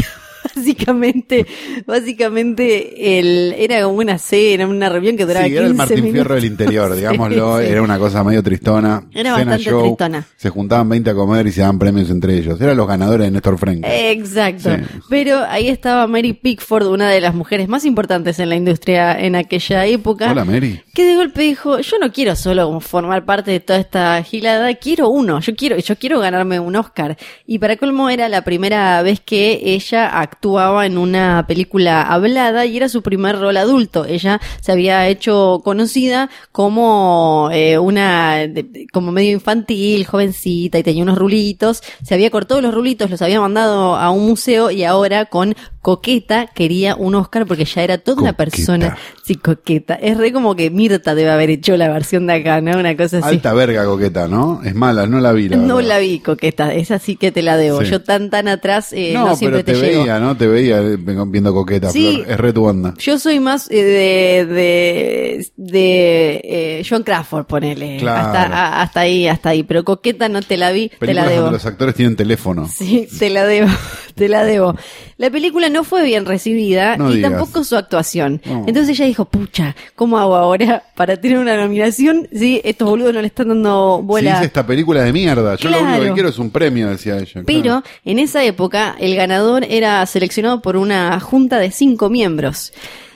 básicamente, 0.61 1.45
básicamente 1.85 3.19
el, 3.19 3.55
era 3.57 3.83
como 3.83 3.97
una 3.97 4.17
cena, 4.17 4.67
una 4.67 4.89
reunión 4.89 5.17
que 5.17 5.25
duraba 5.25 5.45
Sí, 5.45 5.53
era 5.55 5.61
el 5.65 5.71
15 5.71 5.77
Martín 5.77 5.95
minutos. 5.97 6.13
Fierro 6.13 6.35
del 6.35 6.45
interior, 6.45 6.95
digámoslo. 6.95 7.59
sí. 7.59 7.65
Era 7.67 7.81
una 7.81 7.97
cosa 7.97 8.23
medio 8.23 8.43
tristona. 8.43 9.03
Era 9.11 9.35
Cena 9.35 9.51
bastante 9.51 9.63
show, 9.63 9.81
tristona. 9.81 10.25
Se 10.35 10.49
juntaban 10.49 10.89
20 10.89 11.09
a 11.09 11.13
comer 11.13 11.47
y 11.47 11.51
se 11.51 11.61
daban 11.61 11.79
premios 11.79 12.09
entre 12.09 12.37
ellos. 12.37 12.59
Eran 12.61 12.77
los 12.77 12.87
ganadores 12.87 13.27
de 13.27 13.31
Néstor 13.31 13.57
Frank. 13.57 13.83
Exacto. 13.83 14.69
Pero 15.09 15.39
ahí 15.47 15.67
estaba 15.67 16.07
Mary 16.07 16.33
Pickford, 16.33 16.87
una 16.87 17.09
de 17.09 17.21
las 17.21 17.33
mujeres 17.33 17.67
más 17.67 17.85
importantes 17.85 18.39
en 18.39 18.49
la 18.49 18.55
industria 18.55 19.19
en 19.19 19.35
aquella 19.35 19.85
época. 19.85 20.31
Hola, 20.31 20.45
Mary. 20.45 20.81
Que 20.93 21.05
de 21.05 21.15
golpe 21.15 21.41
dijo, 21.41 21.79
yo 21.79 21.97
no 21.99 22.11
quiero 22.11 22.35
solo 22.35 22.79
formar 22.79 23.25
parte 23.25 23.51
de 23.51 23.59
toda 23.59 23.79
esta 23.79 24.21
gilada, 24.23 24.73
quiero 24.75 25.09
uno, 25.09 25.39
yo 25.39 25.55
quiero, 25.55 25.77
yo 25.77 25.95
quiero 25.95 26.19
ganarme 26.19 26.59
un 26.59 26.75
Oscar. 26.75 27.17
Y 27.45 27.59
para 27.59 27.77
colmo 27.77 28.09
era 28.09 28.29
la 28.29 28.43
primera 28.43 29.01
vez 29.01 29.19
que 29.21 29.61
ella 29.63 30.19
actuó 30.19 30.50
actuaba 30.51 30.85
en 30.85 30.97
una 30.97 31.45
película 31.47 32.01
hablada 32.01 32.65
y 32.65 32.75
era 32.75 32.89
su 32.89 33.01
primer 33.01 33.39
rol 33.39 33.55
adulto. 33.57 34.03
Ella 34.05 34.41
se 34.59 34.71
había 34.73 35.07
hecho 35.07 35.61
conocida 35.63 36.29
como 36.51 37.49
eh, 37.53 37.77
una, 37.77 38.47
de- 38.47 38.87
como 38.91 39.11
medio 39.11 39.31
infantil, 39.31 40.05
jovencita 40.05 40.77
y 40.77 40.83
tenía 40.83 41.03
unos 41.03 41.17
rulitos. 41.17 41.81
Se 42.03 42.13
había 42.13 42.29
cortado 42.29 42.61
los 42.61 42.73
rulitos, 42.73 43.09
los 43.09 43.21
había 43.21 43.39
mandado 43.39 43.95
a 43.95 44.09
un 44.11 44.25
museo 44.27 44.71
y 44.71 44.83
ahora 44.83 45.25
con 45.25 45.55
Coqueta 45.81 46.45
quería 46.53 46.95
un 46.95 47.15
Oscar 47.15 47.47
porque 47.47 47.65
ya 47.65 47.81
era 47.83 47.97
toda 47.97 48.21
una 48.21 48.33
Coqueta. 48.33 48.51
persona. 48.51 48.97
Sí, 49.23 49.35
Coqueta. 49.35 49.95
Es 49.95 50.17
re 50.17 50.31
como 50.31 50.55
que 50.55 50.69
Mirta 50.69 51.15
debe 51.15 51.31
haber 51.31 51.49
hecho 51.49 51.75
la 51.77 51.87
versión 51.89 52.27
de 52.27 52.33
acá, 52.33 52.61
¿no? 52.61 52.77
Una 52.77 52.95
cosa 52.95 53.17
así. 53.19 53.27
Alta 53.29 53.53
verga 53.53 53.85
coqueta, 53.85 54.27
¿no? 54.27 54.61
Es 54.63 54.75
mala, 54.75 55.07
no 55.07 55.19
la 55.19 55.31
vi. 55.31 55.49
La 55.49 55.57
no 55.57 55.77
verdad. 55.77 55.89
la 55.89 55.99
vi, 55.99 56.19
Coqueta. 56.19 56.73
Esa 56.73 56.99
sí 56.99 57.15
que 57.15 57.31
te 57.31 57.41
la 57.41 57.57
debo. 57.57 57.81
Sí. 57.81 57.89
Yo 57.89 58.01
tan, 58.03 58.29
tan 58.29 58.47
atrás 58.47 58.93
eh, 58.93 59.11
no, 59.13 59.29
no, 59.29 59.35
siempre 59.35 59.63
pero 59.63 59.77
te, 59.79 59.81
te, 59.81 59.87
llego. 59.91 60.01
veía, 60.03 60.19
¿no? 60.19 60.37
Te 60.41 60.47
veía 60.47 60.79
eh, 60.81 60.97
viendo 61.27 61.53
coqueta, 61.53 61.91
Sí. 61.91 62.15
Flor. 62.23 62.31
Es 62.31 62.37
re 62.39 62.51
tu 62.51 62.65
onda. 62.65 62.95
Yo 62.97 63.19
soy 63.19 63.39
más 63.39 63.69
eh, 63.69 63.75
de, 63.83 64.45
de, 64.51 65.47
de 65.55 66.41
eh, 66.43 66.85
John 66.89 67.03
Crawford, 67.03 67.45
ponele. 67.45 67.97
Claro. 67.97 68.27
Hasta, 68.27 68.43
a- 68.45 68.81
hasta 68.81 68.99
ahí, 69.01 69.27
hasta 69.27 69.49
ahí. 69.49 69.61
Pero 69.61 69.83
Coqueta 69.83 70.29
no 70.29 70.41
te 70.41 70.57
la 70.57 70.71
vi, 70.71 70.89
te 70.99 71.13
la 71.13 71.27
debo. 71.27 71.41
donde 71.43 71.57
los 71.57 71.65
actores 71.67 71.93
tienen 71.93 72.15
teléfono. 72.15 72.67
Sí, 72.67 73.07
te 73.19 73.29
la 73.29 73.45
debo, 73.45 73.67
te 74.15 74.27
la 74.29 74.43
debo. 74.43 74.75
La 75.17 75.29
película 75.29 75.69
no 75.69 75.83
fue 75.83 76.03
bien 76.03 76.25
recibida 76.25 76.97
No 76.97 77.11
y 77.11 77.17
digas. 77.17 77.31
tampoco 77.33 77.63
su 77.63 77.75
actuación. 77.77 78.41
No. 78.43 78.65
Entonces 78.67 78.89
ella 78.97 79.05
dijo, 79.05 79.25
pucha, 79.25 79.75
¿cómo 79.95 80.17
hago 80.17 80.35
ahora 80.35 80.81
para 80.95 81.17
tener 81.17 81.37
una 81.37 81.55
nominación 81.55 82.27
si 82.33 82.59
estos 82.63 82.89
boludos 82.89 83.13
no 83.13 83.21
le 83.21 83.27
están 83.27 83.49
dando 83.49 83.97
Si 84.01 84.07
bola? 84.07 84.31
hice 84.37 84.45
esta 84.45 84.65
película 84.65 85.03
de 85.03 85.13
mierda, 85.13 85.55
yo 85.57 85.69
lo 85.69 85.79
único 85.81 86.01
que 86.05 86.11
quiero 86.13 86.29
es 86.29 86.39
un 86.39 86.49
premio, 86.49 86.89
decía 86.89 87.17
ella. 87.19 87.43
Pero 87.45 87.61
claro. 87.61 87.83
en 88.05 88.17
esa 88.17 88.43
época 88.43 88.95
el 88.99 89.15
ganador 89.15 89.63
era 89.69 90.03
seleccionado 90.07 90.30
por 90.61 90.77
una 90.77 91.19
junta 91.19 91.59
de 91.59 91.71
cinco 91.71 92.09
miembros. 92.09 92.73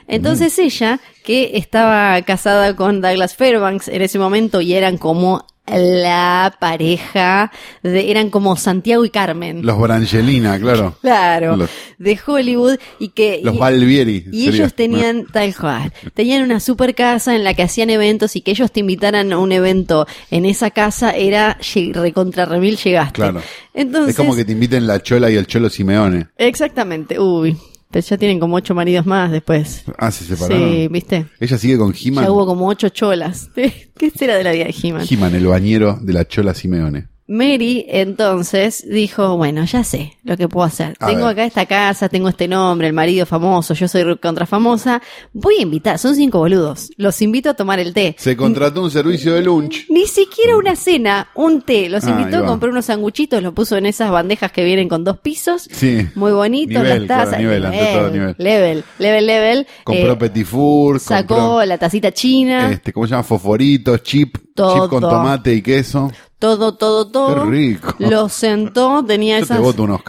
Entonces 0.08 0.58
ella, 0.60 1.00
que 1.24 1.52
estaba 1.56 2.22
casada 2.22 2.76
con 2.76 3.02
Douglas 3.02 3.36
Fairbanks 3.36 3.88
en 3.88 4.02
ese 4.02 4.20
momento 4.20 4.62
y 4.62 4.74
eran 4.74 4.98
como 4.98 5.46
la 5.68 6.56
pareja, 6.60 7.52
de, 7.82 8.12
eran 8.12 8.30
como 8.30 8.56
Santiago 8.56 9.04
y 9.06 9.10
Carmen. 9.10 9.66
Los 9.66 9.80
Brangelina, 9.80 10.60
claro. 10.60 10.96
Claro, 11.02 11.56
Los- 11.58 11.70
de 11.98 12.20
Hollywood 12.26 12.78
y 13.00 13.10
que 13.10 13.40
Los 13.44 13.56
y- 13.56 13.58
Balbieri. 13.58 14.26
y 14.32 14.46
sería. 14.46 14.60
ellos 14.62 14.74
tenían 14.76 15.26
tal 15.26 15.56
cual, 15.56 15.92
tenían 16.14 16.44
una 16.44 16.60
super 16.60 16.94
casa 16.94 17.36
en 17.36 17.44
la 17.44 17.54
que 17.54 17.64
hacían 17.64 17.90
eventos 17.90 18.36
y 18.36 18.42
que 18.42 18.52
ellos 18.52 18.72
te 18.72 18.82
invitaran 18.82 19.32
a 19.34 19.38
un 19.38 19.52
evento 19.52 20.06
en 20.32 20.46
esa 20.46 20.70
casa 20.72 21.12
era 21.12 21.58
recontra 21.94 22.46
remil 22.46 22.78
llegaste. 22.78 23.14
Claro. 23.14 23.42
Entonces, 23.74 24.12
Es 24.12 24.16
como 24.18 24.36
que 24.36 24.46
te 24.46 24.52
inviten 24.52 24.86
la 24.88 25.02
Chola 25.02 25.30
y 25.32 25.36
el 25.36 25.48
Cholo 25.48 25.70
Simeone. 25.70 26.28
exactamente, 26.38 27.20
uy, 27.20 27.58
pero 27.92 28.06
ya 28.06 28.18
tienen 28.18 28.40
como 28.40 28.56
ocho 28.56 28.76
maridos 28.76 29.06
más 29.06 29.32
después. 29.32 29.84
Ah, 29.98 30.12
se 30.12 30.26
separaron. 30.26 30.70
Sí, 30.70 30.88
¿viste? 30.90 31.26
Ella 31.40 31.58
sigue 31.58 31.78
con 31.78 31.94
Ya 31.94 32.12
hubo 32.12 32.42
He-Man. 32.42 32.46
como 32.46 32.68
ocho 32.68 32.90
cholas. 32.90 33.50
¿Qué 33.56 34.10
será 34.12 34.36
de 34.36 34.44
la 34.44 34.52
vida 34.52 34.66
de 34.66 34.76
He-Man? 34.84 35.06
He-Man, 35.10 35.36
el 35.36 35.48
bañero 35.48 35.98
de 36.02 36.14
la 36.14 36.28
Chola 36.28 36.54
Simeone. 36.54 37.08
Mary 37.28 37.86
entonces 37.90 38.86
dijo, 38.88 39.36
bueno, 39.38 39.66
ya 39.66 39.84
sé 39.84 40.14
lo 40.24 40.38
que 40.38 40.48
puedo 40.48 40.66
hacer. 40.66 40.96
A 41.00 41.08
tengo 41.08 41.22
ver. 41.26 41.30
acá 41.34 41.46
esta 41.46 41.66
casa, 41.66 42.08
tengo 42.08 42.30
este 42.30 42.48
nombre, 42.48 42.88
el 42.88 42.94
marido 42.94 43.26
famoso, 43.26 43.74
yo 43.74 43.88
soy 43.88 44.16
contra 44.18 44.46
famosa. 44.46 45.02
Voy 45.34 45.56
a 45.60 45.62
invitar, 45.64 45.98
son 45.98 46.16
cinco 46.16 46.38
boludos. 46.40 46.92
Los 46.98 47.22
invito 47.22 47.50
a 47.50 47.56
tomar 47.56 47.80
el 47.80 47.94
té. 47.94 48.16
Se 48.20 48.38
contrató 48.38 48.84
un 48.84 48.92
servicio 48.92 49.34
de 49.34 49.42
lunch. 49.42 49.88
Ni 49.90 50.06
siquiera 50.06 50.56
una 50.56 50.76
cena, 50.76 51.30
un 51.36 51.62
té. 51.62 51.90
Los 51.90 52.04
Ah, 52.06 52.12
invitó 52.12 52.46
comprar 52.46 52.72
unos 52.72 52.86
sanguchitos, 52.86 53.42
los 53.42 53.54
puso 53.54 53.76
en 53.78 53.88
esas 53.88 54.12
bandejas 54.12 54.52
que 54.52 54.64
vienen 54.64 54.88
con 54.88 55.04
dos 55.04 55.18
pisos. 55.20 55.68
Sí. 55.72 56.08
Muy 56.16 56.32
bonitos, 56.32 56.84
las 56.84 57.08
tazas. 57.08 57.30
claro, 57.30 57.42
nivel, 57.44 57.66
ante 57.66 57.86
todo, 57.86 58.10
nivel. 58.12 58.36
Level, 58.38 58.84
level, 59.00 59.26
level. 59.26 59.68
Compró 59.84 60.12
Eh, 60.14 60.16
Petit 60.18 60.46
Four, 60.46 61.00
sacó 61.00 61.36
compró, 61.36 61.66
la 61.66 61.78
tacita 61.80 62.12
china. 62.12 62.72
este, 62.72 62.94
¿cómo 62.94 63.08
se 63.08 63.12
llama? 63.12 63.24
Fosforitos, 63.24 64.04
chip, 64.04 64.38
Todo. 64.56 64.84
chip 64.84 64.90
con 64.90 65.02
tomate 65.02 65.54
y 65.54 65.62
queso. 65.62 66.12
Todo, 66.40 66.76
todo, 66.76 67.08
todo. 67.08 67.44
Qué 67.44 67.50
rico. 67.50 67.96
Lo 68.00 68.30
sentó, 68.30 69.04
tenía 69.04 69.40
Yo 69.40 69.46
esas, 69.46 69.60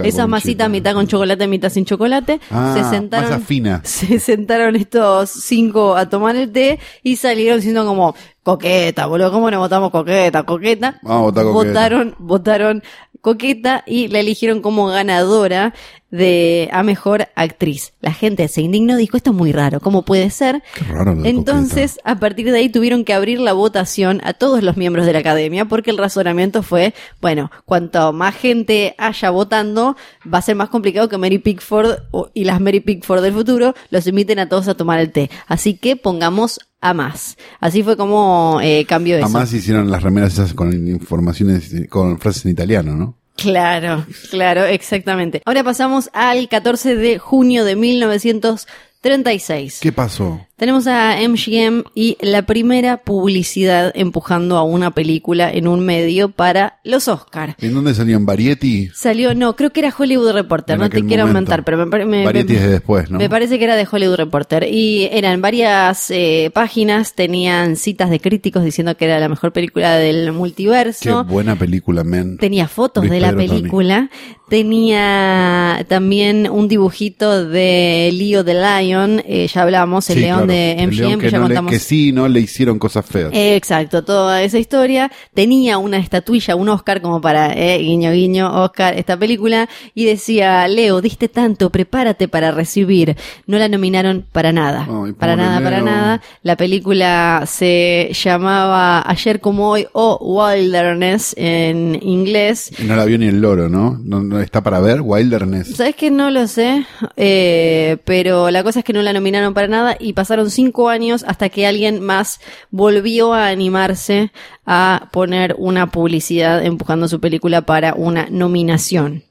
esas 0.04 0.28
masitas 0.28 0.70
mitad 0.70 0.94
con 0.94 1.06
chocolate, 1.06 1.46
mitad 1.48 1.68
sin 1.68 1.84
chocolate. 1.84 2.40
Ah, 2.50 2.74
se 2.76 2.84
sentaron, 2.84 3.30
masa 3.30 3.44
fina. 3.44 3.80
Se 3.84 4.20
sentaron 4.20 4.76
estos 4.76 5.30
cinco 5.30 5.96
a 5.96 6.08
tomar 6.08 6.36
el 6.36 6.52
té 6.52 6.78
y 7.02 7.16
salieron 7.16 7.58
diciendo 7.58 7.84
como, 7.86 8.14
coqueta, 8.42 9.06
boludo, 9.06 9.32
¿cómo 9.32 9.50
no 9.50 9.58
votamos 9.58 9.90
coqueta, 9.90 10.44
coqueta? 10.44 11.00
Vamos 11.02 11.18
a 11.18 11.22
votar 11.22 11.44
coqueta. 11.44 11.68
Votaron, 11.68 12.14
votaron 12.18 12.82
coqueta 13.26 13.82
y 13.88 14.06
la 14.06 14.20
eligieron 14.20 14.62
como 14.62 14.86
ganadora 14.86 15.74
de 16.12 16.68
a 16.72 16.84
mejor 16.84 17.26
actriz. 17.34 17.92
La 18.00 18.12
gente 18.12 18.46
se 18.46 18.62
indignó, 18.62 18.96
dijo, 18.96 19.16
esto 19.16 19.30
es 19.30 19.36
muy 19.36 19.50
raro, 19.50 19.80
¿cómo 19.80 20.04
puede 20.04 20.30
ser? 20.30 20.62
Qué 20.74 20.84
raro 20.84 21.24
Entonces, 21.24 21.98
a 22.04 22.20
partir 22.20 22.52
de 22.52 22.58
ahí 22.58 22.68
tuvieron 22.68 23.04
que 23.04 23.14
abrir 23.14 23.40
la 23.40 23.52
votación 23.52 24.20
a 24.22 24.32
todos 24.32 24.62
los 24.62 24.76
miembros 24.76 25.06
de 25.06 25.12
la 25.12 25.18
academia 25.18 25.64
porque 25.64 25.90
el 25.90 25.98
razonamiento 25.98 26.62
fue, 26.62 26.94
bueno, 27.20 27.50
cuanto 27.64 28.12
más 28.12 28.36
gente 28.36 28.94
haya 28.96 29.30
votando, 29.30 29.96
va 30.32 30.38
a 30.38 30.42
ser 30.42 30.54
más 30.54 30.68
complicado 30.68 31.08
que 31.08 31.18
Mary 31.18 31.38
Pickford 31.38 31.98
y 32.32 32.44
las 32.44 32.60
Mary 32.60 32.78
Pickford 32.78 33.22
del 33.22 33.34
futuro 33.34 33.74
los 33.90 34.06
inviten 34.06 34.38
a 34.38 34.48
todos 34.48 34.68
a 34.68 34.74
tomar 34.74 35.00
el 35.00 35.10
té. 35.10 35.30
Así 35.48 35.74
que 35.74 35.96
pongamos 35.96 36.60
a 36.88 36.94
más. 36.94 37.36
Así 37.60 37.82
fue 37.82 37.96
como 37.96 38.60
eh, 38.62 38.84
cambió 38.88 39.16
eso. 39.16 39.26
Además 39.26 39.52
hicieron 39.52 39.90
las 39.90 40.02
remeras 40.02 40.34
esas 40.34 40.54
con 40.54 40.72
informaciones, 40.88 41.72
con 41.88 42.18
frases 42.18 42.44
en 42.44 42.52
italiano, 42.52 42.94
¿no? 42.94 43.16
Claro, 43.36 44.06
claro, 44.30 44.64
exactamente. 44.64 45.42
Ahora 45.44 45.62
pasamos 45.62 46.08
al 46.14 46.48
14 46.48 46.96
de 46.96 47.18
junio 47.18 47.64
de 47.64 47.76
1936. 47.76 49.80
¿Qué 49.82 49.92
pasó? 49.92 50.45
Tenemos 50.58 50.86
a 50.86 51.16
MGM 51.20 51.82
y 51.94 52.16
la 52.22 52.46
primera 52.46 52.96
publicidad 52.96 53.92
empujando 53.94 54.56
a 54.56 54.62
una 54.62 54.90
película 54.90 55.52
en 55.52 55.68
un 55.68 55.80
medio 55.84 56.30
para 56.30 56.78
los 56.82 57.08
Oscar. 57.08 57.56
¿En 57.60 57.74
dónde 57.74 57.92
salió? 57.92 58.16
¿En 58.16 58.24
Variety? 58.24 58.88
Salió, 58.94 59.34
no, 59.34 59.54
creo 59.54 59.68
que 59.68 59.80
era 59.80 59.94
Hollywood 59.96 60.32
Reporter, 60.32 60.76
En 60.76 60.80
no 60.80 60.88
te 60.88 61.04
quiero 61.04 61.26
inventar, 61.26 61.62
pero 61.62 61.84
me, 61.84 62.04
me, 62.06 62.24
Variety 62.24 62.54
me- 62.54 62.58
es 62.58 62.64
de 62.64 62.70
después, 62.70 63.10
¿no? 63.10 63.18
me 63.18 63.28
parece 63.28 63.58
que 63.58 63.64
era 63.64 63.76
de 63.76 63.86
Hollywood 63.90 64.16
Reporter. 64.16 64.66
Y 64.72 65.10
eran 65.12 65.42
varias 65.42 66.10
eh, 66.10 66.50
páginas, 66.54 67.12
tenían 67.14 67.76
citas 67.76 68.08
de 68.08 68.18
críticos 68.18 68.64
diciendo 68.64 68.96
que 68.96 69.04
era 69.04 69.20
la 69.20 69.28
mejor 69.28 69.52
película 69.52 69.96
del 69.96 70.24
Qué 70.24 70.32
multiverso. 70.32 71.24
buena 71.24 71.56
película, 71.56 72.02
men. 72.02 72.38
Tenía 72.38 72.66
fotos 72.66 73.02
Luis 73.04 73.12
de 73.12 73.20
la 73.20 73.36
Pedro 73.36 73.56
película. 73.56 74.08
Tenía 74.48 75.84
también 75.88 76.48
un 76.48 76.68
dibujito 76.68 77.44
de 77.46 78.10
Leo 78.14 78.44
the 78.44 78.54
Lion. 78.54 79.20
eh, 79.26 79.48
ya 79.52 79.62
hablamos, 79.62 80.08
el 80.08 80.14
Sí, 80.16 80.20
león 80.22 80.36
claro. 80.38 80.45
De 80.46 80.72
El 80.72 80.88
MGM, 80.88 80.96
león 80.98 81.20
que, 81.20 81.26
que, 81.26 81.32
ya 81.32 81.38
no 81.38 81.44
le, 81.44 81.54
contamos. 81.54 81.72
que 81.72 81.78
sí, 81.78 82.12
no 82.12 82.28
le 82.28 82.40
hicieron 82.40 82.78
cosas 82.78 83.06
feas. 83.06 83.30
Eh, 83.32 83.56
Exacto, 83.56 84.04
toda 84.04 84.42
esa 84.42 84.58
historia. 84.58 85.10
Tenía 85.34 85.78
una 85.78 85.98
estatuilla, 85.98 86.56
un 86.56 86.68
Oscar 86.68 87.00
como 87.00 87.20
para, 87.20 87.52
eh, 87.52 87.78
guiño, 87.78 88.12
guiño, 88.12 88.62
Oscar, 88.62 88.94
esta 88.94 89.16
película. 89.16 89.68
Y 89.94 90.04
decía, 90.04 90.68
Leo, 90.68 91.00
diste 91.00 91.28
tanto, 91.28 91.70
prepárate 91.70 92.28
para 92.28 92.50
recibir. 92.50 93.16
No 93.46 93.58
la 93.58 93.68
nominaron 93.68 94.24
para 94.30 94.52
nada. 94.52 94.86
Ay, 94.88 95.12
para 95.12 95.36
nada, 95.36 95.60
para 95.62 95.80
nada. 95.80 96.20
La 96.42 96.56
película 96.56 97.44
se 97.46 98.10
llamaba 98.12 99.02
Ayer 99.08 99.40
como 99.40 99.70
hoy 99.70 99.86
o 99.92 100.18
Wilderness 100.20 101.34
en 101.38 101.98
inglés. 102.02 102.72
No 102.84 102.94
la 102.96 103.04
vio 103.04 103.18
ni 103.18 103.26
el 103.26 103.40
loro, 103.40 103.68
¿no? 103.68 103.98
¿No, 104.04 104.22
no 104.22 104.40
está 104.40 104.62
para 104.62 104.80
ver? 104.80 105.00
Wilderness. 105.00 105.76
¿Sabes 105.76 105.96
que 105.96 106.10
no 106.10 106.30
lo 106.30 106.46
sé? 106.46 106.84
Eh, 107.16 107.96
pero 108.04 108.50
la 108.50 108.62
cosa 108.62 108.80
es 108.80 108.84
que 108.84 108.92
no 108.92 109.02
la 109.02 109.12
nominaron 109.12 109.54
para 109.54 109.68
nada 109.68 109.96
y 109.98 110.12
pasaron 110.12 110.35
cinco 110.48 110.88
años 110.88 111.24
hasta 111.26 111.48
que 111.48 111.66
alguien 111.66 112.00
más 112.00 112.40
volvió 112.70 113.32
a 113.32 113.48
animarse 113.48 114.32
a 114.64 115.08
poner 115.12 115.54
una 115.58 115.90
publicidad 115.90 116.64
empujando 116.64 117.08
su 117.08 117.20
película 117.20 117.62
para 117.62 117.94
una 117.94 118.28
nominación. 118.30 119.24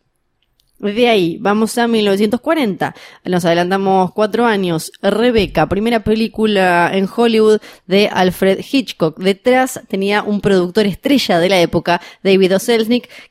De 0.78 1.08
ahí, 1.08 1.38
vamos 1.40 1.78
a 1.78 1.88
1940. 1.88 2.94
Nos 3.24 3.46
adelantamos 3.46 4.12
cuatro 4.12 4.46
años. 4.46 4.92
Rebeca, 5.02 5.70
primera 5.70 6.04
película 6.04 6.92
en 6.94 7.08
Hollywood 7.14 7.62
de 7.88 8.10
Alfred 8.10 8.60
Hitchcock. 8.60 9.18
Detrás 9.18 9.80
tenía 9.88 10.22
un 10.22 10.42
productor 10.42 10.86
estrella 10.86 11.40
de 11.40 11.50
la 11.50 11.60
época, 11.62 12.02
David 12.24 12.58
O. 12.58 12.60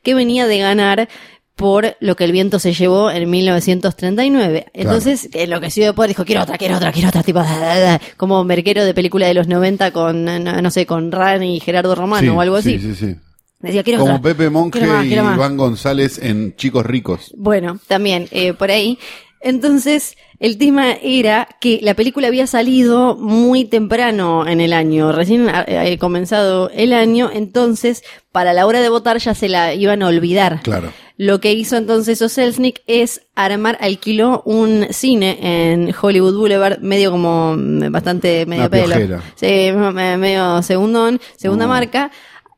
Que 0.01 0.15
venía 0.15 0.47
de 0.47 0.57
ganar 0.57 1.07
por 1.55 1.95
lo 2.01 2.15
que 2.15 2.25
el 2.25 2.31
viento 2.31 2.59
se 2.59 2.73
llevó 2.73 3.09
en 3.09 3.29
1939. 3.29 4.67
Entonces, 4.73 5.29
enloquecido 5.33 5.87
de 5.87 5.93
poder, 5.93 6.09
dijo, 6.09 6.25
quiero 6.25 6.41
otra, 6.41 6.57
quiero 6.57 6.75
otra, 6.75 6.91
quiero 6.91 7.09
otra, 7.09 7.23
tipo, 7.23 7.39
da, 7.39 7.57
da, 7.57 7.79
da, 7.79 8.01
como 8.17 8.43
merquero 8.43 8.83
de 8.83 8.93
película 8.93 9.27
de 9.27 9.33
los 9.33 9.47
90 9.47 9.91
con, 9.91 10.25
no, 10.25 10.39
no 10.39 10.71
sé, 10.71 10.85
con 10.85 11.11
Rani 11.11 11.55
y 11.55 11.59
Gerardo 11.59 11.95
Romano 11.95 12.31
Sí, 12.31 12.37
o 12.37 12.41
algo 12.41 12.61
sí, 12.61 12.75
así. 12.75 12.93
Sí, 12.93 12.95
sí, 12.95 13.15
Decía, 13.59 13.83
quiero 13.83 14.01
Como 14.01 14.15
otra. 14.15 14.33
Pepe 14.33 14.49
Monge 14.49 14.79
quiero 14.79 14.93
más, 14.93 15.05
y 15.05 15.07
quiero 15.07 15.23
más. 15.23 15.37
Iván 15.37 15.57
González 15.57 16.19
en 16.21 16.55
Chicos 16.55 16.85
Ricos. 16.85 17.33
Bueno, 17.37 17.79
también 17.87 18.27
eh, 18.31 18.53
por 18.53 18.69
ahí. 18.69 18.99
Entonces, 19.41 20.17
el 20.39 20.57
tema 20.57 20.93
era 20.93 21.47
que 21.61 21.79
la 21.81 21.93
película 21.93 22.27
había 22.27 22.47
salido 22.47 23.15
muy 23.15 23.63
temprano 23.65 24.47
en 24.47 24.59
el 24.59 24.73
año, 24.73 25.11
recién 25.11 25.47
ha 25.49 25.63
eh, 25.67 25.97
comenzado 25.99 26.69
el 26.71 26.93
año, 26.93 27.29
entonces 27.31 28.03
para 28.31 28.53
la 28.53 28.65
hora 28.65 28.81
de 28.81 28.89
votar 28.89 29.17
ya 29.19 29.35
se 29.35 29.47
la 29.47 29.73
iban 29.73 30.01
a 30.01 30.07
olvidar. 30.07 30.61
Claro. 30.63 30.91
Lo 31.17 31.39
que 31.39 31.53
hizo 31.53 31.77
entonces 31.77 32.21
Oselznick 32.21 32.81
es 32.87 33.21
armar, 33.35 33.77
alquiló 33.79 34.41
un 34.45 34.87
cine 34.91 35.37
en 35.71 35.93
Hollywood 35.99 36.35
Boulevard, 36.37 36.79
medio 36.79 37.11
como 37.11 37.55
mm, 37.55 37.91
bastante 37.91 38.45
medio 38.45 38.63
Una 38.63 38.69
pelo. 38.69 38.85
piojera. 38.87 39.21
Sí, 39.35 39.71
me- 39.93 40.17
medio 40.17 40.61
segundón, 40.61 41.21
segunda 41.37 41.65
Oh. 41.65 41.69
marca. 41.69 42.11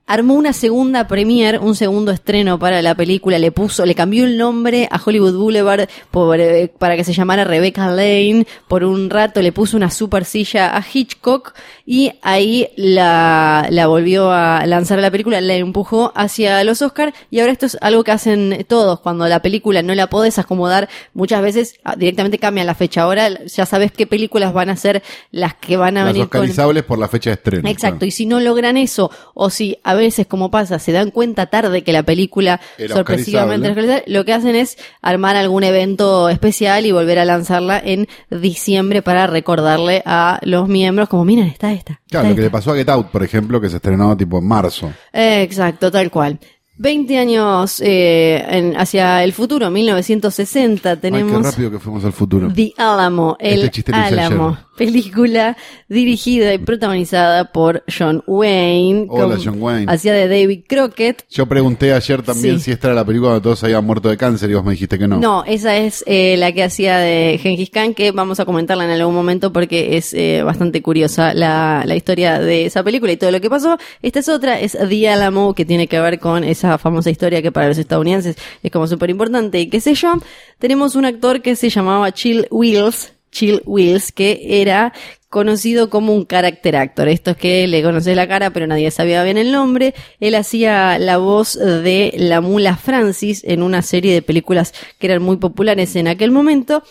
Armó 0.09 0.35
una 0.35 0.53
segunda 0.53 1.05
premiere, 1.05 1.59
un 1.59 1.75
segundo 1.75 2.11
estreno 2.11 2.57
para 2.57 2.81
la 2.81 2.95
película, 2.95 3.37
le 3.39 3.51
puso, 3.51 3.85
le 3.85 3.93
cambió 3.93 4.23
el 4.23 4.37
nombre 4.37 4.87
a 4.89 5.01
Hollywood 5.03 5.35
Boulevard 5.35 5.89
por, 6.11 6.39
eh, 6.39 6.71
para 6.79 6.95
que 6.95 7.03
se 7.03 7.11
llamara 7.11 7.43
Rebecca 7.43 7.87
Lane, 7.87 8.47
por 8.69 8.85
un 8.85 9.09
rato 9.09 9.41
le 9.41 9.51
puso 9.51 9.75
una 9.75 9.91
super 9.91 10.23
silla 10.23 10.77
a 10.77 10.81
Hitchcock 10.81 11.53
y 11.85 12.13
ahí 12.21 12.69
la, 12.77 13.67
la 13.69 13.87
volvió 13.87 14.31
a 14.31 14.65
lanzar 14.65 14.99
a 14.99 15.01
la 15.01 15.11
película, 15.11 15.41
la 15.41 15.55
empujó 15.55 16.13
hacia 16.15 16.63
los 16.63 16.81
Oscars 16.81 17.13
y 17.29 17.41
ahora 17.41 17.51
esto 17.51 17.65
es 17.65 17.77
algo 17.81 18.05
que 18.05 18.11
hacen 18.11 18.65
todos, 18.67 19.01
cuando 19.01 19.27
la 19.27 19.41
película 19.41 19.81
no 19.81 19.93
la 19.93 20.07
podés 20.07 20.39
acomodar, 20.39 20.87
muchas 21.13 21.41
veces 21.41 21.75
ah, 21.83 21.97
directamente 21.97 22.39
cambian 22.39 22.65
la 22.65 22.75
fecha, 22.75 23.01
ahora 23.01 23.43
ya 23.45 23.65
sabes 23.65 23.91
qué 23.91 24.07
películas 24.07 24.53
van 24.53 24.69
a 24.69 24.77
ser 24.77 25.03
las 25.31 25.55
que 25.55 25.75
van 25.75 25.97
a 25.97 26.05
Las 26.05 26.13
venir 26.13 26.23
oscarizables 26.23 26.83
por 26.83 26.97
la 26.97 27.09
fecha 27.09 27.31
de 27.31 27.33
estreno. 27.33 27.67
Exacto, 27.67 27.99
claro. 27.99 28.07
y 28.07 28.11
si 28.11 28.25
no 28.25 28.39
logran 28.39 28.77
eso, 28.77 29.11
o 29.33 29.49
si 29.49 29.77
a 29.83 29.96
veces, 29.97 30.27
como 30.27 30.49
pasa, 30.51 30.79
se 30.79 30.91
dan 30.93 31.11
cuenta 31.11 31.47
tarde 31.47 31.83
que 31.83 31.91
la 31.91 32.03
película 32.03 32.61
Era 32.77 32.95
sorpresivamente 32.95 34.03
lo 34.07 34.23
que 34.25 34.33
hacen 34.33 34.55
es 34.55 34.77
armar 35.01 35.35
algún 35.35 35.63
evento 35.63 36.29
especial 36.29 36.85
y 36.85 36.91
volver 36.91 37.19
a 37.19 37.25
lanzarla 37.25 37.79
en 37.83 38.07
diciembre 38.29 39.01
para 39.01 39.27
recordarle 39.27 40.01
a 40.05 40.39
los 40.43 40.67
miembros, 40.69 41.09
como 41.09 41.25
miren, 41.25 41.47
está 41.47 41.73
esta. 41.73 41.99
Claro, 42.09 42.27
está 42.27 42.29
lo 42.29 42.35
que 42.35 42.41
le 42.41 42.47
esta". 42.47 42.57
pasó 42.57 42.71
a 42.71 42.75
Get 42.75 42.89
Out, 42.89 43.07
por 43.07 43.23
ejemplo, 43.23 43.59
que 43.59 43.69
se 43.69 43.77
estrenó 43.77 44.15
tipo 44.15 44.37
en 44.39 44.47
marzo. 44.47 44.91
Eh, 45.11 45.41
Exacto, 45.41 45.91
tal 45.91 46.09
cual. 46.11 46.39
20 46.79 47.17
años 47.17 47.81
eh, 47.83 48.45
en- 48.47 48.77
hacia 48.77 49.23
el 49.23 49.33
futuro, 49.33 49.71
1960, 49.71 50.89
Ay, 50.91 50.95
qué 50.95 51.01
tenemos 51.01 51.41
rápido 51.43 51.71
que 51.71 51.79
fuimos 51.79 52.05
al 52.05 52.13
futuro. 52.13 52.51
The 52.53 52.73
Alamo, 52.77 53.35
el 53.39 53.63
Este 53.63 53.91
Álamo, 53.91 54.47
ayer. 54.49 54.65
Película 54.78 55.57
dirigida 55.89 56.53
y 56.53 56.57
protagonizada 56.59 57.51
por 57.51 57.84
John 57.88 58.23
Wayne. 58.28 59.07
Hola, 59.09 59.36
con- 59.36 59.43
John 59.45 59.61
Wayne. 59.61 59.91
Hacía 59.91 60.13
de 60.13 60.28
David 60.28 60.61
Crockett. 60.67 61.25
Yo 61.30 61.45
pregunté 61.47 61.93
ayer 61.93 62.21
también 62.21 62.59
Sí. 62.59 62.65
si 62.65 62.71
esta 62.71 62.88
era 62.88 62.95
la 62.95 63.05
película 63.05 63.32
donde 63.32 63.43
todos 63.43 63.63
habían 63.63 63.86
muerto 63.86 64.09
de 64.09 64.17
cáncer 64.17 64.49
y 64.49 64.53
vos 64.53 64.63
me 64.63 64.71
dijiste 64.71 64.97
que 64.97 65.07
no. 65.07 65.19
No, 65.19 65.43
esa 65.45 65.75
es 65.78 66.03
eh, 66.07 66.36
la 66.38 66.51
que 66.51 66.63
hacía 66.63 66.97
de 66.99 67.39
Gengis 67.41 67.69
Khan, 67.69 67.93
que 67.93 68.11
vamos 68.11 68.39
a 68.39 68.45
comentarla 68.45 68.86
en 68.86 68.91
algún 68.91 69.13
momento 69.15 69.51
porque 69.51 69.97
es 69.97 70.13
eh, 70.13 70.41
bastante 70.43 70.82
curiosa 70.82 71.34
la, 71.34 71.84
la 71.86 71.95
historia 71.95 72.39
de 72.39 72.65
esa 72.65 72.84
película 72.84 73.11
y 73.11 73.17
todo 73.17 73.32
lo 73.32 73.41
que 73.41 73.49
pasó. 73.49 73.78
Esta 74.01 74.19
es 74.19 74.30
otra, 74.30 74.59
es 74.59 74.78
The 74.88 75.09
Alamo, 75.09 75.53
que 75.53 75.65
tiene 75.65 75.88
que 75.88 75.99
ver 75.99 76.19
con 76.19 76.43
esa 76.43 76.78
famosa 76.78 77.09
historia 77.09 77.41
que 77.41 77.51
para 77.51 77.67
los 77.67 77.78
estadounidenses 77.78 78.36
es 78.63 78.71
como 78.71 78.88
súper 78.88 79.09
importante 79.09 79.59
y 79.59 79.67
qué 79.69 79.82
sé 79.82 79.93
yo. 79.95 80.13
Tenemos 80.59 80.95
un 80.95 81.05
actor 81.05 81.41
que 81.41 81.55
se 81.55 81.69
llamaba 81.69 82.11
Chill 82.11 82.47
Wills, 82.51 83.13
Chill 83.32 83.61
Wills, 83.65 84.11
que 84.11 84.61
era 84.61 84.93
conocido 85.30 85.89
como 85.89 86.13
un 86.13 86.25
character 86.25 86.75
actor. 86.78 87.07
Esto 87.09 87.32
es 87.32 87.38
que 87.38 87.67
le 87.67 87.84
conoces 87.84 88.15
la 88.15 88.28
cara, 88.28 88.51
pero 88.51 88.65
nadie 88.67 88.89
sabía 88.91 89.23
bien 89.23 89.38
el 89.38 89.51
nombre. 89.51 89.93
Él 90.19 90.36
hacía 90.36 90.97
la 90.99 91.17
voz 91.17 91.53
de 91.59 92.13
la 92.17 92.39
mula 92.41 92.78
Francis 92.78 93.43
en 93.43 93.61
una 93.61 93.82
serie 93.82 94.13
de 94.13 94.21
películas 94.21 94.73
que 94.99 95.07
eran 95.07 95.21
muy 95.21 95.38
populares 95.38 95.95
en 95.95 96.07
aquel 96.07 96.32
momento. 96.32 96.84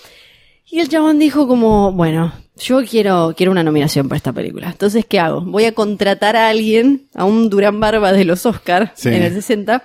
Y 0.69 0.81
el 0.81 0.89
chabón 0.89 1.19
dijo 1.19 1.47
como, 1.49 1.93
bueno, 1.93 2.33
yo 2.59 2.83
quiero, 2.85 3.35
quiero 3.37 3.53
una 3.53 3.63
nominación 3.63 4.09
para 4.09 4.17
esta 4.17 4.33
película. 4.33 4.69
Entonces, 4.69 5.07
¿qué 5.07 5.19
hago? 5.21 5.41
Voy 5.43 5.65
a 5.65 5.73
contratar 5.73 6.37
a 6.37 6.49
alguien, 6.49 7.07
a 7.15 7.25
un 7.25 7.49
Durán 7.49 7.81
Barba 7.81 8.13
de 8.13 8.25
los 8.25 8.45
Oscar 8.47 8.93
Sí. 8.97 9.09
en 9.11 9.23
el 9.23 9.33
60, 9.33 9.83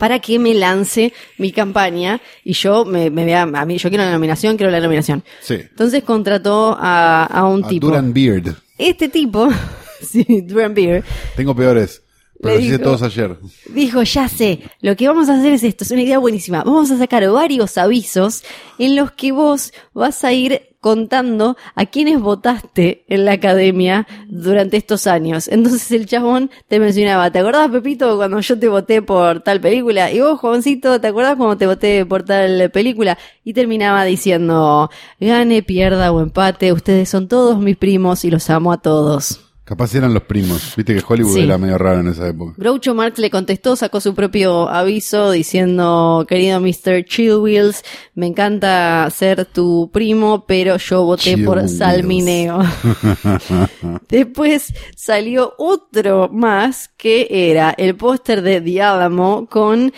para 0.00 0.18
que 0.18 0.38
me 0.38 0.54
lance 0.54 1.12
mi 1.36 1.52
campaña 1.52 2.22
y 2.42 2.54
yo 2.54 2.86
me, 2.86 3.10
me 3.10 3.26
vea, 3.26 3.42
a 3.42 3.64
mí, 3.66 3.76
yo 3.76 3.90
quiero 3.90 4.02
la 4.02 4.10
nominación, 4.10 4.56
quiero 4.56 4.72
la 4.72 4.80
nominación. 4.80 5.22
Sí. 5.42 5.56
Entonces 5.56 6.02
contrató 6.04 6.74
a, 6.80 7.26
a 7.26 7.44
un 7.44 7.62
A 7.66 7.68
tipo. 7.68 7.88
Duran 7.88 8.14
Beard. 8.14 8.56
Este 8.78 9.10
tipo, 9.10 9.50
sí, 10.00 10.24
Duran 10.40 10.72
Beer, 10.72 11.04
Tengo 11.36 11.54
peores. 11.54 12.02
Pero 12.42 12.54
Le 12.56 12.60
dijo- 12.62 12.78
todos 12.82 13.02
ayer. 13.02 13.36
dijo, 13.74 14.02
ya 14.02 14.26
sé, 14.28 14.60
lo 14.80 14.96
que 14.96 15.06
vamos 15.08 15.28
a 15.28 15.38
hacer 15.38 15.52
es 15.52 15.62
esto, 15.62 15.84
es 15.84 15.90
una 15.90 16.02
idea 16.02 16.18
buenísima. 16.18 16.62
Vamos 16.64 16.90
a 16.90 16.96
sacar 16.98 17.28
varios 17.30 17.76
avisos 17.76 18.42
en 18.78 18.96
los 18.96 19.10
que 19.12 19.32
vos 19.32 19.72
vas 19.92 20.24
a 20.24 20.32
ir 20.32 20.62
contando 20.80 21.58
a 21.74 21.84
quienes 21.84 22.18
votaste 22.22 23.04
en 23.08 23.26
la 23.26 23.32
academia 23.32 24.06
durante 24.28 24.78
estos 24.78 25.06
años. 25.06 25.46
Entonces 25.48 25.90
el 25.92 26.06
chabón 26.06 26.50
te 26.68 26.80
mencionaba, 26.80 27.30
¿te 27.30 27.40
acordás, 27.40 27.70
Pepito, 27.70 28.16
cuando 28.16 28.40
yo 28.40 28.58
te 28.58 28.68
voté 28.68 29.02
por 29.02 29.40
tal 29.42 29.60
película? 29.60 30.10
Y 30.10 30.20
vos, 30.20 30.40
Juancito, 30.40 30.98
¿te 30.98 31.08
acordás 31.08 31.36
cuando 31.36 31.58
te 31.58 31.66
voté 31.66 32.06
por 32.06 32.22
tal 32.22 32.70
película? 32.70 33.18
Y 33.44 33.52
terminaba 33.52 34.04
diciendo, 34.04 34.88
gane, 35.20 35.62
pierda 35.62 36.10
o 36.12 36.22
empate, 36.22 36.72
ustedes 36.72 37.10
son 37.10 37.28
todos 37.28 37.58
mis 37.58 37.76
primos 37.76 38.24
y 38.24 38.30
los 38.30 38.48
amo 38.48 38.72
a 38.72 38.78
todos. 38.80 39.49
Capaz 39.70 39.94
eran 39.94 40.12
los 40.12 40.24
primos. 40.24 40.74
Viste 40.76 40.96
que 40.96 41.02
Hollywood 41.06 41.32
Sí. 41.36 41.42
era 41.42 41.56
medio 41.56 41.78
raro 41.78 42.00
en 42.00 42.08
esa 42.08 42.26
época. 42.26 42.54
Groucho 42.56 42.92
Marx 42.92 43.20
le 43.20 43.30
contestó, 43.30 43.76
sacó 43.76 44.00
su 44.00 44.16
propio 44.16 44.68
aviso 44.68 45.30
diciendo, 45.30 46.26
querido 46.28 46.58
Mr. 46.60 47.04
Chillwheels, 47.04 47.84
me 48.16 48.26
encanta 48.26 49.08
ser 49.14 49.44
tu 49.44 49.88
primo, 49.92 50.44
pero 50.44 50.76
yo 50.76 51.04
voté 51.04 51.38
por. 51.38 51.68
Salmineo. 51.68 52.58
Después 54.08 54.72
salió 54.96 55.54
otro 55.58 56.28
más 56.32 56.88
que 56.96 57.28
era 57.30 57.70
el 57.76 57.94
póster 57.94 58.42
de 58.42 58.60
The 58.60 58.82
Alamo 58.82 59.46
con 59.48 59.92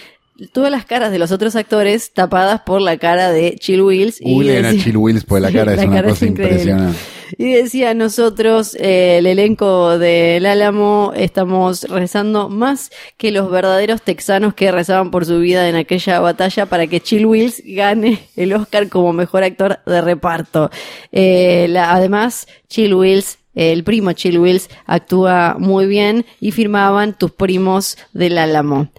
todas 0.52 0.70
las 0.70 0.84
caras 0.84 1.12
de 1.12 1.18
los 1.18 1.30
otros 1.32 1.56
actores 1.56 2.12
tapadas 2.12 2.60
por 2.60 2.80
la 2.82 2.98
cara 2.98 3.30
de 3.30 3.56
Chill 3.58 3.80
Wheels. 3.82 4.20
y 4.20 4.34
Googleen 4.34 4.64
a 4.64 4.68
decía- 4.68 4.84
Chill 4.84 4.96
Wills 4.96 5.24
porque 5.24 5.40
la 5.42 5.48
Sí, 5.50 5.54
cara 5.54 5.72
es 5.74 5.78
una 5.86 5.96
cara 5.96 6.08
cosa 6.10 6.26
impresionante. 6.26 6.98
Y 7.38 7.52
decía, 7.52 7.94
nosotros, 7.94 8.74
eh, 8.74 9.18
el 9.18 9.26
elenco 9.26 9.98
del 9.98 10.46
Álamo, 10.46 11.12
estamos 11.14 11.84
rezando 11.84 12.48
más 12.48 12.90
que 13.16 13.30
los 13.30 13.50
verdaderos 13.50 14.02
texanos 14.02 14.54
que 14.54 14.72
rezaban 14.72 15.10
por 15.10 15.24
su 15.24 15.38
vida 15.38 15.68
en 15.68 15.76
aquella 15.76 16.20
batalla 16.20 16.66
para 16.66 16.86
que 16.86 17.00
Chill 17.00 17.26
Wills 17.26 17.62
gane 17.64 18.28
el 18.36 18.52
Oscar 18.52 18.88
como 18.88 19.12
mejor 19.12 19.44
actor 19.44 19.80
de 19.86 20.00
reparto. 20.00 20.70
Eh, 21.10 21.74
además, 21.78 22.46
Chill 22.68 22.94
Wills 22.94 23.38
el 23.54 23.84
primo 23.84 24.12
Chill 24.12 24.38
Wills 24.38 24.70
actúa 24.86 25.56
muy 25.58 25.86
bien 25.86 26.24
y 26.40 26.52
firmaban 26.52 27.16
tus 27.16 27.32
primos 27.32 27.98
del 28.12 28.38
Álamo. 28.38 28.90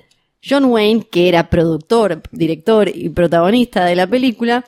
John 0.47 0.65
Wayne, 0.65 1.07
que 1.09 1.29
era 1.29 1.49
productor, 1.49 2.21
director 2.31 2.89
y 2.93 3.09
protagonista 3.09 3.85
de 3.85 3.95
la 3.95 4.07
película, 4.07 4.65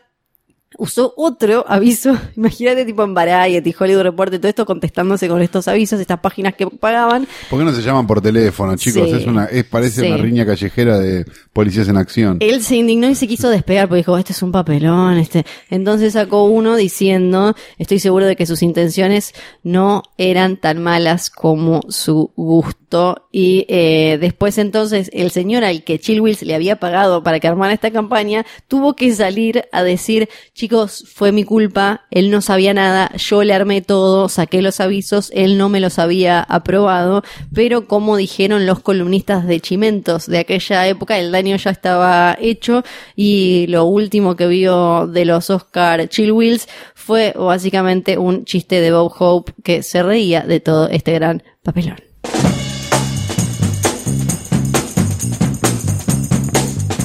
usó 0.77 1.13
otro 1.17 1.65
aviso, 1.67 2.17
imagínate 2.35 2.85
tipo 2.85 3.03
en 3.03 3.13
Variety, 3.13 3.73
Hollywood 3.77 4.03
Report 4.03 4.33
y 4.33 4.37
todo 4.39 4.49
esto 4.49 4.65
contestándose 4.65 5.27
con 5.27 5.41
estos 5.41 5.67
avisos, 5.67 5.99
estas 5.99 6.19
páginas 6.19 6.55
que 6.55 6.67
pagaban. 6.67 7.27
¿Por 7.49 7.59
qué 7.59 7.65
no 7.65 7.71
se 7.71 7.81
llaman 7.81 8.07
por 8.07 8.21
teléfono, 8.21 8.75
chicos? 8.75 9.09
Sí. 9.09 9.15
Es 9.15 9.25
una, 9.27 9.45
es, 9.45 9.63
parece 9.65 10.01
Sí. 10.01 10.07
una 10.07 10.17
riña 10.17 10.45
callejera 10.45 10.99
de 10.99 11.25
policías 11.53 11.87
en 11.87 11.97
acción. 11.97 12.37
Él 12.41 12.61
se 12.63 12.75
indignó 12.75 13.09
y 13.09 13.15
se 13.15 13.27
quiso 13.27 13.49
despegar 13.49 13.87
porque 13.87 13.99
dijo, 13.99 14.17
este 14.17 14.33
es 14.33 14.41
un 14.41 14.51
papelón, 14.51 15.17
este. 15.17 15.45
Entonces 15.69 16.13
sacó 16.13 16.45
uno 16.45 16.75
diciendo, 16.75 17.55
estoy 17.77 17.99
seguro 17.99 18.25
de 18.25 18.35
que 18.35 18.45
sus 18.45 18.61
intenciones 18.61 19.33
no 19.63 20.03
eran 20.17 20.57
tan 20.57 20.81
malas 20.81 21.29
como 21.29 21.81
su 21.89 22.31
gusto. 22.35 23.27
Y 23.31 23.65
eh, 23.67 24.17
después 24.21 24.57
entonces 24.57 25.09
el 25.13 25.31
señor 25.31 25.63
al 25.63 25.83
que 25.83 25.99
Chill 25.99 26.21
Wills 26.21 26.43
le 26.43 26.55
había 26.55 26.77
pagado 26.77 27.23
para 27.23 27.39
que 27.39 27.47
armara 27.47 27.73
esta 27.73 27.91
campaña, 27.91 28.45
tuvo 28.67 28.95
que 28.95 29.13
salir 29.13 29.65
a 29.71 29.83
decir, 29.83 30.29
chicos, 30.65 31.05
fue 31.13 31.31
mi 31.31 31.43
culpa, 31.43 32.07
él 32.09 32.31
no 32.31 32.41
sabía 32.41 32.73
nada, 32.73 33.11
yo 33.17 33.43
le 33.43 33.53
armé 33.53 33.83
todo, 33.83 34.29
saqué 34.29 34.63
los 34.63 34.79
avisos, 34.79 35.31
él 35.35 35.59
no 35.59 35.69
me 35.69 35.79
los 35.79 35.99
había 35.99 36.41
aprobado, 36.41 37.21
pero 37.53 37.87
como 37.87 38.17
dijeron 38.17 38.65
los 38.65 38.79
columnistas 38.79 39.45
de 39.45 39.59
Chimentos 39.59 40.25
de 40.25 40.39
aquella 40.39 40.87
época, 40.87 41.19
el 41.19 41.31
daño 41.31 41.55
ya 41.57 41.69
estaba 41.69 42.35
hecho 42.41 42.83
y 43.15 43.67
lo 43.67 43.85
último 43.85 44.35
que 44.35 44.47
vio 44.47 45.05
de 45.05 45.25
los 45.25 45.51
Oscar 45.51 46.09
Chill 46.09 46.31
Wheels 46.31 46.67
fue 46.95 47.35
básicamente 47.37 48.17
un 48.17 48.43
chiste 48.45 48.81
de 48.81 48.91
Bob 48.91 49.13
Hope 49.19 49.53
que 49.63 49.83
se 49.83 50.01
reía 50.01 50.41
de 50.41 50.61
todo 50.61 50.89
este 50.89 51.13
gran 51.13 51.43
papelón. 51.61 51.97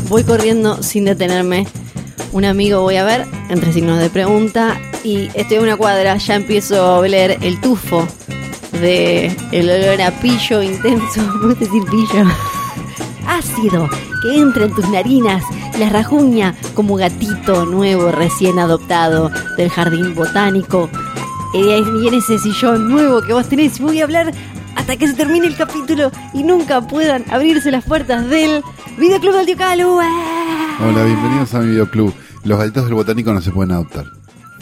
Voy 0.08 0.24
corriendo 0.24 0.82
sin 0.82 1.04
detenerme. 1.04 1.66
Un 2.32 2.44
amigo 2.44 2.82
voy 2.82 2.96
a 2.96 3.04
ver, 3.04 3.26
entre 3.48 3.72
signos 3.72 3.98
de 3.98 4.08
pregunta, 4.08 4.80
y 5.02 5.28
estoy 5.34 5.56
en 5.56 5.64
una 5.64 5.76
cuadra, 5.76 6.16
ya 6.16 6.36
empiezo 6.36 6.80
a 6.80 6.98
oler 6.98 7.38
el 7.42 7.60
tufo 7.60 8.06
de 8.80 9.36
el 9.50 9.68
olor 9.68 10.00
a 10.00 10.12
pillo 10.12 10.62
intenso, 10.62 11.22
¿me 11.40 11.48
gusta 11.48 11.64
decir 11.64 11.82
pillo? 11.90 12.24
Ácido, 13.26 13.88
que 14.22 14.36
entra 14.36 14.66
en 14.66 14.74
tus 14.74 14.88
narinas, 14.90 15.42
la 15.78 15.88
rajuña 15.88 16.54
como 16.74 16.94
gatito 16.94 17.66
nuevo 17.66 18.12
recién 18.12 18.60
adoptado 18.60 19.30
del 19.56 19.68
jardín 19.68 20.14
botánico. 20.14 20.88
Y 21.52 22.06
en 22.06 22.14
ese 22.14 22.38
sillón 22.38 22.88
nuevo 22.88 23.22
que 23.22 23.32
vos 23.32 23.48
tenés, 23.48 23.80
voy 23.80 24.00
a 24.00 24.04
hablar 24.04 24.32
hasta 24.76 24.96
que 24.96 25.08
se 25.08 25.14
termine 25.14 25.48
el 25.48 25.56
capítulo 25.56 26.12
y 26.32 26.44
nunca 26.44 26.80
puedan 26.80 27.24
abrirse 27.28 27.72
las 27.72 27.84
puertas 27.84 28.28
del 28.30 28.62
Videoclub 28.98 29.34
del 29.34 29.46
Tío. 29.46 30.00
Hola, 30.82 31.04
bienvenidos 31.04 31.54
a 31.54 31.60
mi 31.60 31.68
videoclub. 31.70 32.12
Los 32.44 32.58
gatitos 32.58 32.84
del 32.84 32.94
botánico 32.94 33.32
no 33.32 33.40
se 33.40 33.50
pueden 33.50 33.72
adoptar. 33.72 34.06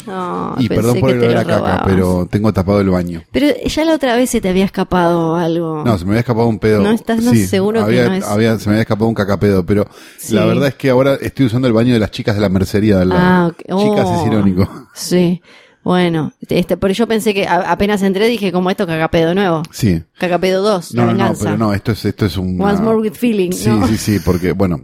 No, 0.07 0.55
y 0.59 0.69
pensé 0.69 0.75
perdón 0.75 1.01
por 1.01 1.11
el 1.11 1.19
olor 1.19 1.33
lo 1.35 1.41
a 1.41 1.45
caca, 1.45 1.83
pero 1.85 2.27
tengo 2.31 2.53
tapado 2.53 2.81
el 2.81 2.89
baño. 2.89 3.23
Pero 3.31 3.47
ya 3.65 3.85
la 3.85 3.95
otra 3.95 4.17
vez 4.17 4.31
se 4.31 4.41
te 4.41 4.49
había 4.49 4.65
escapado 4.65 5.37
algo. 5.37 5.83
No, 5.85 5.99
se 5.99 6.05
me 6.05 6.13
había 6.13 6.21
escapado 6.21 6.47
un 6.47 6.59
pedo. 6.59 6.83
No, 6.83 6.91
estás 6.93 7.23
no 7.23 7.35
seguro 7.35 7.87
que 7.87 8.03
no 8.05 8.15
es- 8.15 8.25
había- 8.25 8.59
se 8.59 8.69
me 8.69 8.75
había 8.77 8.83
escapado 8.83 9.07
un 9.07 9.15
cacapedo, 9.15 9.67
pero 9.67 9.87
Sí. 10.19 10.35
la 10.35 10.47
verdad 10.47 10.69
es 10.69 10.75
que 10.77 10.89
ahora 10.91 11.15
estoy 11.21 11.47
usando 11.47 11.69
el 11.69 11.75
baño 11.75 11.93
de 11.93 12.01
las 12.01 12.11
chicas 12.11 12.35
de 12.37 12.41
la 12.41 12.49
mercería 12.49 12.97
de 12.97 13.03
al 13.03 13.09
lado. 13.11 13.21
Ah, 13.23 13.47
ok. 13.49 13.59
Chicas 13.59 14.07
Oh. 14.09 14.21
es 14.23 14.27
irónico. 14.33 14.87
Sí. 14.95 15.43
Bueno, 15.85 16.33
este, 16.49 16.77
pero 16.79 16.93
yo 16.95 17.07
pensé 17.07 17.33
que 17.35 17.47
a- 17.47 17.71
apenas 17.71 18.03
entré 18.03 18.27
dije 18.29 18.51
como 18.51 18.71
esto 18.71 18.87
cagapedo 18.87 19.35
nuevo. 19.35 19.63
Sí. 19.71 20.03
Cagapedo 20.19 20.63
2, 20.63 20.95
No, 20.95 21.03
la 21.03 21.07
no, 21.07 21.13
no, 21.13 21.19
venganza. 21.19 21.45
pero 21.45 21.59
no, 21.59 21.73
esto 21.75 21.93
es, 21.93 22.05
esto 22.05 22.27
es 22.27 22.37
un. 22.37 22.61
Once 22.61 22.83
more 22.83 22.97
with 22.99 23.13
feeling, 23.15 23.53
Sí, 23.53 23.69
¿no? 23.69 23.87
sí, 23.87 23.97
sí, 23.97 24.19
porque, 24.25 24.53
bueno, 24.53 24.81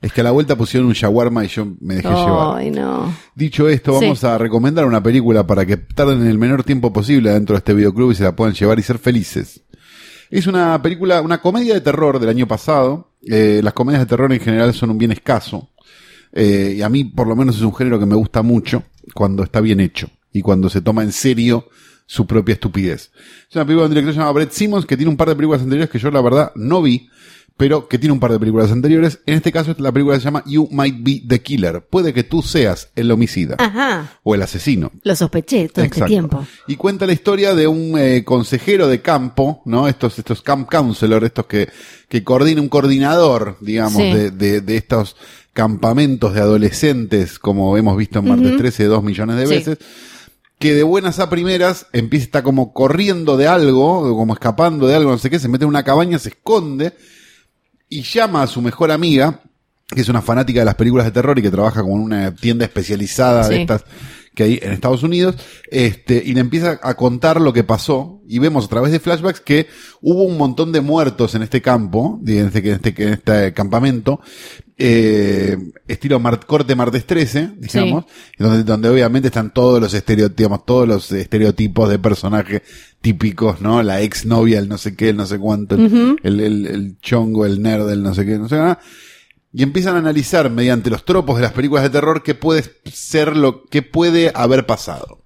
es 0.00 0.12
que 0.12 0.20
a 0.20 0.24
la 0.24 0.30
vuelta 0.30 0.56
pusieron 0.56 0.86
un 0.88 0.92
shawarma 0.94 1.44
y 1.44 1.48
yo 1.48 1.66
me 1.80 1.96
dejé 1.96 2.08
llevar. 2.08 2.58
Ay, 2.58 2.70
no. 2.70 3.12
Dicho 3.34 3.68
esto, 3.68 3.98
Sí. 3.98 4.04
vamos 4.04 4.22
a 4.24 4.38
recomendar 4.38 4.84
una 4.86 5.02
película 5.02 5.46
para 5.46 5.66
que 5.66 5.76
tarden 5.76 6.26
el 6.26 6.38
menor 6.38 6.62
tiempo 6.64 6.92
posible 6.92 7.30
dentro 7.32 7.54
de 7.54 7.58
este 7.58 7.74
videoclub 7.74 8.12
y 8.12 8.14
se 8.14 8.22
la 8.24 8.36
puedan 8.36 8.54
llevar 8.54 8.78
y 8.78 8.82
ser 8.82 8.98
felices. 8.98 9.62
Es 10.30 10.46
una 10.46 10.80
película, 10.82 11.20
una 11.22 11.40
comedia 11.40 11.74
de 11.74 11.80
terror 11.80 12.18
del 12.20 12.28
año 12.28 12.46
pasado. 12.46 13.12
Eh, 13.26 13.60
las 13.64 13.72
comedias 13.72 14.02
de 14.02 14.06
terror 14.06 14.32
en 14.32 14.40
general 14.40 14.72
son 14.74 14.90
un 14.90 14.98
bien 14.98 15.10
escaso. 15.12 15.70
Eh, 16.32 16.74
y 16.76 16.82
a 16.82 16.88
mí, 16.88 17.04
por 17.04 17.26
lo 17.26 17.34
menos, 17.34 17.56
es 17.56 17.62
un 17.62 17.74
género 17.74 17.98
que 17.98 18.04
me 18.06 18.14
gusta 18.14 18.42
mucho 18.42 18.82
cuando 19.14 19.42
está 19.42 19.60
bien 19.60 19.80
hecho 19.80 20.10
y 20.32 20.42
cuando 20.42 20.68
se 20.68 20.82
toma 20.82 21.02
en 21.02 21.12
serio 21.12 21.66
su 22.04 22.26
propia 22.26 22.52
estupidez. 22.52 23.10
Es 23.48 23.56
una 23.56 23.64
película 23.64 23.82
de 23.84 23.88
un 23.88 23.90
director 23.94 24.14
llamado 24.14 24.34
Brett 24.34 24.50
Simmons 24.52 24.84
que 24.86 24.96
tiene 24.96 25.10
un 25.10 25.16
par 25.16 25.28
de 25.28 25.36
películas 25.36 25.62
anteriores 25.62 25.90
que 25.90 25.98
yo, 25.98 26.10
la 26.10 26.20
verdad, 26.20 26.52
no 26.54 26.82
vi, 26.82 27.08
pero 27.58 27.88
que 27.88 27.98
tiene 27.98 28.12
un 28.14 28.20
par 28.20 28.30
de 28.32 28.38
películas 28.38 28.70
anteriores. 28.70 29.18
En 29.26 29.34
este 29.34 29.52
caso, 29.52 29.74
la 29.78 29.92
película 29.92 30.16
se 30.16 30.22
llama 30.24 30.42
You 30.46 30.68
Might 30.70 30.96
Be 31.00 31.22
the 31.28 31.42
Killer. 31.42 31.84
Puede 31.90 32.14
que 32.14 32.22
tú 32.22 32.40
seas 32.40 32.88
el 32.96 33.10
homicida 33.10 33.56
Ajá. 33.58 34.18
o 34.22 34.34
el 34.34 34.40
asesino. 34.42 34.90
Lo 35.02 35.14
sospeché 35.16 35.68
todo 35.68 35.84
este 35.84 36.02
tiempo. 36.02 36.46
Y 36.68 36.76
cuenta 36.76 37.04
la 37.04 37.12
historia 37.12 37.54
de 37.56 37.66
un 37.66 37.98
eh, 37.98 38.22
consejero 38.24 38.86
de 38.88 39.02
campo, 39.02 39.60
¿no? 39.66 39.88
Estos, 39.88 40.18
estos 40.20 40.40
camp 40.40 40.70
counselor, 40.70 41.24
estos 41.24 41.46
que, 41.46 41.68
que 42.08 42.22
coordina 42.24 42.62
un 42.62 42.68
coordinador, 42.68 43.56
digamos, 43.60 44.00
Sí. 44.02 44.12
de, 44.12 44.30
de, 44.30 44.60
de 44.60 44.76
estos 44.76 45.16
campamentos 45.52 46.34
de 46.34 46.40
adolescentes, 46.40 47.40
como 47.40 47.76
hemos 47.76 47.96
visto 47.96 48.20
en 48.20 48.28
Martes 48.28 48.56
13 48.56 48.84
dos 48.84 49.02
millones 49.02 49.36
de 49.36 49.46
Sí. 49.48 49.54
veces, 49.54 49.78
que 50.60 50.74
de 50.74 50.84
buenas 50.84 51.18
a 51.18 51.28
primeras 51.28 51.86
empieza 51.92 52.44
como 52.44 52.72
corriendo 52.72 53.36
de 53.36 53.48
algo, 53.48 54.16
como 54.16 54.34
escapando 54.34 54.86
de 54.86 54.94
algo, 54.94 55.10
no 55.10 55.18
sé 55.18 55.28
qué, 55.30 55.40
se 55.40 55.48
mete 55.48 55.64
en 55.64 55.70
una 55.70 55.82
cabaña, 55.82 56.20
se 56.20 56.28
esconde 56.30 56.92
y 57.88 58.02
llama 58.02 58.42
a 58.42 58.46
su 58.46 58.60
mejor 58.60 58.90
amiga, 58.90 59.40
que 59.88 60.00
es 60.00 60.08
una 60.08 60.22
fanática 60.22 60.60
de 60.60 60.66
las 60.66 60.74
películas 60.74 61.06
de 61.06 61.12
terror 61.12 61.38
y 61.38 61.42
que 61.42 61.50
trabaja 61.50 61.82
como 61.82 61.96
en 61.96 62.02
una 62.02 62.34
tienda 62.34 62.64
especializada 62.64 63.48
de 63.48 63.62
estas 63.62 63.84
que 64.38 64.44
hay 64.44 64.60
en 64.62 64.70
Estados 64.70 65.02
Unidos, 65.02 65.34
este, 65.68 66.22
y 66.24 66.32
le 66.32 66.38
empieza 66.38 66.78
a 66.80 66.94
contar 66.94 67.40
lo 67.40 67.52
que 67.52 67.64
pasó, 67.64 68.22
y 68.28 68.38
vemos 68.38 68.66
a 68.66 68.68
través 68.68 68.92
de 68.92 69.00
flashbacks 69.00 69.40
que 69.40 69.66
hubo 70.00 70.22
un 70.22 70.38
montón 70.38 70.70
de 70.70 70.80
muertos 70.80 71.34
en 71.34 71.42
este 71.42 71.60
campo, 71.60 72.20
en 72.24 72.46
este, 72.46 72.58
en 72.60 72.74
este, 72.76 73.02
en 73.02 73.12
este 73.14 73.52
campamento, 73.52 74.20
eh, 74.76 75.56
estilo 75.88 76.20
mar- 76.20 76.46
corte 76.46 76.76
martes 76.76 77.04
13, 77.04 77.50
digamos, 77.58 78.04
donde, 78.38 78.62
donde 78.62 78.88
obviamente 78.88 79.26
están 79.26 79.52
todos 79.52 79.80
los 79.80 79.92
estereotipos, 79.92 80.64
todos 80.64 80.86
los 80.86 81.10
estereotipos 81.10 81.90
de 81.90 81.98
personajes 81.98 82.62
típicos, 83.00 83.60
¿no? 83.60 83.82
La 83.82 84.00
ex 84.02 84.24
novia, 84.24 84.60
el 84.60 84.68
no 84.68 84.78
sé 84.78 84.94
qué, 84.94 85.08
el 85.08 85.16
no 85.16 85.26
sé 85.26 85.38
cuánto, 85.38 85.74
el, 85.74 86.14
el, 86.22 86.40
el- 86.40 86.66
el 86.66 86.98
chongo, 87.00 87.44
el 87.44 87.60
nerd, 87.60 87.90
el 87.90 88.04
no 88.04 88.14
sé 88.14 88.24
qué, 88.24 88.38
no 88.38 88.48
sé 88.48 88.54
nada. 88.56 88.78
Y 89.58 89.64
empiezan 89.64 89.96
a 89.96 89.98
analizar 89.98 90.50
mediante 90.50 90.88
los 90.88 91.04
tropos 91.04 91.34
de 91.34 91.42
las 91.42 91.52
películas 91.52 91.82
de 91.82 91.90
terror 91.90 92.22
qué 92.22 92.36
puede 92.36 92.62
ser 92.92 93.36
lo 93.36 93.64
que 93.64 93.82
puede 93.82 94.30
haber 94.32 94.66
pasado. 94.66 95.24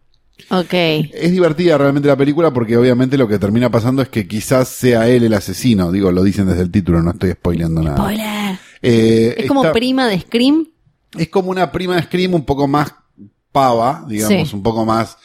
Ok. 0.48 0.72
Es 0.72 1.32
divertida 1.32 1.76
realmente 1.76 2.08
la 2.08 2.16
película 2.16 2.50
porque 2.50 2.78
obviamente 2.78 3.18
lo 3.18 3.28
que 3.28 3.38
termina 3.38 3.70
pasando 3.70 4.00
es 4.00 4.08
que 4.08 4.26
quizás 4.26 4.68
sea 4.68 5.06
él 5.06 5.24
el 5.24 5.34
asesino. 5.34 5.92
Digo, 5.92 6.10
lo 6.12 6.22
dicen 6.24 6.46
desde 6.46 6.62
el 6.62 6.70
título, 6.70 7.02
no 7.02 7.10
estoy 7.10 7.32
spoileando 7.32 7.82
nada. 7.82 7.98
Spoiler. 7.98 8.58
Eh, 8.80 9.34
Es 9.36 9.46
como 9.48 9.64
está- 9.64 9.72
prima 9.74 10.08
de 10.08 10.20
Scream. 10.20 10.66
es 11.18 11.28
como 11.28 11.50
una 11.50 11.70
prima 11.70 11.96
de 11.96 12.02
Scream 12.04 12.32
un 12.32 12.46
poco 12.46 12.66
más 12.66 12.94
pava, 13.52 14.06
digamos, 14.08 14.48
Sí. 14.48 14.56
un 14.56 14.62
poco 14.62 14.86
más 14.86 15.18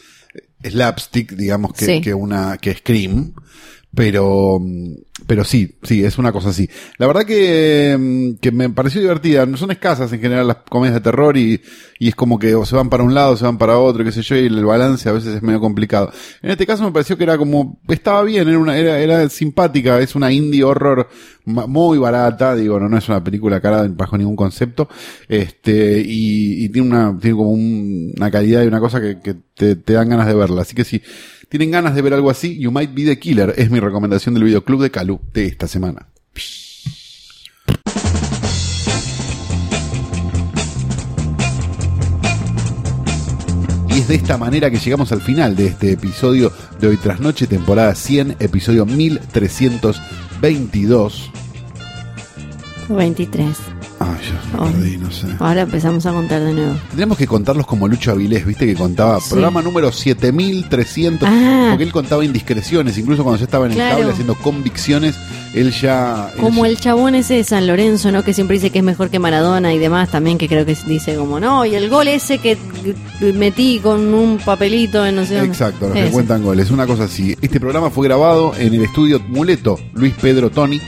eh, 0.64 0.70
slapstick, 0.70 1.32
digamos, 1.32 1.72
que, 1.74 1.86
Sí. 1.86 2.02
que 2.02 2.14
una, 2.14 2.58
que 2.58 2.74
Scream. 2.76 3.34
Pero, 3.98 4.60
mm, 4.62 4.92
pero 5.26 5.44
sí, 5.44 5.76
sí, 5.82 6.04
es 6.06 6.20
una 6.20 6.32
cosa 6.32 6.50
así. 6.50 6.70
La 7.00 7.08
verdad 7.08 7.26
que, 7.26 7.98
mm, 8.00 8.36
que 8.40 8.52
me 8.52 8.70
pareció 8.70 9.02
divertida. 9.02 9.48
No 9.48 9.58
son 9.58 9.72
escasas 9.72 10.14
en 10.14 10.22
general 10.22 10.46
las 10.48 10.58
comedias 10.70 10.94
de 10.94 11.02
terror 11.02 11.36
y, 11.36 11.60
y 11.98 12.08
es 12.10 12.14
como 12.16 12.38
que 12.38 12.54
o 12.54 12.64
se 12.64 12.76
van 12.76 12.92
para 12.92 13.02
un 13.04 13.16
lado, 13.16 13.36
se 13.36 13.46
van 13.46 13.58
para 13.58 13.80
otro, 13.80 14.04
qué 14.04 14.12
sé 14.12 14.22
yo, 14.22 14.36
y 14.36 14.46
el 14.46 14.64
balance 14.64 15.10
a 15.10 15.14
veces 15.14 15.36
es 15.38 15.42
medio 15.42 15.60
complicado. 15.60 16.12
En 16.44 16.52
este 16.52 16.68
caso 16.68 16.84
me 16.84 16.92
pareció 16.92 17.18
que 17.18 17.24
era 17.24 17.40
como, 17.40 17.80
estaba 17.88 18.22
bien, 18.22 18.48
era 18.48 18.60
una, 18.60 18.78
era, 18.78 19.00
era 19.00 19.28
simpática, 19.30 20.00
es 20.00 20.14
una 20.16 20.32
indie 20.32 20.64
horror 20.64 21.10
muy 21.46 21.98
barata, 21.98 22.56
digo, 22.56 22.80
no, 22.80 22.88
no 22.90 22.98
es 23.00 23.08
una 23.10 23.24
película 23.24 23.60
cara 23.60 23.88
bajo 23.90 24.16
ningún 24.18 24.36
concepto, 24.36 24.88
este, 25.28 26.00
y, 26.06 26.66
y 26.66 26.70
tiene 26.70 26.90
una, 26.90 27.18
tiene 27.20 27.36
como 27.38 27.50
un- 27.52 28.14
una 28.16 28.30
calidad 28.30 28.64
y 28.64 28.68
una 28.68 28.80
cosa 28.80 29.02
que, 29.02 29.20
que 29.22 29.34
te, 29.56 29.76
te 29.78 29.94
dan 29.94 30.10
ganas 30.10 30.28
de 30.28 30.36
verla. 30.36 30.62
Así 30.62 30.76
que 30.76 30.84
si 30.84 31.02
tienen 31.50 31.72
ganas 31.72 31.96
de 31.96 32.02
ver 32.02 32.14
algo 32.14 32.30
así, 32.30 32.60
You 32.60 32.72
Might 32.72 32.94
Be 32.94 33.06
the 33.06 33.18
Killer 33.20 33.54
es 33.58 33.72
mi 33.72 33.80
recomendación 33.80 34.36
del 34.36 34.44
videoclub 34.44 34.82
de 34.82 34.92
Calu 34.92 35.22
de 35.34 35.46
esta 35.46 35.66
semana. 35.68 36.10
Y 43.90 44.00
es 44.00 44.08
de 44.08 44.16
esta 44.16 44.38
manera 44.38 44.70
que 44.70 44.78
llegamos 44.78 45.12
al 45.12 45.22
final 45.22 45.56
de 45.56 45.66
este 45.68 45.94
episodio 45.94 46.52
de 46.80 46.88
Hoy 46.88 46.98
Tras 46.98 47.20
Noche, 47.20 47.48
temporada 47.48 47.96
100, 47.96 48.36
episodio 48.40 48.86
1322. 48.86 51.32
23. 52.90 53.77
Yo 54.00 54.64
me 54.66 54.72
perdí, 54.72 54.98
no 54.98 55.12
sé. 55.12 55.28
Ahora 55.40 55.62
empezamos 55.62 56.06
a 56.06 56.12
contar 56.12 56.42
de 56.44 56.54
nuevo. 56.54 56.76
Tendríamos 56.90 57.18
que 57.18 57.26
contarlos 57.28 57.66
como 57.66 57.88
Lucho 57.88 58.12
Avilés, 58.12 58.46
viste 58.46 58.66
que 58.66 58.76
contaba 58.76 59.20
Sí. 59.20 59.30
programa 59.32 59.62
número 59.62 59.92
7300, 59.92 61.28
Ah. 61.32 61.68
porque 61.72 61.84
él 61.84 61.92
contaba 61.92 62.24
indiscreciones, 62.24 62.98
incluso 62.98 63.24
cuando 63.24 63.40
yo 63.40 63.46
estaba 63.46 63.66
en 63.66 63.72
el 63.72 63.78
Claro. 63.78 63.98
cable 63.98 64.12
haciendo 64.12 64.36
convicciones, 64.36 65.16
él 65.54 65.72
ya... 65.72 66.30
él 66.36 66.42
Como 66.42 66.64
ya- 66.66 66.72
el 66.72 66.80
chabón 66.80 67.16
ese 67.16 67.36
de 67.36 67.44
San 67.44 67.66
Lorenzo, 67.68 68.12
¿no? 68.12 68.24
Que 68.24 68.34
siempre 68.34 68.56
dice 68.56 68.70
que 68.70 68.80
es 68.80 68.86
mejor 68.86 69.10
que 69.10 69.20
Maradona 69.20 69.74
y 69.74 69.80
demás, 69.80 70.10
también 70.12 70.38
que 70.38 70.48
creo 70.48 70.66
que 70.66 70.76
dice 70.88 71.16
como, 71.16 71.40
no, 71.40 71.66
y 71.66 71.74
el 71.76 71.90
gol 71.90 72.08
ese 72.08 72.38
que 72.38 72.58
metí 73.34 73.80
con 73.80 74.14
un 74.14 74.38
papelito 74.38 75.06
en 75.06 75.16
no 75.16 75.26
sé 75.26 75.36
dónde. 75.36 75.50
Exacto, 75.50 75.88
los 75.90 75.98
que 75.98 76.10
cuentan 76.12 76.44
goles, 76.44 76.70
una 76.72 76.86
cosa 76.86 77.06
así. 77.06 77.36
Este 77.42 77.60
programa 77.60 77.90
fue 77.90 78.08
grabado 78.08 78.54
en 78.58 78.74
el 78.74 78.84
estudio 78.84 79.20
Muleto, 79.28 79.80
Luis 79.94 80.14
Pedro 80.22 80.50
Toni, 80.52 80.80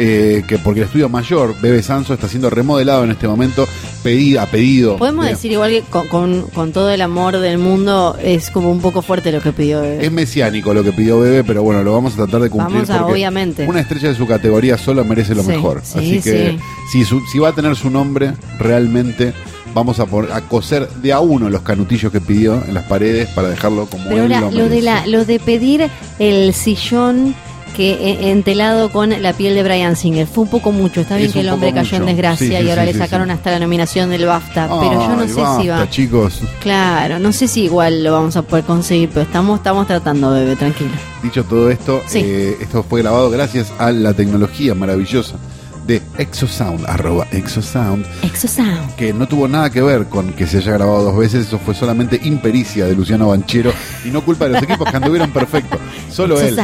eh, 0.00 0.44
que 0.46 0.58
porque 0.58 0.80
el 0.80 0.86
estudio 0.86 1.08
mayor, 1.08 1.54
Bebe 1.60 1.82
Sanso, 1.82 2.14
está 2.14 2.28
siendo 2.28 2.48
remodelado 2.50 3.02
en 3.02 3.10
este 3.10 3.26
momento, 3.26 3.66
pedido, 4.04 4.40
a 4.40 4.46
pedido. 4.46 4.96
Podemos 4.96 5.24
de- 5.24 5.32
decir 5.32 5.50
igual 5.50 5.70
que 5.72 5.82
con, 5.82 6.06
con- 6.08 6.42
con 6.54 6.72
todo 6.72 6.88
el 6.90 7.00
amor 7.02 7.38
del 7.38 7.58
mundo 7.58 8.16
es 8.22 8.50
como 8.50 8.70
un 8.70 8.80
poco 8.80 9.02
fuerte 9.02 9.32
lo 9.32 9.40
que 9.40 9.52
pidió 9.52 9.80
Bebé. 9.80 10.06
Es 10.06 10.12
mesiánico 10.12 10.72
lo 10.72 10.84
que 10.84 10.92
pidió 10.92 11.18
Bebe, 11.20 11.42
pero 11.42 11.62
bueno, 11.64 11.82
lo 11.82 11.92
vamos 11.92 12.12
a 12.14 12.16
tratar 12.16 12.40
de 12.42 12.48
cumplir. 12.50 12.74
Vamos 12.82 12.90
a, 12.90 12.98
porque 12.98 13.12
obviamente. 13.12 13.66
Una 13.66 13.80
estrella 13.80 14.08
de 14.10 14.14
su 14.14 14.26
categoría 14.26 14.78
solo 14.78 15.04
merece 15.04 15.34
lo 15.34 15.42
Sí, 15.42 15.48
mejor. 15.48 15.80
sí, 15.82 15.98
Así 15.98 16.20
que 16.20 16.50
sí. 16.52 16.58
si, 16.92 17.04
su- 17.04 17.26
si 17.26 17.38
va 17.40 17.48
a 17.48 17.52
tener 17.52 17.74
su 17.74 17.90
nombre, 17.90 18.34
realmente 18.58 19.32
vamos 19.74 19.98
a, 20.00 20.06
por- 20.06 20.30
a 20.32 20.40
coser 20.42 20.88
de 21.02 21.12
a 21.12 21.20
uno 21.20 21.50
los 21.50 21.62
canutillos 21.62 22.10
que 22.12 22.20
pidió 22.20 22.54
en 22.66 22.74
las 22.74 22.84
paredes 22.84 23.28
para 23.30 23.48
dejarlo 23.48 23.86
como 23.86 24.04
Pero 24.08 24.24
él 24.24 24.32
ahora, 24.32 24.50
lo 24.50 24.58
lo 24.64 24.68
de, 24.68 24.80
la, 24.82 25.06
lo 25.06 25.24
de 25.24 25.38
pedir 25.40 25.88
el 26.18 26.54
sillón 26.54 27.34
que 27.78 27.92
e- 27.92 28.30
entelado 28.32 28.90
con 28.90 29.10
la 29.22 29.32
piel 29.32 29.54
de 29.54 29.62
Brian 29.62 29.94
Singer 29.94 30.26
fue 30.26 30.42
un 30.44 30.50
poco 30.50 30.72
mucho. 30.72 31.00
Está 31.00 31.14
bien 31.16 31.28
Es 31.28 31.32
que 31.32 31.40
el 31.40 31.48
hombre 31.48 31.72
cayó 31.72 31.96
en 31.98 32.06
desgracia 32.06 32.58
Sí, 32.58 32.66
y 32.66 32.68
ahora 32.70 32.84
sí, 32.84 32.92
le 32.92 32.98
sacaron 32.98 33.28
sí. 33.28 33.32
hasta 33.34 33.52
la 33.52 33.60
nominación 33.60 34.10
del 34.10 34.26
BAFTA. 34.26 34.66
pero 34.80 34.92
yo 35.00 35.14
no 35.16 35.22
sé 35.28 35.62
si 35.62 35.68
va. 35.68 35.88
chicos. 35.88 36.40
Claro, 36.60 37.20
no 37.20 37.32
sé 37.32 37.46
si 37.46 37.62
igual 37.62 38.02
lo 38.02 38.12
vamos 38.12 38.36
a 38.36 38.42
poder 38.42 38.64
conseguir, 38.64 39.10
pero 39.10 39.22
estamos, 39.22 39.58
estamos 39.58 39.86
tratando, 39.86 40.32
bebé, 40.32 40.56
tranquilo. 40.56 40.90
Dicho 41.22 41.44
todo 41.44 41.70
esto, 41.70 42.02
Sí. 42.08 42.20
eh, 42.24 42.56
esto 42.60 42.82
fue 42.82 43.00
grabado 43.02 43.30
gracias 43.30 43.72
a 43.78 43.92
la 43.92 44.12
tecnología 44.12 44.74
maravillosa 44.74 45.36
de 45.88 46.00
Exosound, 46.18 46.84
arroba 46.86 47.26
Exosound, 47.32 48.06
Exosound. 48.22 48.94
que 48.94 49.12
no 49.12 49.26
tuvo 49.26 49.48
nada 49.48 49.70
que 49.70 49.80
ver 49.82 50.04
con 50.06 50.32
que 50.34 50.46
se 50.46 50.58
haya 50.58 50.72
grabado 50.74 51.02
dos 51.02 51.16
veces, 51.16 51.46
eso 51.46 51.58
fue 51.58 51.74
solamente 51.74 52.20
impericia 52.22 52.84
de 52.84 52.94
Luciano 52.94 53.28
Banchero 53.28 53.72
y 54.04 54.10
no 54.10 54.22
culpa 54.24 54.44
de 54.44 54.52
los 54.52 54.62
equipos 54.62 54.88
que 54.88 54.96
anduvieron 54.96 55.30
perfecto. 55.32 55.78
Solo 56.10 56.38
él 56.40 56.56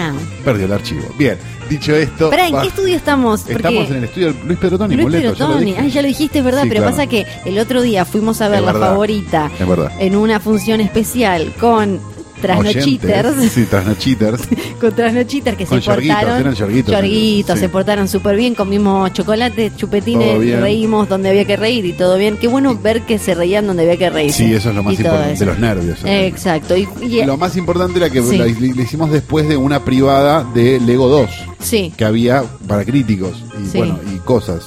perdió 0.44 0.66
el 0.66 0.72
archivo. 0.74 1.04
Bien, 1.18 1.38
dicho 1.70 1.96
esto, 1.96 2.28
Pará, 2.30 2.46
¿en 2.48 2.54
va- 2.54 2.62
qué 2.62 2.68
estudio 2.68 2.94
estamos? 2.96 3.40
Porque- 3.40 3.54
estamos 3.56 3.88
en 3.90 3.96
el 3.96 4.04
estudio 4.04 4.26
de 4.34 4.44
Luis 4.44 4.58
Pedro 4.58 4.78
Toni, 4.78 4.94
Luis 4.94 5.04
Moleto, 5.06 5.22
Pedro 5.32 5.38
ya 5.38 5.46
lo 5.48 5.54
Toni. 5.54 5.64
dije. 5.66 5.80
Ay, 5.80 5.90
ya 5.90 6.02
lo 6.02 6.08
dijiste, 6.08 6.38
es 6.40 6.44
verdad, 6.44 6.62
Sí, 6.62 6.68
pero 6.68 6.80
claro. 6.82 6.96
pasa 6.96 7.06
que 7.08 7.26
el 7.46 7.58
otro 7.58 7.80
día 7.82 8.04
fuimos 8.04 8.40
a 8.42 8.48
ver 8.48 8.58
Es 8.60 8.66
la 8.66 8.72
verdad. 8.72 8.88
favorita 8.90 9.50
Es 9.58 9.66
verdad. 9.66 9.90
en 9.98 10.16
una 10.16 10.38
función 10.38 10.80
especial 10.82 11.52
con 11.58 11.98
trasnochiters. 12.40 13.52
Sí, 13.52 13.64
trasnochiters. 13.64 14.42
con 14.80 14.94
trasnochiters 14.94 15.56
que 15.56 15.66
Con 15.66 15.80
se 15.80 15.86
yorguitos, 15.86 16.16
portaron. 16.16 16.40
eran 16.40 16.54
yorguitos. 16.54 16.92
Yorguitos, 16.94 17.54
Sí. 17.54 17.60
se 17.60 17.68
portaron 17.68 18.08
súper 18.08 18.36
bien, 18.36 18.54
comimos 18.54 19.12
chocolate, 19.12 19.72
chupetines, 19.76 20.60
reímos 20.60 21.08
donde 21.08 21.30
había 21.30 21.44
que 21.44 21.56
reír 21.56 21.84
y 21.84 21.92
todo 21.92 22.16
bien. 22.16 22.36
Qué 22.38 22.46
bueno 22.48 22.76
ver 22.76 23.02
que 23.02 23.18
se 23.18 23.34
reían 23.34 23.66
donde 23.66 23.84
había 23.84 23.96
que 23.96 24.10
reír. 24.10 24.32
Sí, 24.32 24.52
eso 24.52 24.70
es 24.70 24.74
lo 24.76 24.82
más 24.82 24.94
importante. 24.94 25.38
De 25.38 25.46
los 25.46 25.58
nervios. 25.58 25.98
Exacto. 26.04 26.76
Y, 26.76 26.88
y- 27.02 27.24
Lo 27.24 27.36
más 27.36 27.56
importante 27.56 27.98
era 27.98 28.10
que 28.10 28.22
Sí. 28.22 28.36
la, 28.38 28.44
le 28.46 28.82
hicimos 28.82 29.10
después 29.10 29.48
de 29.48 29.56
una 29.56 29.84
privada 29.84 30.44
de 30.54 30.80
Lego 30.80 31.08
2 31.08 31.30
sí. 31.60 31.92
que 31.96 32.04
había 32.04 32.44
para 32.66 32.84
críticos 32.84 33.42
y 33.62 33.66
Sí. 33.70 33.78
bueno 33.78 33.98
y 34.14 34.18
cosas. 34.18 34.64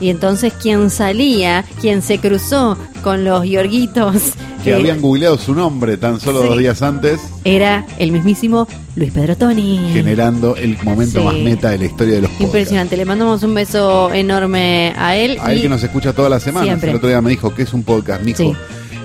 Y 0.00 0.10
entonces 0.10 0.52
quien 0.60 0.90
salía, 0.90 1.64
quien 1.80 2.02
se 2.02 2.18
cruzó 2.18 2.76
con 3.04 3.24
los 3.24 3.44
yorguitos, 3.46 4.32
Que 4.64 4.74
habían 4.74 5.00
googleado 5.00 5.38
su 5.38 5.54
nombre 5.54 5.96
tan 5.96 6.20
solo 6.20 6.42
Sí. 6.42 6.48
dos 6.48 6.58
días 6.58 6.82
antes, 6.82 7.20
era 7.44 7.84
el 7.98 8.12
mismísimo 8.12 8.68
Luis 8.94 9.10
Pedro 9.12 9.36
Toni. 9.36 9.90
generando 9.92 10.54
el 10.56 10.78
momento 10.84 11.18
Sí. 11.20 11.24
más 11.24 11.34
meta 11.34 11.70
de 11.70 11.78
la 11.78 11.84
historia 11.86 12.14
de 12.14 12.20
los 12.22 12.30
podcasts. 12.30 12.44
Impresionante. 12.46 12.96
Le 12.96 13.04
mandamos 13.04 13.42
un 13.42 13.54
beso 13.54 14.12
enorme 14.12 14.92
a 14.96 15.16
él. 15.16 15.38
A 15.40 15.52
él 15.52 15.62
que 15.62 15.68
nos 15.68 15.82
escucha 15.82 16.12
todas 16.12 16.30
las 16.30 16.42
semanas. 16.44 16.68
Siempre. 16.68 16.90
El 16.90 16.96
otro 16.96 17.08
día 17.08 17.20
me 17.20 17.30
dijo 17.30 17.52
que 17.54 17.62
es 17.62 17.72
un 17.74 17.82
podcast, 17.82 18.22
mijo. 18.22 18.38
Sí. 18.38 18.52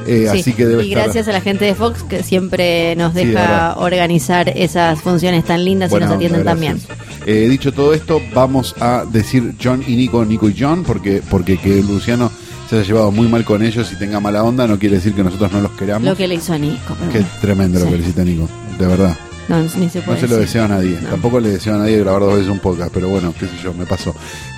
Eh, 0.09 0.29
Sí, 0.31 0.39
Así 0.39 0.53
que 0.53 0.65
debe 0.65 0.85
y 0.85 0.89
estar. 0.93 1.03
gracias 1.03 1.27
a 1.27 1.33
la 1.33 1.41
gente 1.41 1.65
de 1.65 1.75
Fox 1.75 2.03
que 2.03 2.23
siempre 2.23 2.95
nos 2.95 3.11
Sí, 3.13 3.19
de 3.19 3.25
deja 3.31 3.75
organizar 3.77 4.47
esas 4.55 5.01
funciones 5.01 5.43
tan 5.43 5.65
lindas 5.65 5.91
y 5.91 5.95
nos 5.95 6.11
atienden 6.11 6.45
también. 6.45 6.79
Eh, 7.25 7.47
dicho 7.49 7.73
todo 7.73 7.93
esto, 7.93 8.21
vamos 8.33 8.73
a 8.79 9.03
decir 9.11 9.55
John 9.61 9.83
y 9.85 9.97
Nico, 9.97 10.23
Nico 10.23 10.47
y 10.47 10.55
John, 10.57 10.83
porque, 10.85 11.21
porque 11.29 11.57
que 11.57 11.81
Luciano 11.83 12.31
se 12.69 12.75
haya 12.75 12.85
llevado 12.85 13.11
muy 13.11 13.27
mal 13.27 13.43
con 13.45 13.63
ellos 13.63 13.91
y 13.91 13.95
tenga 13.97 14.19
mala 14.19 14.43
onda 14.43 14.67
no 14.67 14.77
quiere 14.79 14.95
decir 14.97 15.13
que 15.13 15.23
nosotros 15.23 15.51
no 15.51 15.61
los 15.61 15.71
queramos. 15.71 16.03
Lo 16.07 16.15
que 16.15 16.27
le 16.27 16.35
hizo 16.35 16.53
a 16.53 16.57
Nico. 16.57 16.95
Qué 17.11 17.19
bueno. 17.19 17.27
tremendo 17.41 17.79
lo 17.79 17.85
Sí. 17.85 17.91
que 17.91 17.97
le 17.97 18.03
hiciste 18.03 18.21
a 18.21 18.25
Nico, 18.25 18.49
de 18.77 18.87
verdad. 18.87 19.17
No, 19.49 19.61
ni 19.61 19.89
se 19.89 19.99
No 19.99 20.05
puede 20.05 20.19
se 20.19 20.27
lo 20.27 20.35
deseo 20.37 20.65
a 20.65 20.67
nadie. 20.67 20.99
No. 21.01 21.09
Tampoco 21.09 21.39
le 21.39 21.49
deseo 21.51 21.75
a 21.75 21.77
nadie 21.77 21.97
grabar 21.99 22.19
dos 22.21 22.33
veces 22.33 22.49
un 22.49 22.59
podcast, 22.59 22.91
pero 22.93 23.07
bueno, 23.07 23.33
qué 23.39 23.45
sé 23.45 23.53
yo, 23.63 23.73
me 23.73 23.85
pasó. 23.85 24.13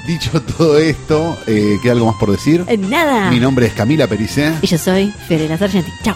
Dicho 0.08 0.42
todo 0.58 0.80
esto, 0.80 1.38
eh, 1.46 1.78
¿queda 1.84 1.94
algo 1.94 2.08
más 2.08 2.16
por 2.20 2.32
decir? 2.32 2.64
Eh, 2.68 2.78
Nada. 2.78 3.30
Mi 3.30 3.40
nombre 3.40 3.68
es 3.68 3.74
Camila 3.74 4.08
Pericé. 4.08 4.52
Y 4.64 4.68
yo 4.68 4.78
soy 4.80 5.14
Fiorella 5.28 5.58
Sargenti. 5.60 5.92
Chao. 6.04 6.16